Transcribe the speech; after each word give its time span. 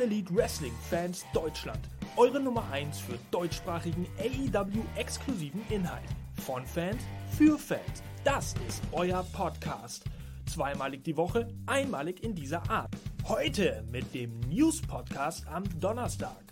All 0.00 0.06
Elite 0.06 0.34
Wrestling 0.34 0.72
Fans 0.88 1.26
Deutschland. 1.34 1.80
Eure 2.16 2.40
Nummer 2.40 2.64
1 2.72 3.00
für 3.00 3.18
deutschsprachigen 3.30 4.06
AEW-exklusiven 4.18 5.60
Inhalt. 5.68 6.04
Von 6.46 6.64
Fans 6.64 7.02
für 7.36 7.58
Fans. 7.58 8.02
Das 8.24 8.54
ist 8.66 8.82
euer 8.92 9.24
Podcast. 9.32 10.04
Zweimalig 10.46 11.04
die 11.04 11.16
Woche, 11.16 11.48
einmalig 11.66 12.22
in 12.22 12.34
dieser 12.34 12.68
Art. 12.70 12.90
Heute 13.28 13.84
mit 13.90 14.14
dem 14.14 14.40
News 14.48 14.80
Podcast 14.80 15.46
am 15.48 15.64
Donnerstag. 15.78 16.44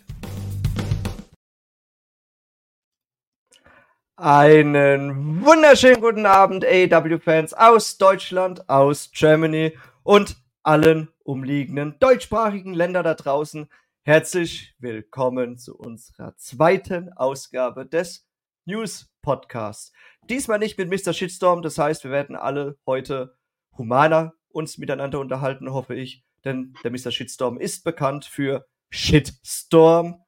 Einen 4.15 5.43
wunderschönen 5.43 6.01
guten 6.01 6.25
Abend, 6.25 6.65
AEW-Fans 6.65 7.53
aus 7.53 7.97
Deutschland, 7.97 8.69
aus 8.69 9.09
Germany 9.11 9.75
und 10.03 10.35
allen 10.63 11.09
umliegenden 11.23 11.97
deutschsprachigen 11.99 12.73
Länder 12.73 13.01
da 13.01 13.13
draußen. 13.13 13.69
Herzlich 14.03 14.75
willkommen 14.79 15.57
zu 15.57 15.77
unserer 15.77 16.35
zweiten 16.35 17.13
Ausgabe 17.13 17.85
des 17.85 18.27
News 18.65 19.09
Podcasts. 19.21 19.93
Diesmal 20.29 20.59
nicht 20.59 20.77
mit 20.77 20.89
Mr. 20.89 21.13
Shitstorm, 21.13 21.61
das 21.61 21.77
heißt, 21.77 22.03
wir 22.03 22.11
werden 22.11 22.35
alle 22.35 22.77
heute 22.85 23.37
humaner 23.77 24.33
uns 24.49 24.77
miteinander 24.77 25.19
unterhalten, 25.19 25.71
hoffe 25.71 25.95
ich, 25.95 26.23
denn 26.43 26.73
der 26.83 26.91
Mr. 26.91 27.11
Shitstorm 27.11 27.57
ist 27.57 27.83
bekannt 27.83 28.25
für 28.25 28.67
Shitstorm. 28.89 30.23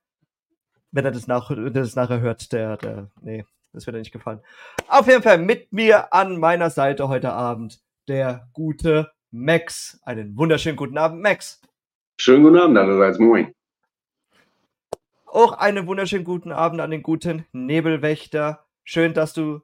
Wenn 0.92 1.06
er 1.06 1.12
das, 1.12 1.28
nach, 1.28 1.52
das 1.72 1.96
nachher 1.96 2.22
hört, 2.22 2.52
der, 2.52 2.78
der, 2.78 3.12
nee, 3.22 3.46
das 3.74 3.86
wird 3.86 3.96
er 3.96 4.00
nicht 4.00 4.12
gefallen. 4.12 4.42
Auf 4.88 5.08
jeden 5.08 5.24
Fall 5.24 5.40
mit 5.40 5.74
mir 5.74 6.14
an 6.14 6.38
meiner 6.38 6.70
Seite 6.70 7.10
heute 7.10 7.34
Abend 7.34 7.82
der 8.08 8.50
gute 8.54 9.12
Max. 9.32 10.00
Einen 10.04 10.38
wunderschönen 10.38 10.76
guten 10.76 10.98
Abend, 10.98 11.22
Max. 11.22 11.62
Schönen 12.18 12.44
guten 12.44 12.58
Abend 12.58 12.78
allerseits, 12.78 13.18
moin. 13.18 13.56
Auch 15.26 15.54
einen 15.54 15.88
wunderschönen 15.88 16.26
guten 16.26 16.52
Abend 16.52 16.82
an 16.82 16.92
den 16.92 17.02
guten 17.02 17.46
Nebelwächter. 17.54 18.66
Schön, 18.84 19.14
dass 19.14 19.32
du 19.34 19.62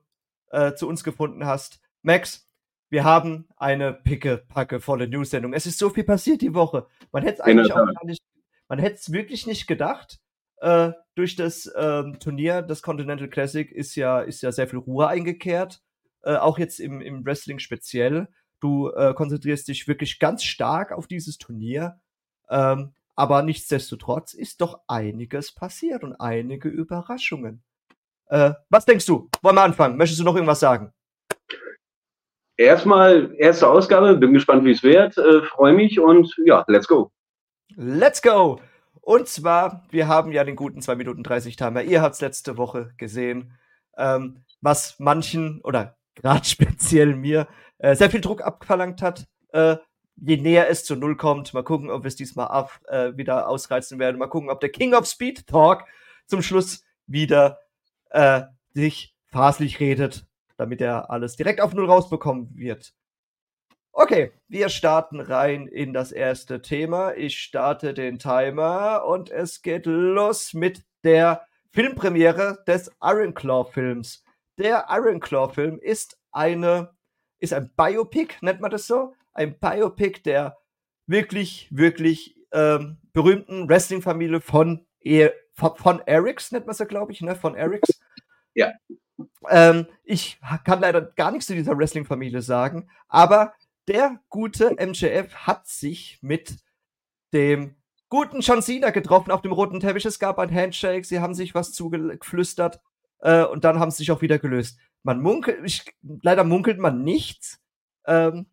äh, 0.51 0.73
zu 0.73 0.87
uns 0.87 1.03
gefunden 1.03 1.45
hast. 1.45 1.81
Max, 2.01 2.49
wir 2.89 3.03
haben 3.03 3.49
eine 3.57 3.91
picke, 3.91 4.37
packe 4.37 4.79
volle 4.79 5.09
News-Sendung. 5.09 5.53
Es 5.53 5.65
ist 5.65 5.77
so 5.77 5.89
viel 5.89 6.05
passiert 6.05 6.41
die 6.41 6.53
Woche. 6.53 6.87
Man 7.11 7.23
hätte 7.23 7.35
es 7.35 7.41
eigentlich 7.41 7.73
auch 7.73 7.85
gar 7.85 8.05
nicht, 8.05 8.23
man 8.69 8.79
hätte 8.79 8.95
es 8.95 9.11
wirklich 9.11 9.45
nicht 9.45 9.67
gedacht. 9.67 10.21
Äh, 10.61 10.91
durch 11.15 11.35
das 11.35 11.69
ähm, 11.77 12.17
Turnier, 12.19 12.61
das 12.61 12.81
Continental 12.81 13.27
Classic, 13.27 13.69
ist 13.69 13.95
ja, 13.95 14.21
ist 14.21 14.41
ja 14.41 14.53
sehr 14.53 14.67
viel 14.67 14.79
Ruhe 14.79 15.07
eingekehrt. 15.07 15.83
Äh, 16.23 16.37
auch 16.37 16.57
jetzt 16.57 16.79
im, 16.79 17.01
im 17.01 17.25
Wrestling 17.25 17.59
speziell. 17.59 18.29
Du 18.59 18.89
äh, 18.89 19.13
konzentrierst 19.13 19.67
dich 19.67 19.87
wirklich 19.87 20.19
ganz 20.19 20.43
stark 20.43 20.91
auf 20.91 21.07
dieses 21.07 21.37
Turnier. 21.37 21.99
Ähm, 22.49 22.93
aber 23.15 23.41
nichtsdestotrotz 23.41 24.33
ist 24.33 24.61
doch 24.61 24.81
einiges 24.87 25.51
passiert 25.53 26.03
und 26.03 26.15
einige 26.15 26.69
Überraschungen. 26.69 27.63
Äh, 28.27 28.53
was 28.69 28.85
denkst 28.85 29.05
du? 29.05 29.29
Wollen 29.41 29.55
wir 29.55 29.63
anfangen? 29.63 29.97
Möchtest 29.97 30.19
du 30.19 30.25
noch 30.25 30.35
irgendwas 30.35 30.59
sagen? 30.59 30.93
Erstmal 32.57 33.35
erste 33.37 33.67
Ausgabe, 33.67 34.15
bin 34.15 34.33
gespannt, 34.33 34.65
wie 34.65 34.71
es 34.71 34.83
wird. 34.83 35.17
Äh, 35.17 35.41
Freue 35.43 35.73
mich 35.73 35.99
und 35.99 36.33
ja, 36.45 36.63
let's 36.67 36.87
go. 36.87 37.11
Let's 37.75 38.21
go! 38.21 38.59
Und 39.01 39.27
zwar, 39.27 39.85
wir 39.89 40.07
haben 40.07 40.31
ja 40.31 40.43
den 40.43 40.55
guten 40.55 40.81
2 40.81 40.95
Minuten 40.95 41.23
30 41.23 41.55
Timer. 41.55 41.83
Ihr 41.83 42.01
habt 42.01 42.15
es 42.15 42.21
letzte 42.21 42.57
Woche 42.57 42.91
gesehen, 42.97 43.53
ähm, 43.97 44.43
was 44.59 44.99
manchen 44.99 45.61
oder 45.63 45.97
gerade 46.15 46.45
speziell 46.45 47.15
mir 47.15 47.47
äh, 47.79 47.95
sehr 47.95 48.09
viel 48.09 48.21
Druck 48.21 48.41
abverlangt 48.41 49.01
hat. 49.01 49.27
Äh, 49.51 49.77
je 50.15 50.37
näher 50.37 50.69
es 50.69 50.83
zu 50.83 50.95
Null 50.95 51.15
kommt, 51.15 51.53
mal 51.53 51.63
gucken, 51.63 51.89
ob 51.89 52.03
wir 52.03 52.07
es 52.07 52.15
diesmal 52.15 52.47
ab, 52.47 52.79
äh, 52.87 53.15
wieder 53.15 53.47
ausreizen 53.47 53.99
werden. 53.99 54.17
Mal 54.17 54.27
gucken, 54.27 54.49
ob 54.49 54.59
der 54.59 54.69
King 54.69 54.93
of 54.93 55.05
Speed 55.05 55.47
Talk 55.47 55.85
zum 56.25 56.41
Schluss 56.41 56.83
wieder 57.05 57.59
äh, 58.09 58.41
sich 58.73 59.15
faslich 59.27 59.79
redet, 59.79 60.25
damit 60.57 60.81
er 60.81 61.09
alles 61.09 61.35
direkt 61.35 61.61
auf 61.61 61.73
Null 61.73 61.85
rausbekommen 61.85 62.55
wird. 62.55 62.93
Okay, 63.91 64.31
wir 64.47 64.69
starten 64.69 65.19
rein 65.19 65.65
in 65.65 65.91
das 65.91 66.11
erste 66.11 66.61
Thema. 66.61 67.15
Ich 67.15 67.39
starte 67.39 67.95
den 67.95 68.19
Timer 68.19 69.05
und 69.07 69.31
es 69.31 69.63
geht 69.63 69.87
los 69.87 70.53
mit 70.53 70.83
der 71.03 71.47
Filmpremiere 71.71 72.63
des 72.67 72.91
Iron 73.01 73.33
Claw 73.33 73.67
Films. 73.71 74.23
Der 74.59 74.85
Iron 74.89 75.19
Claw 75.19 75.51
Film 75.51 75.79
ist 75.79 76.19
eine 76.31 76.95
ist 77.39 77.53
ein 77.53 77.71
Biopic, 77.75 78.35
nennt 78.41 78.61
man 78.61 78.71
das 78.71 78.87
so? 78.87 79.15
Ein 79.33 79.57
Biopic 79.59 80.23
der 80.23 80.57
wirklich, 81.05 81.67
wirklich 81.71 82.37
ähm, 82.51 82.97
berühmten 83.13 83.67
Wrestling-Familie 83.69 84.41
von, 84.41 84.85
e 85.01 85.29
von, 85.53 85.75
von 85.75 86.01
Erics, 86.05 86.51
nennt 86.51 86.65
man 86.65 86.73
es 86.73 86.79
ja, 86.79 86.85
glaube 86.85 87.11
ich, 87.11 87.21
ne? 87.21 87.35
Von 87.35 87.55
Erics. 87.55 87.99
Ja. 88.53 88.71
Ähm, 89.49 89.87
ich 90.03 90.39
kann 90.63 90.81
leider 90.81 91.01
gar 91.01 91.31
nichts 91.31 91.47
zu 91.47 91.55
dieser 91.55 91.77
Wrestling-Familie 91.77 92.41
sagen, 92.41 92.89
aber 93.07 93.53
der 93.87 94.19
gute 94.29 94.75
MJF 94.75 95.33
hat 95.33 95.67
sich 95.67 96.19
mit 96.21 96.57
dem 97.33 97.75
guten 98.09 98.41
John 98.41 98.61
Cena 98.61 98.89
getroffen 98.89 99.31
auf 99.31 99.41
dem 99.41 99.51
roten 99.51 99.79
Teppich. 99.79 100.05
Es 100.05 100.19
gab 100.19 100.39
ein 100.39 100.53
Handshake, 100.53 101.05
sie 101.05 101.19
haben 101.19 101.33
sich 101.33 101.55
was 101.55 101.71
zugeflüstert 101.71 102.81
äh, 103.19 103.43
und 103.43 103.63
dann 103.63 103.79
haben 103.79 103.91
sie 103.91 103.97
sich 103.97 104.11
auch 104.11 104.21
wieder 104.21 104.39
gelöst. 104.39 104.79
Man 105.03 105.21
munkelt, 105.21 105.59
ich, 105.63 105.85
leider 106.21 106.43
munkelt 106.43 106.79
man 106.79 107.03
nichts. 107.03 107.59
Ähm, 108.05 108.47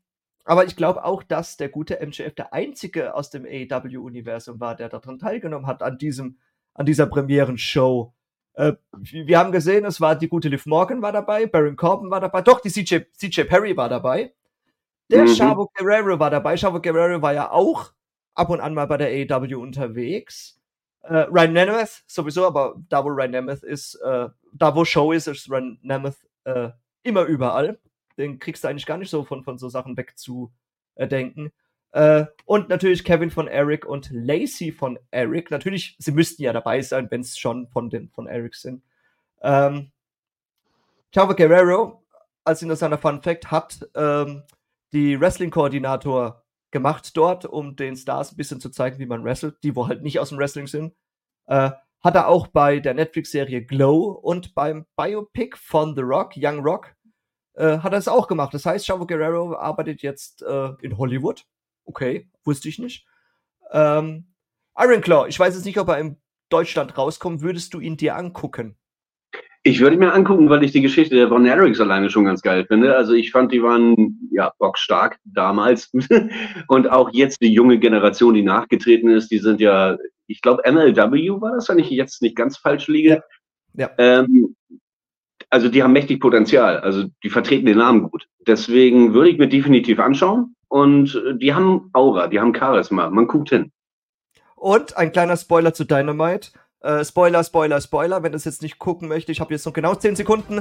aber 0.44 0.66
ich 0.66 0.76
glaube 0.76 1.04
auch, 1.04 1.22
dass 1.22 1.56
der 1.56 1.68
gute 1.70 1.98
MJF 2.04 2.34
der 2.34 2.52
einzige 2.52 3.14
aus 3.14 3.30
dem 3.30 3.46
AEW-Universum 3.46 4.60
war, 4.60 4.76
der 4.76 4.88
daran 4.88 5.18
teilgenommen 5.18 5.66
hat, 5.66 5.82
an 5.82 5.96
diesem, 5.96 6.38
an 6.74 6.86
dieser 6.86 7.06
Premieren-Show. 7.06 8.12
Äh, 8.54 8.74
wir 8.92 9.38
haben 9.38 9.52
gesehen, 9.52 9.84
es 9.84 10.00
war 10.00 10.16
die 10.16 10.28
gute 10.28 10.48
Liv 10.48 10.66
Morgan 10.66 11.02
war 11.02 11.12
dabei, 11.12 11.46
Baron 11.46 11.76
Corbin 11.76 12.10
war 12.10 12.20
dabei, 12.20 12.42
doch, 12.42 12.60
die 12.60 12.70
CJ, 12.70 12.98
CJ 13.16 13.44
Perry 13.44 13.76
war 13.76 13.88
dabei. 13.88 14.34
Der 15.10 15.24
mhm. 15.24 15.34
Chavo 15.34 15.70
Guerrero 15.74 16.18
war 16.18 16.30
dabei. 16.30 16.56
Chavo 16.56 16.80
Guerrero 16.80 17.20
war 17.20 17.34
ja 17.34 17.50
auch 17.50 17.92
ab 18.34 18.50
und 18.50 18.60
an 18.60 18.74
mal 18.74 18.86
bei 18.86 18.96
der 18.96 19.08
AEW 19.08 19.60
unterwegs. 19.60 20.60
Äh, 21.06 21.26
Ryan 21.30 21.52
Nemeth 21.52 22.02
sowieso, 22.06 22.46
aber 22.46 22.76
da 22.88 23.04
wo 23.04 23.08
Ryan 23.08 23.30
Nemeth 23.30 23.62
ist, 23.62 23.96
äh, 23.96 24.28
da 24.52 24.74
wo 24.74 24.84
Show 24.84 25.12
ist, 25.12 25.26
ist 25.26 25.50
Ryan 25.50 25.78
Nemeth 25.82 26.16
äh, 26.44 26.70
immer 27.02 27.24
überall. 27.24 27.78
Den 28.16 28.38
kriegst 28.38 28.64
du 28.64 28.68
eigentlich 28.68 28.86
gar 28.86 28.96
nicht 28.96 29.10
so 29.10 29.24
von, 29.24 29.42
von 29.44 29.58
so 29.58 29.68
Sachen 29.68 29.96
wegzudenken. 29.96 31.52
Äh, 31.92 32.26
und 32.46 32.68
natürlich 32.68 33.04
Kevin 33.04 33.30
von 33.30 33.48
Eric 33.48 33.84
und 33.84 34.08
Lacey 34.10 34.72
von 34.72 34.98
Eric. 35.10 35.50
Natürlich, 35.50 35.96
sie 35.98 36.12
müssten 36.12 36.42
ja 36.42 36.52
dabei 36.52 36.80
sein, 36.80 37.10
wenn 37.10 37.20
es 37.20 37.38
schon 37.38 37.68
von 37.68 37.90
den 37.90 38.08
von 38.08 38.26
Eric 38.26 38.54
sind. 38.54 38.82
Ähm, 39.42 39.90
Chavo 41.14 41.34
Guerrero, 41.34 42.02
als 42.44 42.62
interessanter 42.62 42.98
Fun 42.98 43.20
Fact, 43.20 43.50
hat 43.50 43.88
ähm, 43.94 44.42
die 44.92 45.20
Wrestling-Koordinator 45.20 46.43
gemacht 46.74 47.16
dort, 47.16 47.46
um 47.46 47.76
den 47.76 47.96
Stars 47.96 48.32
ein 48.32 48.36
bisschen 48.36 48.60
zu 48.60 48.68
zeigen, 48.68 48.98
wie 48.98 49.06
man 49.06 49.24
wrestelt, 49.24 49.56
die 49.62 49.74
wo 49.76 49.88
halt 49.88 50.02
nicht 50.02 50.18
aus 50.18 50.28
dem 50.28 50.38
Wrestling 50.38 50.66
sind. 50.66 50.92
Äh, 51.46 51.70
hat 52.00 52.16
er 52.16 52.28
auch 52.28 52.48
bei 52.48 52.80
der 52.80 52.92
Netflix-Serie 52.92 53.64
Glow 53.64 54.10
und 54.10 54.54
beim 54.54 54.84
Biopic 54.96 55.56
von 55.56 55.94
The 55.94 56.02
Rock, 56.02 56.32
Young 56.36 56.60
Rock, 56.60 56.94
äh, 57.54 57.78
hat 57.78 57.92
er 57.92 57.98
es 57.98 58.08
auch 58.08 58.26
gemacht. 58.26 58.52
Das 58.52 58.66
heißt, 58.66 58.84
Chavo 58.84 59.06
Guerrero 59.06 59.54
arbeitet 59.56 60.02
jetzt 60.02 60.42
äh, 60.42 60.72
in 60.82 60.98
Hollywood. 60.98 61.46
Okay, 61.86 62.28
wusste 62.42 62.68
ich 62.68 62.78
nicht. 62.78 63.06
Ähm, 63.70 64.34
Iron 64.76 65.00
Claw, 65.00 65.28
ich 65.28 65.38
weiß 65.38 65.54
jetzt 65.54 65.64
nicht, 65.64 65.78
ob 65.78 65.88
er 65.88 65.98
in 65.98 66.20
Deutschland 66.48 66.98
rauskommt. 66.98 67.40
Würdest 67.40 67.72
du 67.72 67.80
ihn 67.80 67.96
dir 67.96 68.16
angucken? 68.16 68.76
Ich 69.66 69.80
würde 69.80 69.96
mir 69.96 70.12
angucken, 70.12 70.50
weil 70.50 70.62
ich 70.62 70.72
die 70.72 70.82
Geschichte 70.82 71.14
der 71.14 71.28
Von 71.28 71.46
Erics 71.46 71.80
alleine 71.80 72.10
schon 72.10 72.26
ganz 72.26 72.42
geil 72.42 72.66
finde. 72.66 72.94
Also 72.94 73.14
ich 73.14 73.30
fand, 73.30 73.50
die 73.50 73.62
waren 73.62 74.18
ja 74.30 74.52
bockstark 74.58 75.18
damals. 75.24 75.90
und 76.68 76.90
auch 76.90 77.10
jetzt 77.14 77.40
die 77.40 77.52
junge 77.52 77.78
Generation, 77.78 78.34
die 78.34 78.42
nachgetreten 78.42 79.08
ist, 79.08 79.30
die 79.30 79.38
sind 79.38 79.60
ja, 79.60 79.96
ich 80.26 80.42
glaube, 80.42 80.70
MLW 80.70 81.40
war 81.40 81.52
das, 81.52 81.70
wenn 81.70 81.78
ich 81.78 81.88
jetzt 81.88 82.20
nicht 82.20 82.36
ganz 82.36 82.58
falsch 82.58 82.88
liege. 82.88 83.22
Ja. 83.72 83.90
ja. 83.98 84.20
Ähm, 84.20 84.54
also 85.48 85.70
die 85.70 85.82
haben 85.82 85.92
mächtig 85.94 86.20
Potenzial. 86.20 86.80
Also 86.80 87.04
die 87.22 87.30
vertreten 87.30 87.64
den 87.64 87.78
Namen 87.78 88.10
gut. 88.10 88.28
Deswegen 88.46 89.14
würde 89.14 89.30
ich 89.30 89.38
mir 89.38 89.48
definitiv 89.48 89.98
anschauen. 89.98 90.56
Und 90.68 91.18
die 91.36 91.54
haben 91.54 91.88
Aura, 91.94 92.26
die 92.26 92.38
haben 92.38 92.54
Charisma. 92.54 93.08
Man 93.08 93.28
guckt 93.28 93.48
hin. 93.48 93.72
Und 94.56 94.96
ein 94.96 95.12
kleiner 95.12 95.36
Spoiler 95.36 95.72
zu 95.72 95.84
Dynamite. 95.84 96.50
Äh, 96.84 97.02
Spoiler, 97.02 97.42
Spoiler, 97.42 97.80
Spoiler. 97.80 98.22
Wenn 98.22 98.34
es 98.34 98.44
jetzt 98.44 98.60
nicht 98.60 98.78
gucken 98.78 99.08
möchte, 99.08 99.32
ich 99.32 99.40
habe 99.40 99.54
jetzt 99.54 99.64
noch 99.64 99.72
genau 99.72 99.94
10 99.94 100.16
Sekunden. 100.16 100.60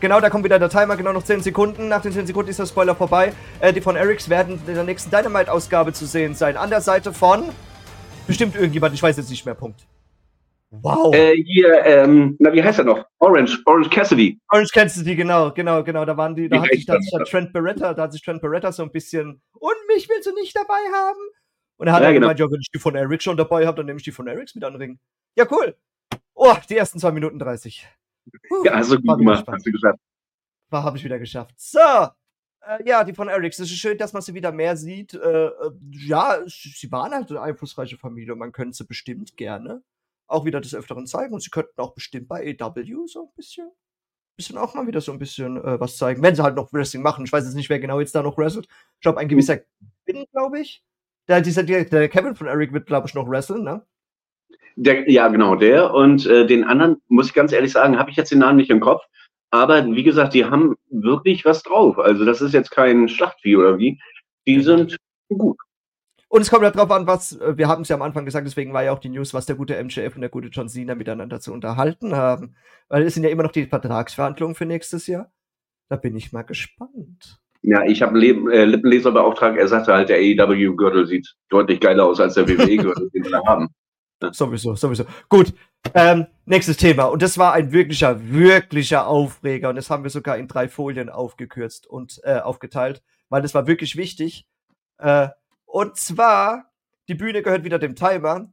Genau, 0.00 0.20
da 0.20 0.30
kommt 0.30 0.44
wieder 0.44 0.58
der 0.58 0.70
Timer, 0.70 0.96
genau 0.96 1.12
noch 1.12 1.24
10 1.24 1.42
Sekunden. 1.42 1.88
Nach 1.88 2.00
den 2.00 2.12
10 2.12 2.26
Sekunden 2.26 2.50
ist 2.50 2.58
der 2.58 2.66
Spoiler 2.66 2.94
vorbei. 2.94 3.34
Äh, 3.60 3.74
die 3.74 3.82
von 3.82 3.94
Erics 3.94 4.30
werden 4.30 4.60
in 4.66 4.74
der 4.74 4.84
nächsten 4.84 5.10
Dynamite-Ausgabe 5.10 5.92
zu 5.92 6.06
sehen 6.06 6.34
sein. 6.34 6.56
An 6.56 6.70
der 6.70 6.80
Seite 6.80 7.12
von 7.12 7.44
bestimmt 8.26 8.54
irgendjemand, 8.54 8.94
ich 8.94 9.02
weiß 9.02 9.18
jetzt 9.18 9.28
nicht 9.28 9.44
mehr, 9.44 9.54
Punkt. 9.54 9.86
Wow. 10.70 11.14
Äh, 11.14 11.34
hier, 11.34 11.84
ähm, 11.84 12.36
na, 12.38 12.52
wie 12.52 12.62
heißt 12.62 12.78
er 12.78 12.84
noch? 12.84 13.04
Orange, 13.18 13.58
Orange 13.66 13.90
Cassidy. 13.90 14.38
Orange 14.50 14.70
Cassidy, 14.72 15.16
genau, 15.16 15.50
genau, 15.50 15.82
genau. 15.82 16.04
Da 16.04 16.16
waren 16.16 16.34
die, 16.34 16.48
da 16.48 16.62
hat 16.62 16.70
sich, 16.70 16.86
da 16.86 16.94
hat 16.94 17.28
Trent 17.28 17.52
Beretta, 17.52 17.94
da 17.94 18.02
hat 18.02 18.12
sich 18.12 18.22
Trent 18.22 18.40
Beretta 18.40 18.70
so 18.72 18.82
ein 18.82 18.90
bisschen, 18.90 19.40
und 19.52 19.76
mich 19.88 20.08
willst 20.08 20.26
du 20.26 20.34
nicht 20.34 20.54
dabei 20.54 20.80
haben? 20.94 21.20
Und 21.78 21.86
er 21.86 21.92
hat 21.94 22.02
ja, 22.02 22.10
genau. 22.10 22.26
gemeint, 22.26 22.40
ja, 22.40 22.50
wenn 22.50 22.60
ich 22.60 22.70
die 22.70 22.78
von 22.78 22.94
Eric 22.94 23.22
schon 23.22 23.36
dabei 23.36 23.66
habe, 23.66 23.76
dann 23.78 23.86
nehme 23.86 23.98
ich 23.98 24.04
die 24.04 24.12
von 24.12 24.26
Erics 24.26 24.54
mit 24.54 24.64
an 24.64 24.74
den 24.74 24.82
Ring. 24.82 24.98
Ja, 25.36 25.46
cool. 25.50 25.76
Oh, 26.34 26.54
die 26.68 26.76
ersten 26.76 26.98
zwei 26.98 27.12
Minuten 27.12 27.38
30. 27.38 27.88
Puh, 28.48 28.64
ja, 28.64 28.72
also 28.72 28.96
gut 28.96 29.18
gemacht, 29.18 29.44
hast 29.46 29.66
du 29.66 29.72
geschafft. 29.72 30.00
War, 30.70 30.82
habe 30.82 30.98
ich 30.98 31.04
wieder 31.04 31.18
geschafft. 31.18 31.54
So. 31.56 31.78
Äh, 32.68 32.86
ja, 32.86 33.04
die 33.04 33.14
von 33.14 33.28
Erics. 33.28 33.58
Es 33.58 33.70
ist 33.70 33.78
schön, 33.78 33.96
dass 33.96 34.12
man 34.12 34.22
sie 34.22 34.34
wieder 34.34 34.52
mehr 34.52 34.76
sieht. 34.76 35.14
Äh, 35.14 35.46
äh, 35.46 35.70
ja, 35.90 36.40
sie 36.46 36.90
waren 36.92 37.12
halt 37.12 37.30
eine 37.30 37.40
einflussreiche 37.40 37.96
Familie 37.96 38.32
und 38.32 38.38
man 38.38 38.52
könnte 38.52 38.76
sie 38.76 38.84
bestimmt 38.84 39.36
gerne 39.36 39.82
auch 40.26 40.44
wieder 40.44 40.60
des 40.60 40.74
Öfteren 40.74 41.06
zeigen. 41.06 41.34
Und 41.34 41.40
sie 41.40 41.50
könnten 41.50 41.80
auch 41.80 41.94
bestimmt 41.94 42.28
bei 42.28 42.56
AW 42.60 43.06
so 43.06 43.22
ein 43.22 43.32
bisschen, 43.34 43.70
bisschen 44.36 44.58
auch 44.58 44.74
mal 44.74 44.86
wieder 44.86 45.00
so 45.00 45.12
ein 45.12 45.18
bisschen 45.18 45.56
äh, 45.56 45.80
was 45.80 45.96
zeigen. 45.96 46.22
Wenn 46.22 46.34
sie 46.34 46.42
halt 46.42 46.56
noch 46.56 46.72
Wrestling 46.72 47.02
machen. 47.02 47.24
Ich 47.24 47.32
weiß 47.32 47.44
jetzt 47.44 47.54
nicht, 47.54 47.70
wer 47.70 47.80
genau 47.80 48.00
jetzt 48.00 48.14
da 48.14 48.22
noch 48.22 48.36
wrestelt. 48.36 48.68
Ich 48.96 49.00
glaube, 49.00 49.20
ein 49.20 49.28
gewisser 49.28 49.60
Kevin, 50.06 50.26
glaube 50.32 50.60
ich. 50.60 50.84
Der, 51.28 51.40
dieser, 51.40 51.62
der 51.62 52.08
Kevin 52.08 52.34
von 52.34 52.46
Eric 52.46 52.72
wird, 52.72 52.86
glaube 52.86 53.06
ich, 53.06 53.14
noch 53.14 53.28
wresteln, 53.28 53.62
ne? 53.62 53.82
Der, 54.76 55.10
ja, 55.10 55.28
genau, 55.28 55.56
der. 55.56 55.92
Und 55.92 56.26
äh, 56.26 56.46
den 56.46 56.64
anderen, 56.64 57.02
muss 57.08 57.26
ich 57.26 57.34
ganz 57.34 57.52
ehrlich 57.52 57.72
sagen, 57.72 57.98
habe 57.98 58.10
ich 58.10 58.16
jetzt 58.16 58.30
den 58.30 58.38
Namen 58.38 58.56
nicht 58.56 58.70
im 58.70 58.80
Kopf. 58.80 59.02
Aber 59.50 59.84
wie 59.86 60.02
gesagt, 60.02 60.34
die 60.34 60.44
haben 60.44 60.76
wirklich 60.90 61.44
was 61.44 61.62
drauf. 61.62 61.98
Also 61.98 62.24
das 62.24 62.40
ist 62.40 62.52
jetzt 62.54 62.70
kein 62.70 63.08
Schlachtvieh 63.08 63.56
oder 63.56 63.78
wie. 63.78 64.00
Die 64.46 64.62
sind 64.62 64.96
gut. 65.28 65.58
Und 66.28 66.42
es 66.42 66.50
kommt 66.50 66.62
ja 66.62 66.70
drauf 66.70 66.90
an, 66.90 67.06
was, 67.06 67.36
äh, 67.40 67.56
wir 67.56 67.68
haben 67.68 67.82
es 67.82 67.88
ja 67.88 67.96
am 67.96 68.02
Anfang 68.02 68.24
gesagt, 68.24 68.46
deswegen 68.46 68.72
war 68.72 68.84
ja 68.84 68.92
auch 68.92 68.98
die 68.98 69.08
News, 69.08 69.32
was 69.32 69.46
der 69.46 69.56
gute 69.56 69.82
MJF 69.82 70.14
und 70.14 70.20
der 70.20 70.30
gute 70.30 70.48
John 70.48 70.68
Cena 70.68 70.94
miteinander 70.94 71.40
zu 71.40 71.52
unterhalten 71.52 72.14
haben. 72.14 72.54
Weil 72.88 73.02
es 73.02 73.14
sind 73.14 73.24
ja 73.24 73.30
immer 73.30 73.42
noch 73.42 73.52
die 73.52 73.66
Vertragsverhandlungen 73.66 74.54
für 74.54 74.66
nächstes 74.66 75.06
Jahr. 75.06 75.32
Da 75.88 75.96
bin 75.96 76.14
ich 76.16 76.32
mal 76.32 76.42
gespannt. 76.42 77.40
Ja, 77.62 77.84
ich 77.84 78.02
habe 78.02 78.18
äh, 78.18 78.64
Lippenleserbeauftrag, 78.64 79.56
er 79.56 79.68
sagte 79.68 79.92
halt, 79.92 80.08
der 80.08 80.18
AEW-Gürtel 80.18 81.06
sieht 81.06 81.34
deutlich 81.48 81.80
geiler 81.80 82.06
aus 82.06 82.20
als 82.20 82.34
der 82.34 82.48
WWE-Gürtel, 82.48 83.10
den 83.10 83.24
wir 83.24 83.30
da 83.30 83.44
haben. 83.44 83.68
Sowieso, 84.32 84.74
sowieso. 84.74 85.04
Gut, 85.28 85.54
ähm, 85.94 86.26
nächstes 86.44 86.76
Thema. 86.76 87.04
Und 87.04 87.22
das 87.22 87.38
war 87.38 87.52
ein 87.52 87.70
wirklicher, 87.70 88.18
wirklicher 88.32 89.06
Aufreger. 89.06 89.68
Und 89.68 89.76
das 89.76 89.90
haben 89.90 90.02
wir 90.02 90.10
sogar 90.10 90.36
in 90.38 90.48
drei 90.48 90.68
Folien 90.68 91.08
aufgekürzt 91.08 91.86
und 91.86 92.20
äh, 92.24 92.40
aufgeteilt, 92.40 93.02
weil 93.28 93.42
das 93.42 93.54
war 93.54 93.68
wirklich 93.68 93.96
wichtig. 93.96 94.44
Äh, 94.98 95.28
und 95.66 95.96
zwar, 95.96 96.72
die 97.08 97.14
Bühne 97.14 97.42
gehört 97.42 97.64
wieder 97.64 97.78
dem 97.78 97.94
Timer. 97.94 98.52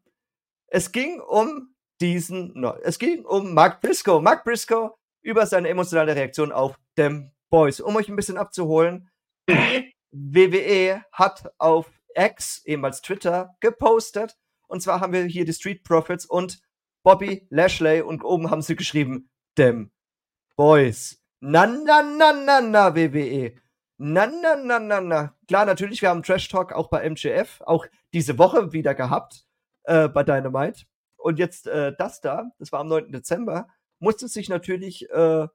Es 0.68 0.92
ging 0.92 1.20
um 1.20 1.74
diesen, 2.00 2.52
no, 2.54 2.76
es 2.84 3.00
ging 3.00 3.26
um 3.26 3.54
Mark 3.54 3.82
Briscoe. 3.82 4.22
Mark 4.22 4.44
Briscoe 4.44 4.92
über 5.22 5.46
seine 5.48 5.70
emotionale 5.70 6.16
Reaktion 6.16 6.52
auf 6.52 6.78
Them 6.96 7.32
Boys. 7.50 7.80
Um 7.80 7.96
euch 7.96 8.10
ein 8.10 8.16
bisschen 8.16 8.38
abzuholen, 8.38 9.10
WWE 10.12 11.04
hat 11.12 11.52
auf 11.58 11.92
X, 12.16 12.62
ehemals 12.66 13.02
Twitter, 13.02 13.56
gepostet. 13.60 14.38
Und 14.68 14.82
zwar 14.82 15.02
haben 15.02 15.14
wir 15.14 15.24
hier 15.24 15.46
die 15.46 15.54
Street 15.54 15.84
Profits 15.84 16.26
und 16.26 16.62
Bobby 17.04 17.46
Lashley 17.50 18.02
und 18.02 18.24
oben 18.24 18.50
haben 18.50 18.62
sie 18.62 18.76
geschrieben, 18.76 19.30
Them 19.56 19.92
Boys. 20.56 21.22
Na, 21.40 21.68
na, 21.68 22.02
na, 22.02 22.34
na, 22.34 22.62
na, 22.62 22.96
WWE. 22.96 23.56
Na, 23.98 24.26
na, 24.26 24.56
na, 24.56 24.80
na, 24.80 25.02
na. 25.02 25.36
Klar, 25.48 25.66
natürlich, 25.66 26.02
wir 26.02 26.10
haben 26.10 26.24
Trash 26.24 26.48
Talk 26.48 26.74
auch 26.74 26.90
bei 26.90 27.02
MGF, 27.08 27.62
auch 27.66 27.86
diese 28.14 28.38
Woche 28.38 28.74
wieder 28.74 28.96
gehabt 28.96 29.46
äh, 29.84 30.10
bei 30.10 30.24
Dynamite. 30.24 30.86
Und 31.18 31.40
jetzt 31.40 31.68
äh, 31.68 31.94
das 31.98 32.22
da, 32.22 32.52
das 32.58 32.72
war 32.72 32.80
am 32.82 32.88
9. 32.88 33.12
Dezember, 33.12 33.68
musste 34.00 34.28
sich 34.28 34.50
natürlich 34.50 35.10
äh, 35.10 35.48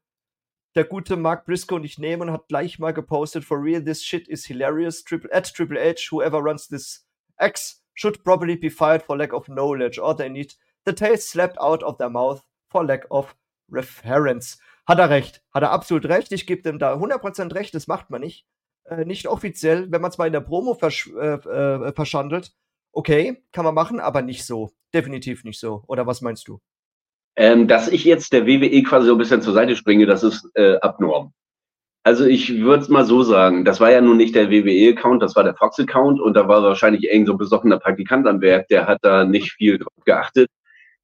der 0.75 0.85
gute 0.85 1.17
Mark 1.17 1.47
Briscoe 1.47 1.81
nicht 1.81 1.99
nehmen 1.99 2.29
und 2.29 2.33
hat 2.33 2.49
gleich 2.49 2.79
mal 2.79 2.93
gepostet, 2.93 3.45
for 3.45 3.63
real, 3.63 3.83
this 3.83 4.05
shit 4.05 4.29
is 4.29 4.47
hilarious, 4.47 5.03
triple, 5.05 5.31
at 5.33 5.53
Triple 5.53 5.79
H, 5.79 6.11
whoever 6.11 6.39
runs 6.39 6.69
this 6.69 7.07
X 7.39 7.83
should 7.95 8.23
probably 8.23 8.57
be 8.57 8.71
fired 8.71 9.03
for 9.03 9.17
lack 9.17 9.33
of 9.33 9.47
knowledge, 9.47 9.99
or 9.99 10.17
they 10.17 10.29
need 10.29 10.55
the 10.85 10.95
tail 10.95 11.17
slapped 11.17 11.59
out 11.61 11.83
of 11.83 11.99
their 11.99 12.11
mouth 12.11 12.43
for 12.71 12.85
lack 12.85 13.05
of 13.11 13.35
reference. 13.69 14.59
Hat 14.87 14.99
er 14.99 15.11
recht. 15.11 15.43
Hat 15.53 15.63
er 15.63 15.71
absolut 15.71 16.07
recht. 16.07 16.33
Ich 16.33 16.47
gebe 16.47 16.63
dem 16.63 16.79
da 16.79 16.95
100% 16.95 17.55
recht. 17.55 17.75
Das 17.75 17.87
macht 17.87 18.11
man 18.11 18.23
nicht. 18.23 18.47
Äh, 18.85 19.05
nicht 19.05 19.27
offiziell. 19.29 19.91
Wenn 19.91 20.01
man 20.01 20.11
es 20.11 20.19
mal 20.19 20.27
in 20.27 20.33
der 20.33 20.41
Promo 20.41 20.75
versch 20.75 21.09
äh, 21.09 21.35
äh, 21.35 21.93
verschandelt, 21.93 22.53
okay, 22.93 23.45
kann 23.53 23.65
man 23.65 23.75
machen, 23.75 24.01
aber 24.01 24.23
nicht 24.23 24.45
so. 24.45 24.73
Definitiv 24.93 25.45
nicht 25.45 25.61
so. 25.61 25.85
Oder 25.87 26.07
was 26.07 26.23
meinst 26.23 26.49
du? 26.49 26.61
Ähm, 27.37 27.69
dass 27.69 27.89
ich 27.89 28.05
jetzt 28.05 28.33
der 28.33 28.47
WWE 28.47 28.83
quasi 28.83 29.07
so 29.07 29.15
ein 29.15 29.19
bisschen 29.19 29.43
zur 29.43 29.55
Seite 29.55 29.77
springe, 29.77 30.07
das 30.07 30.23
ist 30.23 30.49
äh, 30.55 30.77
abnorm. 30.79 31.33
Also 32.03 32.25
ich 32.25 32.61
würde 32.61 32.83
es 32.83 32.89
mal 32.89 33.05
so 33.05 33.23
sagen, 33.23 33.65
das 33.65 33.79
war 33.79 33.91
ja 33.91 34.01
nun 34.01 34.17
nicht 34.17 34.35
der 34.35 34.51
WWE-Account, 34.51 35.23
das 35.23 35.37
war 35.37 35.45
der 35.45 35.55
Fox-Account 35.55 36.19
und 36.21 36.35
da 36.35 36.49
war 36.49 36.63
wahrscheinlich 36.63 37.05
irgend 37.05 37.27
so 37.27 37.35
ein 37.35 37.39
besoffener 37.39 37.79
Praktikant 37.79 38.27
am 38.27 38.41
Werk, 38.41 38.69
der 38.69 38.87
hat 38.87 38.99
da 39.03 39.25
nicht 39.25 39.53
viel 39.53 39.79
drauf 39.79 40.05
geachtet. 40.05 40.49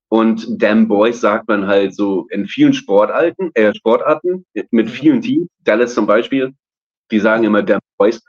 Und 0.09 0.47
Damn 0.63 0.89
Boys 0.89 1.21
sagt 1.21 1.49
man 1.49 1.67
halt 1.67 1.95
so 1.95 2.27
in 2.31 2.47
vielen 2.47 2.73
Sportarten, 2.73 3.51
äh, 3.55 3.75
Sportarten 3.75 4.47
mit 4.55 4.73
mhm. 4.73 4.89
vielen 4.89 5.21
Teams, 5.21 5.49
Dallas 5.65 5.95
zum 5.95 6.07
Beispiel, 6.07 6.55
die 7.11 7.19
sagen 7.19 7.45
immer 7.45 7.63
Damn 7.63 7.81
Boys. 7.99 8.23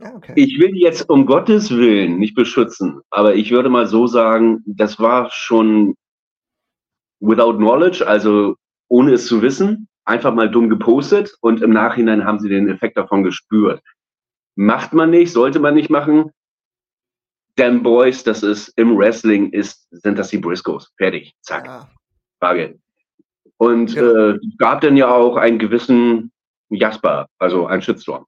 Ja, 0.00 0.14
okay. 0.14 0.34
Ich 0.36 0.60
will 0.60 0.76
jetzt 0.76 1.08
um 1.10 1.26
Gottes 1.26 1.70
Willen 1.70 2.18
nicht 2.18 2.36
beschützen, 2.36 3.00
aber 3.10 3.34
ich 3.34 3.50
würde 3.50 3.70
mal 3.70 3.88
so 3.88 4.06
sagen, 4.06 4.62
das 4.66 5.00
war 5.00 5.30
schon 5.32 5.96
without 7.20 7.56
knowledge, 7.56 8.06
also 8.06 8.56
ohne 8.88 9.12
es 9.12 9.26
zu 9.26 9.42
wissen, 9.42 9.88
einfach 10.04 10.34
mal 10.34 10.50
dumm 10.50 10.68
gepostet 10.70 11.34
und 11.40 11.62
im 11.62 11.70
Nachhinein 11.70 12.24
haben 12.24 12.40
sie 12.40 12.48
den 12.48 12.68
Effekt 12.68 12.96
davon 12.96 13.22
gespürt. 13.22 13.82
Macht 14.56 14.92
man 14.92 15.10
nicht, 15.10 15.32
sollte 15.32 15.60
man 15.60 15.74
nicht 15.74 15.90
machen. 15.90 16.30
Damn 17.56 17.82
Boys, 17.82 18.24
das 18.24 18.42
ist 18.42 18.68
im 18.76 18.96
Wrestling, 18.96 19.50
ist, 19.52 19.86
sind 19.90 20.18
das 20.18 20.28
die 20.28 20.38
Briscoes. 20.38 20.92
Fertig. 20.96 21.34
Zack. 21.42 21.66
Ja. 21.66 21.88
Frage. 22.40 22.78
Und 23.56 23.94
genau. 23.94 24.30
äh, 24.30 24.38
gab 24.58 24.80
dann 24.80 24.96
ja 24.96 25.12
auch 25.12 25.36
einen 25.36 25.58
gewissen 25.58 26.30
Jasper, 26.70 27.28
also 27.38 27.66
einen 27.66 27.82
Shitstorm. 27.82 28.26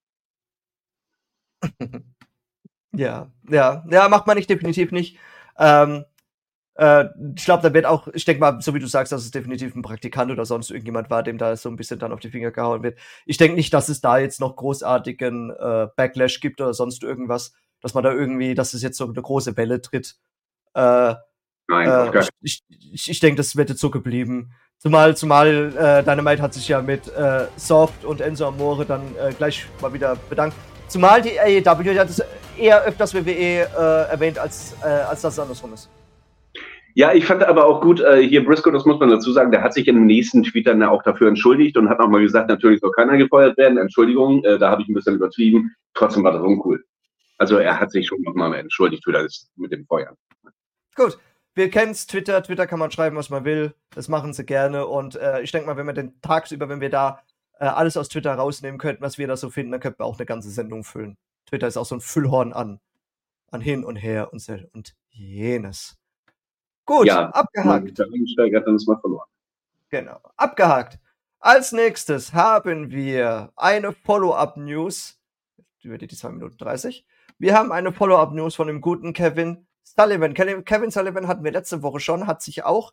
ja, 2.93 3.31
ja, 3.49 3.85
ja, 3.89 4.09
macht 4.09 4.27
man 4.27 4.37
nicht, 4.37 4.51
definitiv 4.51 4.93
nicht. 4.93 5.19
Ähm, 5.59 6.05
Äh, 6.81 7.11
ich 7.37 7.45
glaube, 7.45 7.63
da 7.63 7.75
wird 7.75 7.85
auch, 7.85 8.09
ich 8.09 8.25
denke 8.25 8.41
mal, 8.41 8.59
so 8.63 8.73
wie 8.75 8.79
du 8.79 8.87
sagst, 8.87 9.13
dass 9.13 9.23
es 9.23 9.31
definitiv 9.31 9.75
ein 9.75 9.83
Praktikant 9.83 10.33
oder 10.33 10.47
sonst 10.47 10.71
irgendjemand 10.71 11.11
war, 11.11 11.23
dem 11.23 11.37
da 11.37 11.55
so 11.55 11.69
ein 11.69 11.77
bisschen 11.77 11.99
dann 11.99 12.11
auf 12.11 12.21
die 12.21 12.31
Finger 12.31 12.53
gehauen 12.53 12.83
wird. 12.83 12.99
Ich 13.27 13.37
denke 13.37 13.55
nicht, 13.55 13.75
dass 13.75 13.91
es 13.91 14.01
da 14.01 14.17
jetzt 14.17 14.41
noch 14.41 14.57
großartigen 14.57 15.51
äh, 15.51 15.89
Backlash 15.95 16.41
gibt 16.41 16.59
oder 16.59 16.73
sonst 16.73 17.03
irgendwas, 17.03 17.53
dass 17.83 17.93
man 17.93 18.03
da 18.03 18.13
irgendwie, 18.13 18.55
dass 18.55 18.73
es 18.73 18.83
jetzt 18.83 18.97
so 18.97 19.05
eine 19.05 19.21
große 19.21 19.59
Welle 19.59 19.83
tritt. 19.83 20.17
Äh, 20.73 21.17
Nein, 21.69 22.15
äh, 22.15 22.25
ich, 22.41 22.63
ich, 22.71 23.11
ich 23.11 23.21
denke, 23.21 23.37
das 23.37 23.57
wird 23.57 23.69
jetzt 23.69 23.81
so 23.81 23.91
geblieben. 23.91 24.55
Zumal, 24.79 25.15
zumal 25.19 25.77
äh, 25.77 26.03
Dynamite 26.03 26.41
hat 26.41 26.55
sich 26.55 26.67
ja 26.67 26.81
mit 26.81 27.09
äh, 27.09 27.47
Soft 27.57 28.07
und 28.07 28.23
Enzo 28.23 28.49
Amore 28.49 28.87
dann 28.87 29.03
äh, 29.17 29.35
gleich 29.35 29.67
mal 29.83 29.93
wieder 29.93 30.17
bedankt. 30.31 30.57
Zumal 30.89 31.21
die 31.21 31.39
AEW 31.39 31.93
ja 31.93 32.07
das 32.07 32.23
eher 32.57 32.83
öfters 32.85 33.13
WWE 33.13 33.29
äh, 33.29 34.11
erwähnt, 34.11 34.39
als, 34.39 34.75
äh, 34.83 34.87
als 34.87 35.21
das 35.21 35.39
andersrum 35.39 35.75
ist. 35.75 35.91
Ja, 36.95 37.13
ich 37.13 37.25
fand 37.25 37.43
aber 37.45 37.67
auch 37.67 37.81
gut, 37.81 38.01
äh, 38.01 38.27
hier 38.27 38.45
Briscoe, 38.45 38.73
das 38.73 38.85
muss 38.85 38.99
man 38.99 39.11
dazu 39.11 39.33
sagen, 39.33 39.53
der 39.53 39.63
hat 39.63 39.75
sich 39.75 39.87
im 39.87 40.07
nächsten 40.07 40.43
Tweet 40.43 40.67
dann 40.67 40.83
auch 40.83 41.03
dafür 41.03 41.29
entschuldigt 41.29 41.77
und 41.77 41.89
hat 41.89 41.99
nochmal 41.99 42.23
gesagt, 42.23 42.49
natürlich 42.49 42.81
soll 42.81 42.91
keiner 42.93 43.17
gefeuert 43.17 43.57
werden. 43.57 43.79
Entschuldigung, 43.79 44.45
äh, 44.45 44.59
da 44.59 44.71
habe 44.71 44.83
ich 44.83 44.89
ein 44.89 44.95
bisschen 44.95 45.15
übertrieben. 45.15 45.75
Trotzdem 45.95 46.25
war 46.25 46.33
das 46.33 46.43
uncool. 46.43 46.85
Also 47.39 47.57
er 47.57 47.81
hat 47.81 47.91
sich 47.91 48.07
schon 48.07 48.21
nochmal 48.23 48.53
entschuldigt 48.55 49.05
für 49.05 49.13
das 49.13 49.49
mit 49.57 49.73
dem 49.73 49.87
Feuern. 49.87 50.15
Gut, 50.95 51.19
wir 51.55 51.71
kennen 51.71 51.93
es, 51.93 52.07
Twitter. 52.07 52.43
Twitter 52.43 52.67
kann 52.67 52.79
man 52.79 52.91
schreiben, 52.91 53.17
was 53.17 53.31
man 53.31 53.45
will. 53.45 53.75
Das 53.91 54.09
machen 54.09 54.33
sie 54.33 54.45
gerne. 54.45 54.87
Und 54.87 55.17
äh, 55.17 55.41
ich 55.43 55.53
denke 55.53 55.67
mal, 55.67 55.77
wenn 55.77 55.87
wir 55.87 55.93
den 55.93 56.21
tagsüber, 56.21 56.69
wenn 56.69 56.81
wir 56.81 56.91
da 56.91 57.23
äh, 57.59 57.67
alles 57.67 57.97
aus 57.97 58.09
Twitter 58.09 58.35
rausnehmen 58.35 58.79
könnten, 58.79 59.03
was 59.03 59.19
wir 59.19 59.27
da 59.27 59.37
so 59.37 59.51
finden, 59.51 59.73
dann 59.73 59.81
könnten 59.81 60.01
wir 60.01 60.07
auch 60.07 60.19
eine 60.19 60.27
ganze 60.27 60.51
Sendung 60.51 60.85
füllen. 60.85 61.17
Twitter 61.47 61.67
ist 61.67 61.77
auch 61.77 61.87
so 61.87 61.95
ein 61.95 62.01
Füllhorn 62.01 62.53
an, 62.53 62.81
an 63.51 63.61
hin 63.61 63.85
und 63.85 63.97
her 63.97 64.33
und, 64.33 64.47
und 64.73 64.95
jenes. 65.11 66.00
Gut, 66.91 67.07
ja, 67.07 67.29
abgehakt. 67.29 68.03
Steigert, 68.33 68.67
dann 68.67 68.75
ist 68.75 68.89
mal 68.89 68.99
verloren. 68.99 69.29
Genau, 69.91 70.19
abgehakt. 70.37 70.99
Als 71.39 71.71
nächstes 71.71 72.33
haben 72.33 72.91
wir 72.91 73.53
eine 73.55 73.93
Follow-up-News. 73.93 75.17
Über 75.85 75.99
die 75.99 76.09
2 76.09 76.31
Minuten 76.31 76.59
30. 76.59 77.07
Wir 77.39 77.55
haben 77.55 77.71
eine 77.71 77.93
Follow-up-News 77.93 78.57
von 78.57 78.67
dem 78.67 78.81
guten 78.81 79.13
Kevin 79.13 79.69
Sullivan. 79.85 80.35
Kevin 80.35 80.91
Sullivan 80.91 81.29
hatten 81.29 81.45
wir 81.45 81.53
letzte 81.53 81.81
Woche 81.83 82.01
schon, 82.01 82.27
hat 82.27 82.43
sich 82.43 82.65
auch 82.65 82.93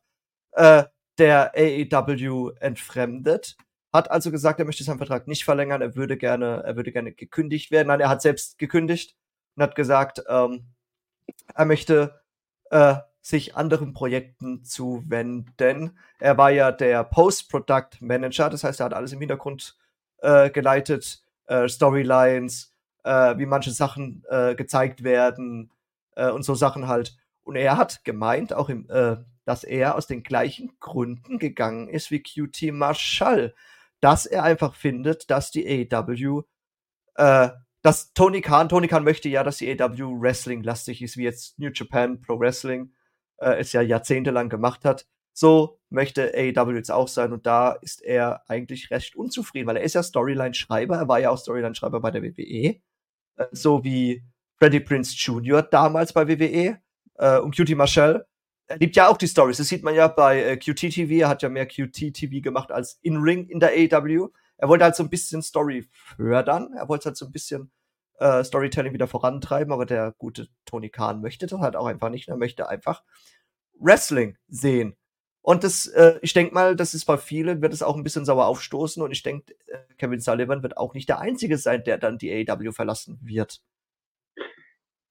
äh, 0.51 0.83
der 1.17 1.53
AEW 1.55 2.51
entfremdet. 2.59 3.57
Hat 3.91 4.11
also 4.11 4.29
gesagt, 4.29 4.59
er 4.59 4.65
möchte 4.65 4.83
seinen 4.83 4.99
Vertrag 4.99 5.27
nicht 5.27 5.43
verlängern, 5.43 5.81
er 5.81 5.95
würde 5.95 6.17
gerne, 6.17 6.61
er 6.63 6.75
würde 6.75 6.91
gerne 6.91 7.13
gekündigt 7.13 7.71
werden. 7.71 7.87
Nein, 7.87 8.01
er 8.01 8.09
hat 8.09 8.21
selbst 8.21 8.59
gekündigt 8.59 9.15
und 9.55 9.63
hat 9.63 9.73
gesagt, 9.73 10.21
ähm, 10.29 10.67
er 11.55 11.65
möchte 11.65 12.21
äh, 12.69 12.97
sich 13.27 13.57
anderen 13.57 13.91
Projekten 13.91 14.63
zuwenden. 14.63 15.97
Er 16.17 16.37
war 16.37 16.49
ja 16.49 16.71
der 16.71 17.03
Post-Product 17.03 17.99
Manager, 17.99 18.49
das 18.49 18.63
heißt, 18.63 18.79
er 18.79 18.85
hat 18.85 18.93
alles 18.93 19.11
im 19.11 19.19
Hintergrund 19.19 19.75
äh, 20.19 20.49
geleitet, 20.49 21.21
äh, 21.47 21.67
Storylines, 21.67 22.73
äh, 23.03 23.37
wie 23.37 23.45
manche 23.45 23.71
Sachen 23.71 24.23
äh, 24.29 24.55
gezeigt 24.55 25.03
werden, 25.03 25.71
äh, 26.15 26.29
und 26.29 26.43
so 26.43 26.55
Sachen 26.55 26.87
halt. 26.87 27.17
Und 27.43 27.57
er 27.57 27.75
hat 27.75 28.05
gemeint, 28.05 28.53
auch 28.53 28.69
im, 28.69 28.89
äh, 28.89 29.17
dass 29.43 29.65
er 29.65 29.95
aus 29.95 30.07
den 30.07 30.23
gleichen 30.23 30.77
Gründen 30.79 31.37
gegangen 31.37 31.89
ist 31.89 32.11
wie 32.11 32.23
QT 32.23 32.71
Marshall, 32.71 33.53
dass 33.99 34.25
er 34.25 34.43
einfach 34.43 34.73
findet, 34.73 35.29
dass 35.29 35.51
die 35.51 35.67
AEW, 35.91 36.43
äh, 37.15 37.49
dass 37.81 38.13
Tony 38.13 38.39
Khan, 38.39 38.69
Tony 38.69 38.87
Khan 38.87 39.03
möchte 39.03 39.27
ja, 39.27 39.43
dass 39.43 39.57
die 39.57 39.69
AEW 39.69 40.21
Wrestling 40.21 40.63
lastig 40.63 41.01
ist, 41.01 41.17
wie 41.17 41.23
jetzt 41.23 41.59
New 41.59 41.71
Japan 41.73 42.21
Pro 42.21 42.39
Wrestling 42.39 42.93
äh, 43.37 43.59
es 43.59 43.73
ja 43.73 43.81
jahrzehntelang 43.81 44.49
gemacht 44.49 44.85
hat. 44.85 45.07
So 45.33 45.79
möchte 45.89 46.33
AEW 46.33 46.75
jetzt 46.75 46.91
auch 46.91 47.07
sein 47.07 47.31
und 47.31 47.45
da 47.45 47.73
ist 47.73 48.01
er 48.01 48.49
eigentlich 48.49 48.89
recht 48.89 49.15
unzufrieden, 49.15 49.67
weil 49.67 49.77
er 49.77 49.83
ist 49.83 49.93
ja 49.93 50.03
Storyline-Schreiber, 50.03 50.97
er 50.97 51.07
war 51.07 51.19
ja 51.19 51.29
auch 51.29 51.37
Storyline-Schreiber 51.37 51.99
bei 51.99 52.11
der 52.11 52.23
WWE, 52.23 52.81
äh, 53.37 53.45
so 53.51 53.83
wie 53.83 54.23
Freddie 54.57 54.79
Prince 54.79 55.15
Jr. 55.15 55.61
damals 55.61 56.13
bei 56.13 56.27
WWE 56.27 56.79
äh, 57.15 57.39
und 57.39 57.55
QT 57.55 57.75
Marshall. 57.75 58.25
Er 58.67 58.77
liebt 58.77 58.95
ja 58.95 59.07
auch 59.07 59.17
die 59.17 59.27
Stories. 59.27 59.57
Das 59.57 59.67
sieht 59.67 59.83
man 59.83 59.95
ja 59.95 60.07
bei 60.07 60.41
äh, 60.41 60.57
QT 60.57 60.91
TV. 60.91 61.13
Er 61.13 61.29
hat 61.29 61.41
ja 61.41 61.49
mehr 61.49 61.67
QT 61.67 62.13
TV 62.13 62.41
gemacht 62.41 62.71
als 62.71 62.99
In-Ring 63.01 63.47
in 63.47 63.59
der 63.59 63.69
AEW. 63.69 64.29
Er 64.57 64.67
wollte 64.67 64.83
halt 64.83 64.95
so 64.95 65.03
ein 65.03 65.09
bisschen 65.09 65.41
Story 65.41 65.87
fördern. 65.91 66.73
Er 66.73 66.89
wollte 66.89 67.05
halt 67.05 67.17
so 67.17 67.27
ein 67.27 67.31
bisschen 67.31 67.71
äh, 68.17 68.43
Storytelling 68.43 68.93
wieder 68.93 69.07
vorantreiben, 69.07 69.73
aber 69.73 69.85
der 69.85 70.13
gute 70.17 70.47
Tony 70.65 70.89
Khan 70.89 71.21
möchte 71.21 71.47
das 71.47 71.59
halt 71.59 71.75
auch 71.75 71.85
einfach 71.85 72.09
nicht. 72.09 72.27
Er 72.27 72.37
möchte 72.37 72.69
einfach 72.69 73.03
Wrestling 73.79 74.37
sehen. 74.47 74.95
Und 75.41 75.63
das, 75.63 75.87
äh, 75.87 76.19
ich 76.21 76.33
denke 76.33 76.53
mal, 76.53 76.75
das 76.75 76.93
ist 76.93 77.05
bei 77.05 77.17
vielen, 77.17 77.61
wird 77.61 77.73
es 77.73 77.81
auch 77.81 77.95
ein 77.95 78.03
bisschen 78.03 78.25
sauer 78.25 78.47
aufstoßen. 78.47 79.01
Und 79.01 79.11
ich 79.11 79.23
denke, 79.23 79.53
äh, 79.67 79.77
Kevin 79.97 80.19
Sullivan 80.19 80.61
wird 80.61 80.77
auch 80.77 80.93
nicht 80.93 81.07
der 81.07 81.19
Einzige 81.19 81.57
sein, 81.57 81.83
der 81.85 81.97
dann 81.97 82.17
die 82.17 82.31
AEW 82.49 82.73
verlassen 82.73 83.17
wird. 83.21 83.61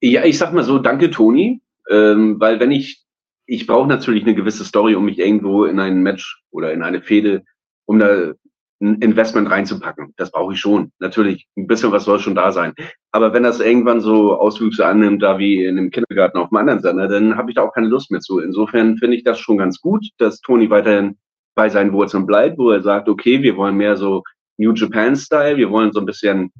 Ja, 0.00 0.24
ich 0.24 0.36
sag 0.36 0.52
mal 0.52 0.62
so, 0.62 0.78
danke 0.78 1.10
Toni, 1.10 1.62
ähm, 1.90 2.38
weil 2.38 2.60
wenn 2.60 2.70
ich, 2.70 3.06
ich 3.46 3.66
brauche 3.66 3.88
natürlich 3.88 4.24
eine 4.24 4.34
gewisse 4.34 4.64
Story, 4.64 4.94
um 4.94 5.06
mich 5.06 5.18
irgendwo 5.18 5.64
in 5.64 5.80
ein 5.80 6.02
Match 6.02 6.44
oder 6.50 6.72
in 6.72 6.82
eine 6.82 7.00
Fehde, 7.00 7.44
um 7.86 7.98
da 7.98 8.34
ein 8.80 8.96
Investment 9.00 9.50
reinzupacken. 9.50 10.12
Das 10.16 10.30
brauche 10.30 10.52
ich 10.52 10.60
schon. 10.60 10.92
Natürlich, 10.98 11.46
ein 11.56 11.66
bisschen 11.66 11.92
was 11.92 12.04
soll 12.04 12.18
schon 12.18 12.34
da 12.34 12.52
sein. 12.52 12.74
Aber 13.10 13.32
wenn 13.32 13.42
das 13.42 13.60
irgendwann 13.60 14.00
so 14.00 14.38
Auswüchse 14.38 14.86
annimmt, 14.86 15.22
da 15.22 15.38
wie 15.38 15.64
in 15.64 15.78
einem 15.78 15.90
Kindergarten 15.90 16.38
auf 16.38 16.50
einem 16.50 16.58
anderen 16.58 16.80
Sender, 16.80 17.08
dann 17.08 17.36
habe 17.36 17.50
ich 17.50 17.54
da 17.54 17.62
auch 17.62 17.72
keine 17.72 17.88
Lust 17.88 18.10
mehr 18.10 18.20
zu. 18.20 18.40
Insofern 18.40 18.98
finde 18.98 19.16
ich 19.16 19.24
das 19.24 19.38
schon 19.38 19.58
ganz 19.58 19.80
gut, 19.80 20.04
dass 20.18 20.40
Toni 20.40 20.68
weiterhin 20.68 21.16
bei 21.54 21.70
seinen 21.70 21.92
Wurzeln 21.92 22.26
bleibt, 22.26 22.58
wo 22.58 22.70
er 22.70 22.82
sagt, 22.82 23.08
okay, 23.08 23.42
wir 23.42 23.56
wollen 23.56 23.76
mehr 23.76 23.96
so 23.96 24.22
New 24.58 24.72
Japan-Style, 24.72 25.56
wir 25.56 25.70
wollen 25.70 25.92
so 25.92 26.00
ein 26.00 26.06
bisschen 26.06 26.52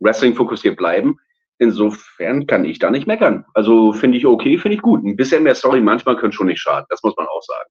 Wrestling 0.00 0.34
fokussiert 0.34 0.76
bleiben. 0.76 1.16
Insofern 1.58 2.46
kann 2.46 2.64
ich 2.64 2.78
da 2.78 2.90
nicht 2.90 3.06
meckern. 3.06 3.44
Also 3.52 3.92
finde 3.92 4.16
ich 4.16 4.24
okay, 4.24 4.56
finde 4.56 4.76
ich 4.76 4.82
gut. 4.82 5.04
Ein 5.04 5.16
bisschen 5.16 5.42
mehr 5.42 5.54
Story 5.54 5.82
manchmal 5.82 6.16
könnte 6.16 6.34
schon 6.34 6.46
nicht 6.46 6.60
schaden. 6.60 6.86
Das 6.88 7.02
muss 7.02 7.14
man 7.18 7.26
auch 7.26 7.42
sagen. 7.42 7.68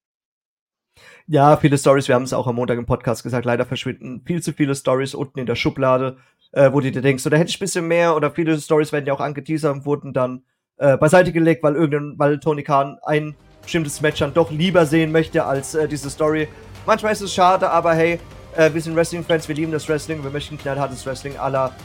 Ja, 1.32 1.58
viele 1.58 1.78
Stories, 1.78 2.08
wir 2.08 2.16
haben 2.16 2.24
es 2.24 2.34
auch 2.34 2.48
am 2.48 2.56
Montag 2.56 2.80
im 2.80 2.88
Podcast 2.88 3.22
gesagt, 3.22 3.46
leider 3.46 3.64
verschwinden 3.64 4.24
viel 4.26 4.42
zu 4.42 4.52
viele 4.52 4.74
Stories 4.74 5.14
unten 5.14 5.38
in 5.38 5.46
der 5.46 5.54
Schublade, 5.54 6.18
äh, 6.54 6.74
wo 6.74 6.80
du 6.80 6.90
dir 6.90 7.04
denkst, 7.04 7.24
oder 7.24 7.38
hätte 7.38 7.52
ich 7.52 7.58
ein 7.58 7.60
bisschen 7.60 7.88
mehr, 7.88 8.16
oder 8.16 8.32
viele 8.32 8.60
Stories 8.60 8.92
werden 8.92 9.06
ja 9.06 9.14
auch 9.14 9.20
angeteasert 9.20 9.72
und 9.72 9.86
wurden 9.86 10.12
dann 10.12 10.42
äh, 10.78 10.98
beiseite 10.98 11.32
gelegt, 11.32 11.62
weil 11.62 11.76
irgendein, 11.76 12.18
weil 12.18 12.40
Tony 12.40 12.64
Khan 12.64 12.98
ein 13.04 13.36
bestimmtes 13.62 14.02
Match 14.02 14.18
dann 14.18 14.34
doch 14.34 14.50
lieber 14.50 14.88
sehen 14.88 15.12
möchte 15.12 15.46
als 15.46 15.76
äh, 15.76 15.88
diese 15.88 16.10
Story. 16.10 16.48
Manchmal 16.88 17.12
ist 17.12 17.22
es 17.22 17.32
schade, 17.32 17.70
aber 17.70 17.94
hey, 17.94 18.20
äh, 18.56 18.74
wir 18.74 18.82
sind 18.82 18.96
Wrestling-Fans, 18.96 19.48
wir 19.48 19.56
lieben 19.56 19.72
das 19.72 19.88
Wrestling, 19.88 20.24
wir 20.24 20.32
möchten 20.32 20.58
knallhartes 20.58 21.06
Wrestling 21.06 21.38
aller 21.38 21.76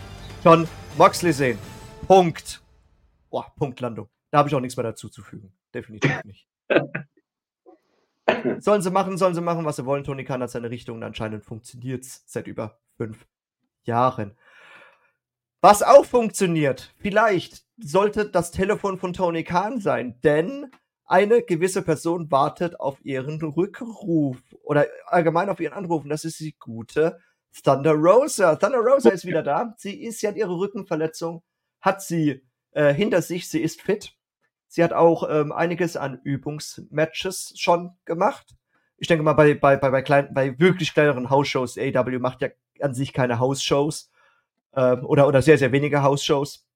John 0.43 0.67
Moxley 0.97 1.35
sehen. 1.35 1.59
Punkt. 2.09 2.63
Boah, 3.29 3.53
Punktlandung. 3.59 4.09
Da 4.31 4.39
habe 4.39 4.49
ich 4.49 4.55
auch 4.55 4.61
nichts 4.61 4.79
mehr 4.79 4.85
dazu 4.85 5.11
zu 5.11 5.23
fügen. 5.23 5.53
Definitiv 5.75 6.25
nicht. 6.25 6.49
sollen 8.59 8.83
sie 8.83 8.91
machen, 8.91 9.17
sollen 9.19 9.35
sie 9.35 9.41
machen, 9.41 9.65
was 9.65 9.77
sie 9.77 9.87
wollen. 9.87 10.05
Tony 10.05 10.25
Khan 10.25 10.43
hat 10.43 10.51
seine 10.51 10.71
Richtung 10.71 10.97
und 10.97 11.03
anscheinend 11.03 11.45
funktioniert 11.45 12.05
es 12.05 12.23
seit 12.27 12.47
über 12.47 12.79
fünf 12.97 13.27
Jahren. 13.85 14.37
Was 15.61 15.83
auch 15.83 16.05
funktioniert, 16.05 16.95
vielleicht 16.99 17.65
sollte 17.79 18.29
das 18.29 18.51
Telefon 18.51 18.99
von 18.99 19.13
Tony 19.13 19.45
Khan 19.45 19.81
sein, 19.81 20.21
denn 20.23 20.71
eine 21.07 21.43
gewisse 21.43 21.83
Person 21.83 22.31
wartet 22.31 22.81
auf 22.81 23.05
ihren 23.05 23.41
Rückruf 23.41 24.39
oder 24.63 24.87
allgemein 25.07 25.49
auf 25.49 25.61
ihren 25.61 25.75
Anruf 25.75 26.03
und 26.03 26.11
das 26.11 26.25
ist 26.25 26.41
die 26.41 26.57
gute 26.59 27.19
Thunder 27.63 27.93
Rosa. 27.93 28.57
Thunder 28.57 28.79
Rosa 28.79 29.11
ist 29.11 29.25
wieder 29.25 29.43
da. 29.43 29.75
Sie 29.79 30.03
ist, 30.03 30.21
sie 30.21 30.29
hat 30.29 30.37
ihre 30.37 30.57
Rückenverletzung 30.57 31.43
hat 31.81 32.03
sie 32.03 32.43
äh, 32.73 32.93
hinter 32.93 33.23
sich. 33.23 33.49
Sie 33.49 33.61
ist 33.61 33.83
fit. 33.83 34.17
Sie 34.75 34.83
hat 34.83 34.93
auch 34.93 35.31
ähm, 35.31 35.53
einiges 35.53 35.97
an 35.97 36.19
Übungsmatches 36.25 37.55
schon 37.57 37.93
gemacht. 38.07 38.57
Ich 38.97 39.07
denke 39.07 39.23
mal, 39.23 39.35
bei, 39.35 39.55
bei, 39.55 39.77
bei, 39.77 39.89
bei, 39.89 40.03
kleinen, 40.03 40.35
bei 40.35 40.59
wirklich 40.59 40.93
kleineren 40.95 41.31
Hausshows, 41.31 41.79
AW 41.79 42.19
macht 42.19 42.43
ja 42.43 42.49
an 42.81 42.93
sich 42.93 43.13
keine 43.13 43.39
Hausshows 43.39 44.11
ähm, 44.75 45.07
oder, 45.07 45.29
oder 45.29 45.43
sehr, 45.43 45.59
sehr 45.59 45.71
wenige 45.71 46.03
Hausshows. 46.03 46.67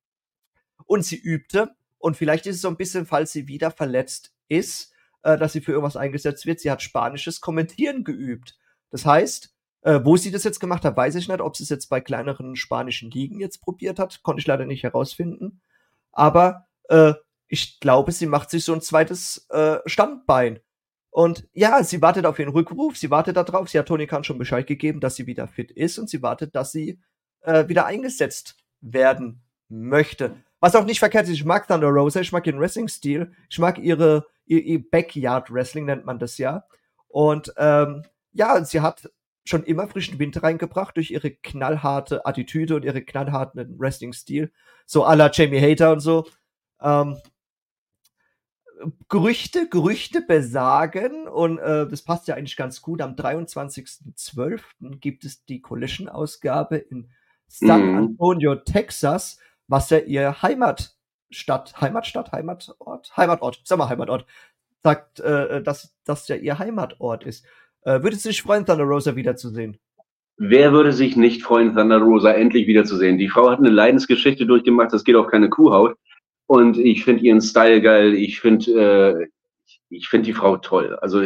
Und 0.86 1.04
sie 1.04 1.16
übte. 1.16 1.74
Und 1.98 2.16
vielleicht 2.16 2.46
ist 2.46 2.54
es 2.54 2.62
so 2.62 2.68
ein 2.68 2.76
bisschen, 2.76 3.04
falls 3.04 3.32
sie 3.32 3.48
wieder 3.48 3.72
verletzt 3.72 4.32
ist, 4.46 4.92
äh, 5.24 5.36
dass 5.36 5.52
sie 5.52 5.60
für 5.60 5.72
irgendwas 5.72 5.96
eingesetzt 5.96 6.46
wird. 6.46 6.60
Sie 6.60 6.70
hat 6.70 6.82
spanisches 6.82 7.40
Kommentieren 7.40 8.04
geübt. 8.04 8.56
Das 8.90 9.06
heißt, 9.06 9.52
äh, 9.82 9.98
wo 10.04 10.16
sie 10.16 10.30
das 10.30 10.44
jetzt 10.44 10.60
gemacht 10.60 10.84
hat, 10.84 10.96
weiß 10.96 11.16
ich 11.16 11.26
nicht. 11.26 11.40
Ob 11.40 11.56
sie 11.56 11.64
es 11.64 11.68
jetzt 11.68 11.88
bei 11.88 12.00
kleineren 12.00 12.54
spanischen 12.54 13.10
Ligen 13.10 13.40
jetzt 13.40 13.60
probiert 13.60 13.98
hat, 13.98 14.22
konnte 14.22 14.38
ich 14.38 14.46
leider 14.46 14.66
nicht 14.66 14.84
herausfinden. 14.84 15.62
Aber 16.12 16.68
äh, 16.90 17.14
ich 17.48 17.80
glaube, 17.80 18.12
sie 18.12 18.26
macht 18.26 18.50
sich 18.50 18.64
so 18.64 18.74
ein 18.74 18.80
zweites 18.80 19.46
äh, 19.50 19.78
Standbein. 19.86 20.60
Und 21.10 21.48
ja, 21.52 21.82
sie 21.82 22.02
wartet 22.02 22.26
auf 22.26 22.38
ihren 22.38 22.52
Rückruf, 22.52 22.96
sie 22.96 23.10
wartet 23.10 23.36
darauf. 23.36 23.68
Sie 23.68 23.78
hat 23.78 23.88
Tony 23.88 24.06
Khan 24.06 24.24
schon 24.24 24.38
Bescheid 24.38 24.66
gegeben, 24.66 25.00
dass 25.00 25.16
sie 25.16 25.26
wieder 25.26 25.48
fit 25.48 25.70
ist 25.70 25.98
und 25.98 26.08
sie 26.08 26.22
wartet, 26.22 26.54
dass 26.54 26.70
sie 26.70 27.00
äh, 27.40 27.66
wieder 27.68 27.86
eingesetzt 27.86 28.56
werden 28.80 29.42
möchte. 29.68 30.36
Was 30.60 30.76
auch 30.76 30.84
nicht 30.84 30.98
verkehrt 30.98 31.26
ist, 31.26 31.34
ich 31.34 31.44
mag 31.44 31.66
Thunder 31.66 31.88
Rosa, 31.88 32.20
ich 32.20 32.32
mag 32.32 32.46
ihren 32.46 32.60
Wrestling-Stil, 32.60 33.32
ich 33.48 33.58
mag 33.58 33.78
ihre, 33.78 34.26
ihr, 34.44 34.62
ihr 34.62 34.90
Backyard-Wrestling, 34.90 35.86
nennt 35.86 36.04
man 36.04 36.18
das 36.18 36.36
ja. 36.38 36.64
Und 37.06 37.52
ähm, 37.56 38.04
ja, 38.32 38.62
sie 38.64 38.80
hat 38.80 39.10
schon 39.44 39.64
immer 39.64 39.88
frischen 39.88 40.18
Wind 40.18 40.42
reingebracht 40.42 40.96
durch 40.96 41.10
ihre 41.10 41.30
knallharte 41.30 42.26
Attitüde 42.26 42.76
und 42.76 42.84
ihre 42.84 43.02
knallharten 43.02 43.78
Wrestling-Stil. 43.78 44.52
So 44.84 45.06
à 45.06 45.16
la 45.16 45.30
Jamie 45.32 45.60
Hater 45.60 45.92
und 45.92 46.00
so. 46.00 46.26
Ähm, 46.80 47.16
Gerüchte, 49.08 49.68
Gerüchte 49.68 50.20
besagen, 50.20 51.26
und 51.26 51.58
äh, 51.58 51.86
das 51.88 52.02
passt 52.02 52.28
ja 52.28 52.36
eigentlich 52.36 52.56
ganz 52.56 52.80
gut, 52.82 53.00
am 53.00 53.14
23.12. 53.14 54.60
gibt 55.00 55.24
es 55.24 55.44
die 55.44 55.60
Collision-Ausgabe 55.60 56.76
in 56.76 57.08
San 57.46 57.90
mhm. 57.90 57.98
Antonio, 57.98 58.54
Texas, 58.56 59.38
was 59.66 59.90
ja 59.90 59.98
ihr 59.98 60.42
Heimatstadt, 60.42 61.80
Heimatstadt, 61.80 62.32
Heimatort, 62.32 63.16
Heimatort, 63.16 63.60
sag 63.64 63.78
mal 63.78 63.88
Heimatort, 63.88 64.26
sagt, 64.82 65.20
äh, 65.20 65.62
dass 65.62 65.94
das 66.04 66.28
ja 66.28 66.36
ihr 66.36 66.58
Heimatort 66.58 67.24
ist. 67.24 67.44
Äh, 67.82 68.02
würdest 68.02 68.24
du 68.24 68.28
dich 68.28 68.42
freuen, 68.42 68.66
Thunder 68.66 68.84
Rosa 68.84 69.16
wiederzusehen? 69.16 69.78
Wer 70.36 70.72
würde 70.72 70.92
sich 70.92 71.16
nicht 71.16 71.42
freuen, 71.42 71.74
Thunder 71.74 71.98
Rosa 71.98 72.32
endlich 72.32 72.66
wiederzusehen? 72.66 73.18
Die 73.18 73.28
Frau 73.28 73.50
hat 73.50 73.58
eine 73.58 73.70
Leidensgeschichte 73.70 74.46
durchgemacht, 74.46 74.92
das 74.92 75.04
geht 75.04 75.16
auf 75.16 75.26
keine 75.26 75.50
Kuhhaut. 75.50 75.96
Und 76.48 76.78
ich 76.78 77.04
finde 77.04 77.22
ihren 77.24 77.42
Style 77.42 77.82
geil. 77.82 78.14
Ich 78.14 78.40
finde, 78.40 78.72
äh, 79.20 79.28
ich 79.90 80.08
finde 80.08 80.26
die 80.26 80.32
Frau 80.32 80.56
toll. 80.56 80.96
Also 80.96 81.22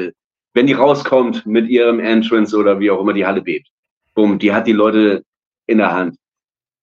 wenn 0.52 0.66
die 0.66 0.72
rauskommt 0.72 1.46
mit 1.46 1.68
ihrem 1.68 2.00
Entrance 2.00 2.56
oder 2.56 2.80
wie 2.80 2.90
auch 2.90 3.00
immer 3.00 3.12
die 3.12 3.24
Halle 3.24 3.40
bebt, 3.40 3.68
bumm, 4.14 4.40
die 4.40 4.52
hat 4.52 4.66
die 4.66 4.72
Leute 4.72 5.24
in 5.66 5.78
der 5.78 5.92
Hand. 5.92 6.16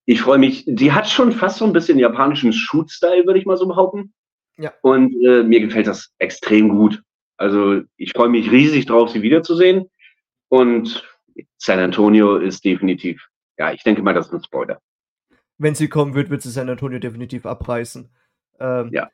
Ich 0.06 0.22
freue 0.22 0.38
mich. 0.38 0.64
Die 0.66 0.90
hat 0.90 1.08
schon 1.08 1.32
fast 1.32 1.58
so 1.58 1.66
ein 1.66 1.74
bisschen 1.74 1.98
japanischen 1.98 2.52
Shoot-Style, 2.52 3.26
würde 3.26 3.38
ich 3.38 3.46
mal 3.46 3.58
so 3.58 3.68
behaupten. 3.68 4.14
Ja. 4.56 4.72
Und 4.80 5.14
äh, 5.22 5.42
mir 5.42 5.60
gefällt 5.60 5.86
das 5.86 6.10
extrem 6.18 6.70
gut. 6.70 7.02
Also 7.36 7.82
ich 7.98 8.12
freue 8.12 8.30
mich 8.30 8.50
riesig 8.50 8.86
drauf, 8.86 9.10
sie 9.10 9.22
wiederzusehen. 9.22 9.90
Und 10.48 11.06
San 11.58 11.78
Antonio 11.78 12.38
ist 12.38 12.64
definitiv, 12.64 13.28
ja, 13.58 13.72
ich 13.72 13.82
denke 13.82 14.02
mal, 14.02 14.14
das 14.14 14.28
ist 14.28 14.32
ein 14.32 14.42
Spoiler. 14.42 14.80
Wenn 15.58 15.74
sie 15.74 15.88
kommen 15.88 16.14
wird, 16.14 16.30
wird 16.30 16.40
sie 16.40 16.50
San 16.50 16.70
Antonio 16.70 16.98
definitiv 16.98 17.44
abreißen. 17.44 18.10
Ähm, 18.60 18.90
ja. 18.92 19.10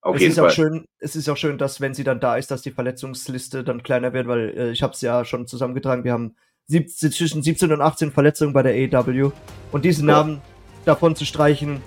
Auf 0.00 0.16
es 0.16 0.22
jeden 0.22 0.32
ist 0.32 0.38
Fall. 0.38 0.48
Auch 0.48 0.52
schön, 0.52 0.84
es 0.98 1.16
ist 1.16 1.28
auch 1.28 1.36
schön, 1.36 1.58
dass, 1.58 1.80
wenn 1.80 1.94
sie 1.94 2.04
dann 2.04 2.20
da 2.20 2.36
ist, 2.36 2.50
dass 2.50 2.62
die 2.62 2.72
Verletzungsliste 2.72 3.62
dann 3.62 3.82
kleiner 3.82 4.12
wird, 4.12 4.26
weil 4.26 4.54
äh, 4.56 4.70
ich 4.72 4.82
habe 4.82 4.92
es 4.92 5.00
ja 5.00 5.24
schon 5.24 5.46
zusammengetragen. 5.46 6.04
Wir 6.04 6.12
haben 6.12 6.36
17, 6.66 7.12
zwischen 7.12 7.42
17 7.42 7.72
und 7.72 7.80
18 7.80 8.10
Verletzungen 8.10 8.52
bei 8.52 8.62
der 8.62 8.72
AEW. 8.72 9.30
Und 9.70 9.84
diesen 9.84 10.08
ja. 10.08 10.16
Namen 10.16 10.40
davon 10.84 11.14
zu 11.14 11.24
streichen, 11.24 11.80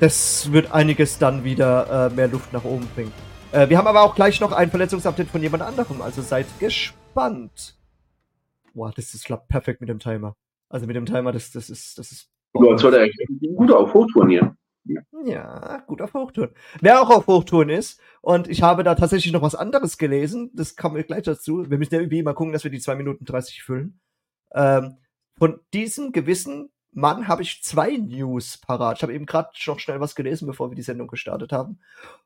das 0.00 0.50
wird 0.52 0.72
einiges 0.72 1.18
dann 1.18 1.44
wieder 1.44 2.08
äh, 2.10 2.14
mehr 2.14 2.28
Luft 2.28 2.52
nach 2.52 2.64
oben 2.64 2.86
bringen. 2.94 3.12
Äh, 3.52 3.68
wir 3.68 3.76
haben 3.76 3.86
aber 3.86 4.02
auch 4.02 4.14
gleich 4.14 4.40
noch 4.40 4.52
ein 4.52 4.70
Verletzungsupdate 4.70 5.28
von 5.28 5.42
jemand 5.42 5.62
anderem, 5.62 6.00
also 6.00 6.22
seid 6.22 6.46
gespannt. 6.58 7.76
Boah, 8.72 8.92
das 8.94 9.12
ist 9.14 9.24
klappt 9.24 9.48
perfekt 9.48 9.80
mit 9.80 9.90
dem 9.90 9.98
Timer. 9.98 10.36
Also 10.70 10.86
mit 10.86 10.96
dem 10.96 11.04
Timer, 11.04 11.32
das, 11.32 11.50
das 11.50 11.68
ist, 11.68 11.98
das 11.98 12.12
ist. 12.12 12.30
Ja, 12.54 12.72
das 12.72 12.82
war 12.82 12.90
der 12.92 13.10
gut 13.56 13.70
auf 13.72 13.92
Hochtouren 13.92 14.30
hier. 14.30 14.56
Ja, 14.84 15.82
gut 15.86 16.00
auf 16.02 16.14
Hochtouren. 16.14 16.50
Wer 16.80 17.00
auch 17.02 17.10
auf 17.10 17.26
Hochtouren 17.26 17.68
ist, 17.68 18.00
und 18.22 18.48
ich 18.48 18.62
habe 18.62 18.82
da 18.82 18.94
tatsächlich 18.94 19.32
noch 19.32 19.42
was 19.42 19.54
anderes 19.54 19.98
gelesen, 19.98 20.50
das 20.54 20.76
kommen 20.76 20.96
wir 20.96 21.04
gleich 21.04 21.22
dazu. 21.22 21.70
Wir 21.70 21.78
müssen 21.78 21.94
ja 21.94 22.00
irgendwie 22.00 22.22
mal 22.22 22.34
gucken, 22.34 22.52
dass 22.52 22.64
wir 22.64 22.70
die 22.70 22.80
2 22.80 22.96
Minuten 22.96 23.24
30 23.24 23.62
füllen. 23.62 24.00
Ähm, 24.52 24.96
von 25.38 25.60
diesem 25.72 26.12
gewissen 26.12 26.70
Mann 26.92 27.28
habe 27.28 27.42
ich 27.42 27.62
zwei 27.62 27.96
News 27.96 28.58
parat. 28.58 28.98
Ich 28.98 29.02
habe 29.02 29.14
eben 29.14 29.26
gerade 29.26 29.50
noch 29.66 29.78
schnell 29.78 30.00
was 30.00 30.14
gelesen, 30.14 30.46
bevor 30.46 30.70
wir 30.70 30.76
die 30.76 30.82
Sendung 30.82 31.08
gestartet 31.08 31.52
haben. 31.52 31.78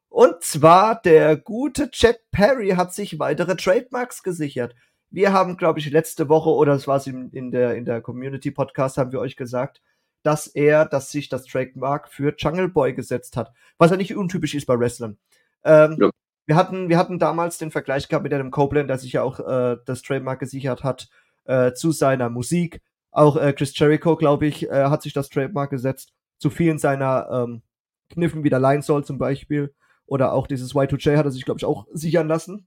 Und 0.08 0.42
zwar 0.42 1.00
der 1.00 1.36
gute 1.36 1.90
Jack 1.92 2.20
Perry 2.30 2.70
hat 2.70 2.94
sich 2.94 3.18
weitere 3.18 3.56
Trademarks 3.56 4.22
gesichert. 4.22 4.74
Wir 5.10 5.32
haben, 5.32 5.56
glaube 5.56 5.80
ich, 5.80 5.90
letzte 5.90 6.28
Woche 6.28 6.50
oder 6.50 6.72
es 6.72 6.88
war 6.88 6.96
es 6.96 7.06
in, 7.06 7.50
der 7.50 7.74
in 7.74 7.84
der 7.84 8.00
Community 8.00 8.50
Podcast 8.50 8.96
haben 8.96 9.12
wir 9.12 9.20
euch 9.20 9.36
gesagt, 9.36 9.82
dass 10.24 10.46
er, 10.46 10.86
dass 10.86 11.10
sich 11.10 11.28
das 11.28 11.44
Trademark 11.44 12.08
für 12.08 12.34
Jungle 12.36 12.68
Boy 12.68 12.94
gesetzt 12.94 13.36
hat, 13.36 13.52
was 13.78 13.90
ja 13.90 13.96
nicht 13.96 14.16
untypisch 14.16 14.54
ist 14.54 14.66
bei 14.66 14.78
Wrestlern. 14.78 15.18
Ähm, 15.62 15.96
ja. 16.00 16.10
Wir 16.46 16.56
hatten, 16.56 16.88
wir 16.88 16.98
hatten 16.98 17.18
damals 17.18 17.58
den 17.58 17.70
Vergleich 17.70 18.08
gehabt 18.08 18.24
mit 18.24 18.32
Adam 18.32 18.50
Copeland, 18.50 18.90
der 18.90 18.98
sich 18.98 19.12
ja 19.12 19.22
auch 19.22 19.40
äh, 19.40 19.76
das 19.86 20.02
Trademark 20.02 20.40
gesichert 20.40 20.82
hat 20.82 21.08
äh, 21.44 21.72
zu 21.72 21.92
seiner 21.92 22.30
Musik. 22.30 22.82
Auch 23.10 23.36
äh, 23.36 23.52
Chris 23.52 23.78
Jericho, 23.78 24.16
glaube 24.16 24.46
ich, 24.46 24.68
äh, 24.68 24.84
hat 24.86 25.02
sich 25.02 25.12
das 25.12 25.28
Trademark 25.28 25.70
gesetzt 25.70 26.12
zu 26.38 26.50
vielen 26.50 26.78
seiner 26.78 27.28
ähm, 27.30 27.62
Kniffen 28.10 28.44
wie 28.44 28.50
der 28.50 28.60
Line 28.60 28.82
Soul 28.82 29.04
zum 29.04 29.18
Beispiel. 29.18 29.74
Oder 30.06 30.32
auch 30.32 30.46
dieses 30.46 30.74
Y2J 30.74 31.16
hat 31.16 31.26
er 31.26 31.30
sich, 31.30 31.44
glaube 31.44 31.58
ich, 31.58 31.64
auch 31.64 31.86
sichern 31.92 32.28
lassen. 32.28 32.66